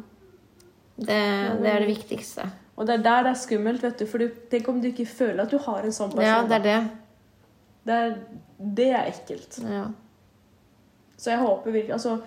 Det, 0.96 1.18
det 1.62 1.72
er 1.72 1.84
det 1.84 1.90
viktigste. 1.90 2.48
Og 2.76 2.88
det 2.88 2.98
er 2.98 3.04
der 3.04 3.28
det 3.28 3.34
er 3.34 3.40
skummelt, 3.40 3.84
vet 3.84 4.00
du. 4.00 4.06
For 4.10 4.24
du, 4.24 4.32
tenk 4.52 4.70
om 4.72 4.80
du 4.84 4.90
ikke 4.90 5.08
føler 5.08 5.44
at 5.46 5.54
du 5.54 5.60
har 5.64 5.86
en 5.86 5.96
sånn 5.96 6.14
person. 6.16 6.26
Ja, 6.26 6.40
det 6.48 6.58
er 6.58 6.66
det. 6.66 6.80
det, 7.88 8.00
er, 8.00 8.16
det 8.80 8.88
er 8.90 9.12
ekkelt. 9.12 9.60
Ja. 9.64 9.86
Så 11.16 11.32
jeg 11.32 11.40
håper 11.44 11.72
virkelig 11.72 11.96
Altså, 11.96 12.18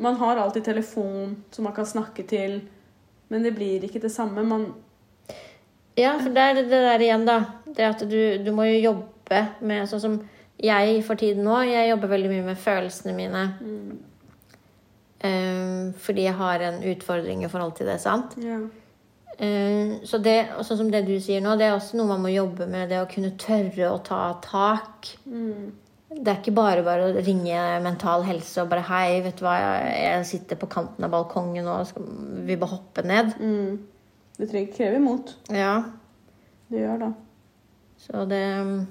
man 0.00 0.18
har 0.20 0.38
alltid 0.38 0.64
telefon 0.68 1.40
som 1.50 1.66
man 1.66 1.74
kan 1.74 1.88
snakke 1.88 2.22
til, 2.28 2.60
men 3.28 3.42
det 3.46 3.54
blir 3.56 3.86
ikke 3.86 4.02
det 4.02 4.12
samme. 4.14 4.44
Man 4.46 4.68
Ja, 5.98 6.14
for 6.18 6.30
det 6.34 6.44
er 6.44 6.60
det 6.60 6.68
der 6.70 7.02
igjen, 7.02 7.26
da. 7.26 7.40
Det 7.66 7.88
at 7.88 8.04
du, 8.10 8.20
du 8.44 8.52
må 8.54 8.68
jo 8.68 8.84
jobbe 8.90 9.42
med 9.60 9.86
Sånn 9.90 10.02
som 10.02 10.20
jeg 10.60 11.02
for 11.06 11.18
tiden 11.18 11.44
nå. 11.46 11.56
Jeg 11.64 11.90
jobber 11.90 12.10
veldig 12.12 12.30
mye 12.30 12.46
med 12.52 12.58
følelsene 12.60 13.14
mine. 13.16 13.44
Eh, 15.20 15.90
fordi 16.00 16.24
jeg 16.24 16.36
har 16.38 16.62
en 16.64 16.82
utfordring 16.94 17.44
i 17.44 17.50
forhold 17.52 17.74
til 17.76 17.90
det, 17.90 18.00
sant? 18.00 18.38
ja. 18.40 18.60
Eh, 19.40 20.00
så 20.04 20.18
det, 20.20 20.50
sånn 20.66 20.76
som 20.82 20.88
det 20.92 21.06
du 21.06 21.14
sier 21.16 21.40
nå, 21.40 21.54
det 21.56 21.70
er 21.70 21.72
også 21.72 21.96
noe 21.96 22.10
man 22.10 22.20
må 22.20 22.32
jobbe 22.32 22.66
med. 22.68 22.90
Det 22.90 22.98
å 23.00 23.08
kunne 23.08 23.32
tørre 23.40 23.88
å 23.88 24.02
ta 24.04 24.34
tak. 24.44 25.14
Det 25.24 26.26
er 26.26 26.40
ikke 26.40 26.52
bare 26.52 26.82
bare 26.84 27.06
å 27.08 27.22
ringe 27.24 27.62
Mental 27.80 28.26
Helse 28.26 28.60
og 28.60 28.68
bare 28.68 28.84
'Hei, 28.84 29.22
vet 29.24 29.38
du 29.38 29.44
hva, 29.46 29.54
jeg, 29.86 30.26
sitter 30.26 30.60
på 30.60 30.68
kanten 30.68 31.06
av 31.06 31.14
balkongen 31.14 31.68
og 31.70 31.86
skal 31.86 32.04
vi 32.44 32.56
bare 32.56 32.74
hoppe 32.74 33.06
ned'. 33.06 33.32
Det 34.36 34.50
trenger 34.50 34.76
kreve 34.76 35.00
mot. 35.00 35.36
Ja, 35.48 35.84
Det 36.70 36.80
gjør 36.84 36.98
det. 36.98 37.12
så 37.96 38.28
det 38.28 38.86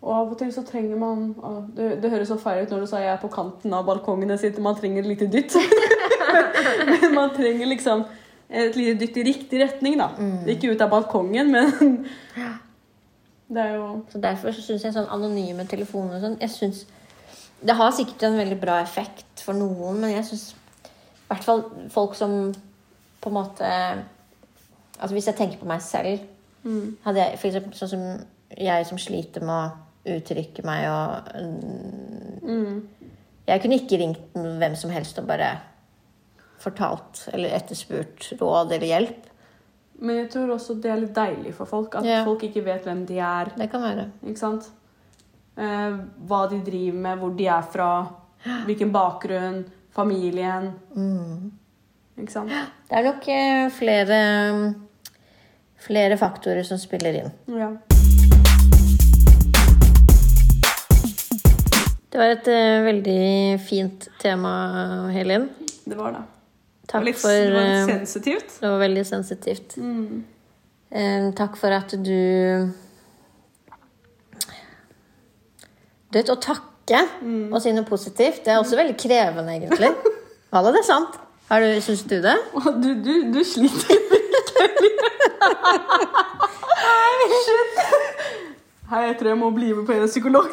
Og 0.00 0.12
av 0.16 0.30
og 0.32 0.38
til 0.40 0.48
så 0.54 0.62
trenger 0.64 0.96
man 0.96 1.26
å, 1.44 1.50
det, 1.76 1.90
det 2.00 2.10
høres 2.12 2.30
så 2.32 2.38
feil 2.40 2.64
ut 2.64 2.70
når 2.72 2.86
du 2.86 2.88
sa 2.88 3.02
jeg 3.02 3.12
er 3.12 3.20
på 3.20 3.28
kanten 3.32 3.74
av 3.76 3.84
balkongene 3.84 4.38
sine. 4.40 4.62
man 4.64 4.78
trenger 4.78 5.04
et 5.04 5.10
lite 5.10 5.28
dytt. 5.28 5.56
men 6.90 7.12
man 7.14 7.34
trenger 7.36 7.68
liksom 7.68 8.06
et 8.48 8.76
lite 8.78 8.96
dytt 8.98 9.18
i 9.20 9.26
riktig 9.28 9.60
retning, 9.60 9.98
da. 10.00 10.08
Ikke 10.48 10.72
ut 10.72 10.80
av 10.80 10.90
balkongen, 10.92 11.52
men 11.52 12.00
Det 13.50 13.58
er 13.58 13.74
jo 13.74 14.04
Så 14.12 14.18
Derfor 14.22 14.54
så 14.54 14.62
syns 14.62 14.84
jeg 14.86 14.94
sånn 14.94 15.10
anonyme 15.10 15.64
telefoner 15.66 16.16
og 16.16 16.24
sånn 16.24 16.40
jeg 16.40 16.52
synes, 16.54 16.84
Det 17.60 17.76
har 17.76 17.92
sikkert 17.94 18.28
en 18.28 18.38
veldig 18.38 18.58
bra 18.62 18.78
effekt 18.80 19.42
for 19.44 19.58
noen, 19.58 20.00
men 20.00 20.14
jeg 20.14 20.28
syns 20.28 20.48
i 20.54 21.32
hvert 21.32 21.46
fall 21.46 21.64
folk 21.90 22.16
som 22.18 22.54
på 23.20 23.30
en 23.30 23.36
måte 23.36 23.70
Altså 25.00 25.14
Hvis 25.16 25.28
jeg 25.30 25.38
tenker 25.38 25.60
på 25.60 25.68
meg 25.68 25.82
selv 25.84 26.24
Hadde 27.04 27.22
jeg 27.24 27.38
for 27.40 27.50
eksempel 27.50 27.78
sånn 27.78 27.92
som 27.92 28.06
jeg 28.58 28.86
som 28.86 28.98
sliter 28.98 29.44
med 29.46 29.54
å 29.54 29.89
uttrykke 30.06 30.62
meg 30.64 30.86
og 30.88 31.34
mm, 32.46 32.76
Jeg 33.50 33.60
kunne 33.62 33.76
ikke 33.80 33.98
ringt 34.00 34.36
hvem 34.36 34.76
som 34.78 34.90
helst 34.94 35.18
og 35.20 35.26
bare 35.28 35.50
fortalt 36.60 37.26
eller 37.32 37.54
etterspurt 37.56 38.30
råd 38.40 38.72
eller 38.76 38.86
hjelp. 38.86 39.26
Men 40.00 40.16
jeg 40.22 40.30
tror 40.32 40.52
også 40.54 40.76
det 40.80 40.90
er 40.92 41.00
litt 41.02 41.14
deilig 41.16 41.54
for 41.56 41.66
folk. 41.68 41.94
At 42.00 42.04
Ja. 42.04 42.22
folk 42.24 42.42
ikke 42.46 42.62
vet 42.64 42.84
hvem 42.84 43.06
de 43.08 43.18
er. 43.18 43.50
Det 43.56 43.70
kan 43.72 43.82
være. 43.82 44.06
Ikke 44.26 44.38
sant? 44.40 44.70
Eh, 45.56 45.96
hva 46.28 46.42
de 46.50 46.60
driver 46.64 46.98
med, 46.98 47.18
hvor 47.18 47.34
de 47.36 47.46
er 47.46 47.62
fra, 47.62 47.88
hvilken 48.66 48.92
bakgrunn, 48.92 49.64
familien. 49.92 50.70
Ikke 52.18 52.32
sant? 52.32 52.48
Det 52.88 52.96
er 52.96 53.02
nok 53.08 53.28
eh, 53.28 53.68
flere 53.70 54.20
flere 55.80 56.16
faktorer 56.20 56.62
som 56.64 56.78
spiller 56.78 57.22
inn. 57.22 57.30
Ja. 57.56 57.70
Det 62.10 62.18
var 62.18 62.32
et 62.34 62.48
uh, 62.50 62.82
veldig 62.88 63.60
fint 63.62 64.08
tema, 64.18 64.52
Helin. 65.14 65.46
Det 65.86 65.94
var 65.98 66.16
det. 66.16 66.22
Det 66.82 66.90
Takk 66.90 66.98
var 66.98 67.06
litt, 67.06 67.20
for 67.22 67.30
det 67.30 67.52
var 67.54 67.68
litt 67.68 67.76
eh, 67.76 67.90
sensitivt. 67.92 68.54
Det 68.58 68.66
var 68.66 68.80
veldig 68.82 69.04
sensitivt. 69.06 69.76
Eh, 70.90 71.28
takk 71.38 71.54
for 71.60 71.70
at 71.76 71.94
du 71.94 72.70
Du 76.10 76.18
vet, 76.18 76.32
å 76.34 76.40
takke 76.42 77.04
og 77.54 77.60
si 77.62 77.70
noe 77.70 77.86
positivt, 77.86 78.42
det 78.42 78.50
er 78.50 78.58
også 78.58 78.74
veldig 78.80 78.96
krevende, 78.98 79.54
egentlig. 79.54 79.92
Valla, 80.50 80.72
det 80.74 80.80
er 80.82 80.88
sant. 80.88 81.14
Har 81.46 81.62
du, 81.62 81.68
Syns 81.84 82.02
du 82.10 82.16
det? 82.24 82.34
Du, 82.82 82.90
du, 82.98 83.14
du 83.30 83.44
sliter 83.46 84.02
virkelig. 84.10 84.90
Shit. 87.46 87.78
Hei, 88.90 89.04
jeg 89.06 89.16
tror 89.20 89.28
jeg 89.30 89.38
må 89.38 89.52
bli 89.54 89.68
med 89.70 89.86
på 89.86 89.94
en 89.94 90.08
psykolog. 90.10 90.50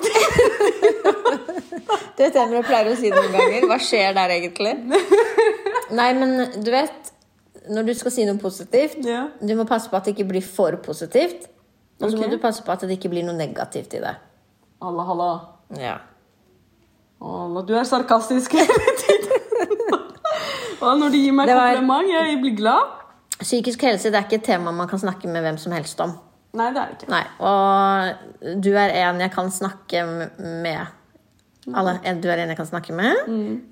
Du 2.17 2.23
det 2.23 2.33
jeg 2.33 2.63
pleier 2.65 2.89
å 2.91 2.95
si 2.97 3.11
noen 3.13 3.33
ganger? 3.35 3.67
Hva 3.69 3.77
skjer 3.81 4.15
der 4.17 4.33
egentlig? 4.38 4.73
Nei, 5.97 6.07
men 6.17 6.61
du 6.63 6.71
vet 6.73 7.13
Når 7.69 7.88
du 7.88 7.93
skal 7.99 8.13
si 8.15 8.25
noe 8.27 8.39
positivt, 8.39 9.01
Ja. 9.05 9.27
du 9.43 9.53
må 9.59 9.65
passe 9.67 9.91
på 9.91 9.97
at 9.99 10.05
det 10.07 10.15
ikke 10.15 10.29
blir 10.29 10.43
for 10.45 10.77
positivt. 10.83 11.49
Og 11.99 12.11
så 12.11 12.15
okay. 12.15 12.21
må 12.21 12.29
du 12.31 12.38
passe 12.39 12.63
på 12.63 12.71
at 12.71 12.85
det 12.88 12.95
ikke 12.95 13.11
blir 13.11 13.25
noe 13.27 13.35
negativt 13.35 13.97
i 13.97 13.99
det. 14.03 14.13
Alla, 14.81 15.03
halla. 15.03 15.31
Ja. 15.75 15.97
Alla, 17.19 17.63
du 17.67 17.73
er 17.75 17.83
sarkastisk 17.89 18.53
hele 18.55 18.93
tiden. 19.01 19.43
Når 20.79 21.09
du 21.11 21.17
gir 21.17 21.33
meg 21.33 21.49
var- 21.49 21.73
kompliment, 21.75 22.07
jeg 22.13 22.39
blir 22.41 22.55
glad. 22.55 22.93
Psykisk 23.41 23.81
helse 23.85 24.09
det 24.09 24.17
er 24.17 24.25
ikke 24.25 24.39
et 24.39 24.47
tema 24.47 24.71
man 24.71 24.88
kan 24.88 24.99
snakke 24.99 25.27
med 25.27 25.43
hvem 25.45 25.57
som 25.57 25.71
helst 25.75 25.99
om. 26.01 26.15
Nei, 26.57 26.71
det 26.73 26.81
er 26.81 26.88
det 26.88 27.01
ikke. 27.01 27.09
Nei, 27.11 27.23
Og 27.39 28.61
du 28.63 28.71
er 28.73 28.93
en 29.03 29.19
jeg 29.21 29.31
kan 29.33 29.51
snakke 29.51 30.05
med. 30.39 30.88
Alle, 31.76 31.97
du 32.24 32.28
er 32.32 32.39
en 32.43 32.49
jeg 32.49 32.57
kan 32.57 32.65
snakke 32.65 32.93
med. 32.95 33.15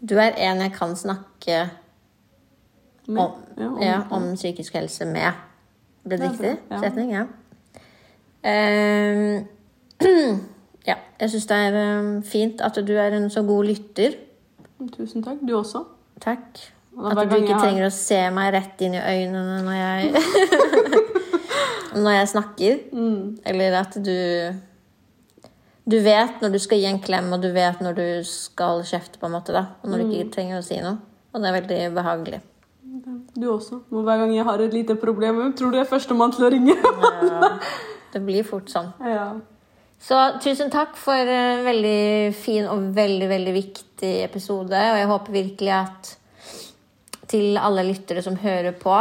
Du 0.09 0.15
er 0.19 0.33
en 0.37 0.61
jeg 0.61 0.71
kan 0.75 0.95
snakke 0.95 1.69
om, 3.07 3.31
ja, 3.57 3.67
om- 3.67 3.81
ja, 3.81 4.01
om 4.11 4.33
psykisk 4.35 4.73
helse 4.73 5.05
med. 5.05 5.31
Ble 6.03 6.17
det 6.17 6.31
riktig 6.31 6.57
ja. 6.71 6.79
setning? 6.81 7.11
Ja. 7.15 7.23
Uh, 8.45 9.41
ja. 10.89 10.95
Jeg 11.19 11.29
syns 11.31 11.45
det 11.49 11.57
er 11.57 11.75
ehm, 11.79 12.23
fint 12.23 12.61
at 12.61 12.75
du 12.87 12.93
er 12.93 13.15
en 13.15 13.29
så 13.29 13.41
god 13.47 13.63
lytter. 13.65 14.17
Tusen 14.97 15.23
takk. 15.23 15.39
Du 15.47 15.55
også. 15.57 15.83
Takk. 16.21 16.59
At 16.99 17.31
du 17.31 17.35
ikke 17.39 17.57
trenger 17.59 17.85
har- 17.87 17.91
å 17.91 17.95
se 17.95 18.19
meg 18.31 18.53
rett 18.53 18.81
inn 18.85 18.93
i 18.93 19.01
øynene 19.01 19.61
når 19.63 19.79
jeg 19.79 20.11
Når 22.03 22.11
jeg 22.11 22.27
snakker. 22.27 22.77
Mm. 22.91 23.37
Eller 23.45 23.79
at 23.79 23.95
du 23.95 24.15
Du 25.87 25.99
vet 26.01 26.41
når 26.41 26.51
du 26.55 26.59
skal 26.59 26.79
gi 26.81 26.87
en 26.89 26.99
klem, 26.99 27.27
og 27.35 27.41
du 27.43 27.51
vet 27.53 27.79
når 27.83 27.95
du 27.97 28.05
skal 28.25 28.81
kjefte, 28.87 29.19
på 29.21 29.27
en 29.29 29.35
måte. 29.37 29.53
da 29.53 29.65
Og 29.83 29.89
når 29.91 29.97
du 29.97 30.03
Mm. 30.05 30.11
ikke 30.15 30.31
trenger 30.33 30.57
å 30.59 30.63
si 30.65 30.79
noe. 30.81 30.97
Og 31.33 31.41
det 31.41 31.49
er 31.49 31.61
veldig 31.61 31.93
behagelig. 31.95 32.41
Du 33.35 33.47
også. 33.51 33.81
Og 33.91 34.03
hver 34.03 34.17
gang 34.21 34.33
jeg 34.33 34.45
har 34.45 34.57
et 34.61 34.73
lite 34.73 34.95
problem, 34.95 35.53
tror 35.53 35.71
du 35.71 35.77
jeg 35.77 35.85
er 35.85 35.89
førstemann 35.91 36.31
til 36.33 36.45
å 36.45 36.51
ringe? 36.51 36.75
Ja, 36.75 37.59
det 38.13 38.21
blir 38.25 38.43
fort 38.43 38.69
sånn. 38.71 38.93
ja. 39.03 39.33
Så 40.05 40.39
tusen 40.43 40.69
takk 40.69 40.95
for 40.99 41.13
en 41.15 41.63
veldig 41.65 42.33
fin 42.35 42.65
og 42.69 42.93
veldig, 42.95 43.27
veldig 43.29 43.53
viktig 43.55 44.23
episode. 44.25 44.73
Og 44.75 44.97
jeg 44.99 45.07
håper 45.07 45.31
virkelig 45.33 45.71
at 45.71 46.17
til 47.27 47.57
alle 47.57 47.81
lyttere 47.87 48.21
som 48.21 48.35
hører 48.35 48.71
på 48.77 48.93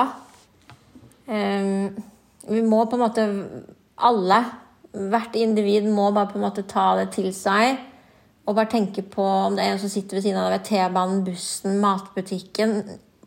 um, 1.28 1.90
Vi 2.48 2.62
må 2.62 2.84
på 2.88 2.96
en 2.96 3.02
måte 3.02 3.26
Alle, 3.98 4.38
hvert 4.94 5.34
individ, 5.36 5.88
må 5.90 6.10
bare 6.14 6.30
på 6.32 6.38
en 6.38 6.44
måte 6.46 6.62
ta 6.70 6.94
det 7.00 7.10
til 7.16 7.32
seg. 7.34 7.78
Og 8.46 8.54
bare 8.58 8.68
tenke 8.68 9.02
på 9.02 9.24
om 9.24 9.54
det 9.56 9.64
er 9.64 9.72
en 9.72 9.78
som 9.80 9.88
sitter 9.88 10.18
ved 10.18 10.22
siden 10.26 10.36
av 10.38 10.50
deg 10.52 10.60
ved 10.60 10.66
T-banen, 10.68 11.24
bussen, 11.24 11.78
matbutikken. 11.80 12.74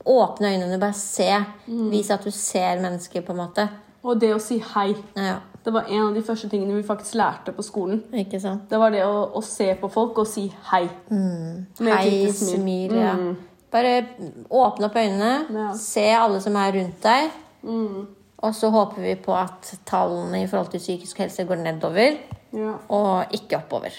Åpne 0.07 0.53
øynene, 0.53 0.77
bare 0.79 0.93
se. 0.93 1.31
Vise 1.67 2.13
at 2.13 2.23
du 2.23 2.31
ser 2.31 2.79
mennesker, 2.83 3.21
på 3.25 3.33
en 3.33 3.41
måte. 3.41 3.65
Og 4.07 4.19
det 4.21 4.29
å 4.35 4.39
si 4.39 4.59
hei. 4.75 4.93
Ja, 5.17 5.39
Det 5.65 5.73
var 5.73 5.89
en 5.91 6.03
av 6.05 6.13
de 6.15 6.21
første 6.23 6.47
tingene 6.47 6.77
vi 6.77 6.83
faktisk 6.87 7.17
lærte 7.19 7.51
på 7.51 7.61
skolen. 7.65 8.03
ikke 8.13 8.39
sant? 8.39 8.69
Det 8.69 8.79
var 8.79 8.89
det 8.93 9.01
å, 9.03 9.25
å 9.35 9.41
se 9.43 9.73
på 9.75 9.89
folk 9.91 10.17
og 10.21 10.27
si 10.29 10.45
hei. 10.71 10.85
Mm. 11.11 11.65
Hei, 11.81 12.31
smil. 12.31 12.61
smil. 12.61 12.93
Ja. 12.95 13.15
Mm. 13.19 13.33
Bare 13.71 14.05
åpne 14.49 14.85
opp 14.87 14.95
øynene, 14.95 15.33
Ja. 15.51 15.73
se 15.75 16.05
alle 16.15 16.39
som 16.41 16.55
er 16.55 16.71
rundt 16.71 17.01
deg. 17.03 17.31
Mm. 17.63 18.07
Og 18.45 18.53
så 18.55 18.69
håper 18.69 19.01
vi 19.01 19.15
på 19.25 19.33
at 19.35 19.71
tallene 19.89 20.43
i 20.43 20.47
forhold 20.47 20.69
til 20.75 20.79
psykisk 20.83 21.17
helse 21.23 21.43
går 21.49 21.55
nedover, 21.63 22.17
Ja. 22.53 22.73
og 22.89 23.25
ikke 23.33 23.57
oppover. 23.57 23.91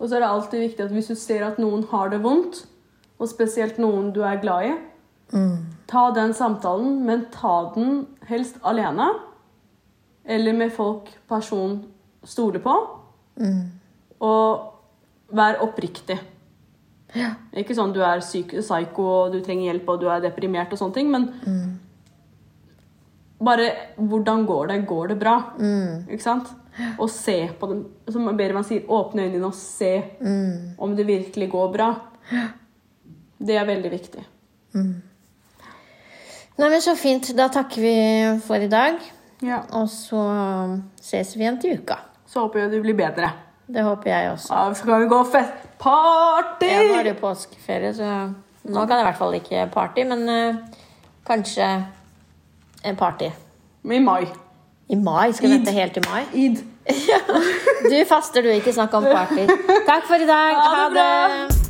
Og 0.00 0.08
så 0.08 0.16
er 0.16 0.20
det 0.20 0.28
alltid 0.28 0.58
viktig 0.60 0.84
at 0.84 0.90
hvis 0.92 1.06
du 1.06 1.14
ser 1.14 1.46
at 1.46 1.58
noen 1.58 1.84
har 1.90 2.08
det 2.12 2.22
vondt, 2.22 2.66
og 3.18 3.28
spesielt 3.28 3.78
noen 3.78 4.10
du 4.12 4.20
er 4.22 4.36
glad 4.42 4.66
i, 4.66 4.72
ta 5.88 6.02
den 6.14 6.34
samtalen, 6.34 6.98
men 7.06 7.24
ta 7.32 7.70
den 7.74 8.06
helst 8.28 8.56
alene. 8.64 9.06
Eller 10.24 10.52
med 10.52 10.70
folk 10.72 11.08
personen 11.28 11.84
stoler 12.24 12.58
på. 12.60 12.74
Og 14.20 14.72
vær 15.32 15.58
oppriktig. 15.62 16.18
Ja. 17.14 17.30
Ikke 17.56 17.74
sånn 17.74 17.92
du 17.94 18.00
er 18.02 18.20
syk, 18.20 18.52
psyko 18.60 19.06
og 19.24 19.32
du 19.32 19.40
trenger 19.40 19.70
hjelp 19.72 19.88
og 19.88 20.00
du 20.02 20.08
er 20.10 20.20
deprimert 20.20 20.72
og 20.74 20.78
sånne 20.78 20.94
ting, 20.94 21.10
men 21.10 21.30
bare 23.46 23.70
hvordan 23.96 24.44
går 24.48 24.72
det? 24.72 24.78
Går 24.88 25.12
det 25.12 25.18
bra? 25.20 25.36
Ikke 26.10 26.24
sant? 26.24 26.52
Og 27.00 27.08
se 27.10 27.38
på 27.56 27.70
dem. 27.70 27.82
Som 28.12 28.28
Berman 28.36 28.66
sier, 28.66 28.84
åpne 28.92 29.26
øynene 29.26 29.48
og 29.48 29.56
se 29.56 29.92
om 30.78 30.96
det 30.98 31.06
virkelig 31.08 31.50
går 31.52 31.72
bra. 31.72 31.90
Det 33.38 33.56
er 33.56 33.68
veldig 33.68 33.92
viktig. 33.92 34.24
Nei, 36.56 36.68
men 36.68 36.80
Så 36.84 36.96
fint. 36.96 37.32
Da 37.36 37.48
takker 37.52 37.80
vi 37.82 37.94
for 38.44 38.60
i 38.60 38.68
dag. 38.68 39.00
Ja. 39.44 39.62
Og 39.76 39.88
så 39.92 40.20
ses 41.00 41.34
vi 41.36 41.44
igjen 41.44 41.60
til 41.60 41.80
uka. 41.80 41.98
Så 42.26 42.44
håper 42.44 42.64
jeg 42.64 42.76
du 42.76 42.80
blir 42.84 42.96
bedre. 42.96 43.32
Det 43.66 43.82
håper 43.82 44.10
jeg 44.10 44.30
også. 44.30 44.54
Ja, 44.54 44.74
så 44.74 44.86
kan 44.86 45.02
vi 45.02 45.08
gå 45.10 45.22
fett 45.30 45.66
party! 45.78 46.68
Ja, 46.70 46.82
nå 46.86 46.98
er 47.00 47.06
det 47.06 47.14
jo 47.16 47.20
påskeferie, 47.24 47.92
så 47.96 48.10
nå 48.66 48.84
kan 48.86 48.96
jeg 48.96 49.04
i 49.04 49.08
hvert 49.08 49.18
fall 49.18 49.36
ikke 49.38 49.64
party, 49.74 50.04
men 50.08 50.22
uh, 50.30 50.84
kanskje 51.26 51.66
en 52.86 52.96
party. 52.96 53.30
I 53.84 53.98
mai. 54.02 54.26
I 54.90 54.96
mai? 54.96 55.32
Skal 55.32 55.50
vi 55.50 55.54
vente 55.58 55.74
helt 55.74 55.94
til 55.98 56.04
mai? 56.10 56.24
Id. 56.34 56.64
Du 57.90 57.94
faster, 58.08 58.42
du. 58.42 58.48
Ikke 58.54 58.72
snakk 58.72 58.94
om 58.94 59.04
party. 59.04 59.46
Takk 59.86 60.06
for 60.08 60.22
i 60.22 60.26
dag. 60.26 60.58
Ha 60.58 60.84
det 60.84 60.92
bra. 60.94 61.06
Ha 61.06 61.46
det. 61.48 61.65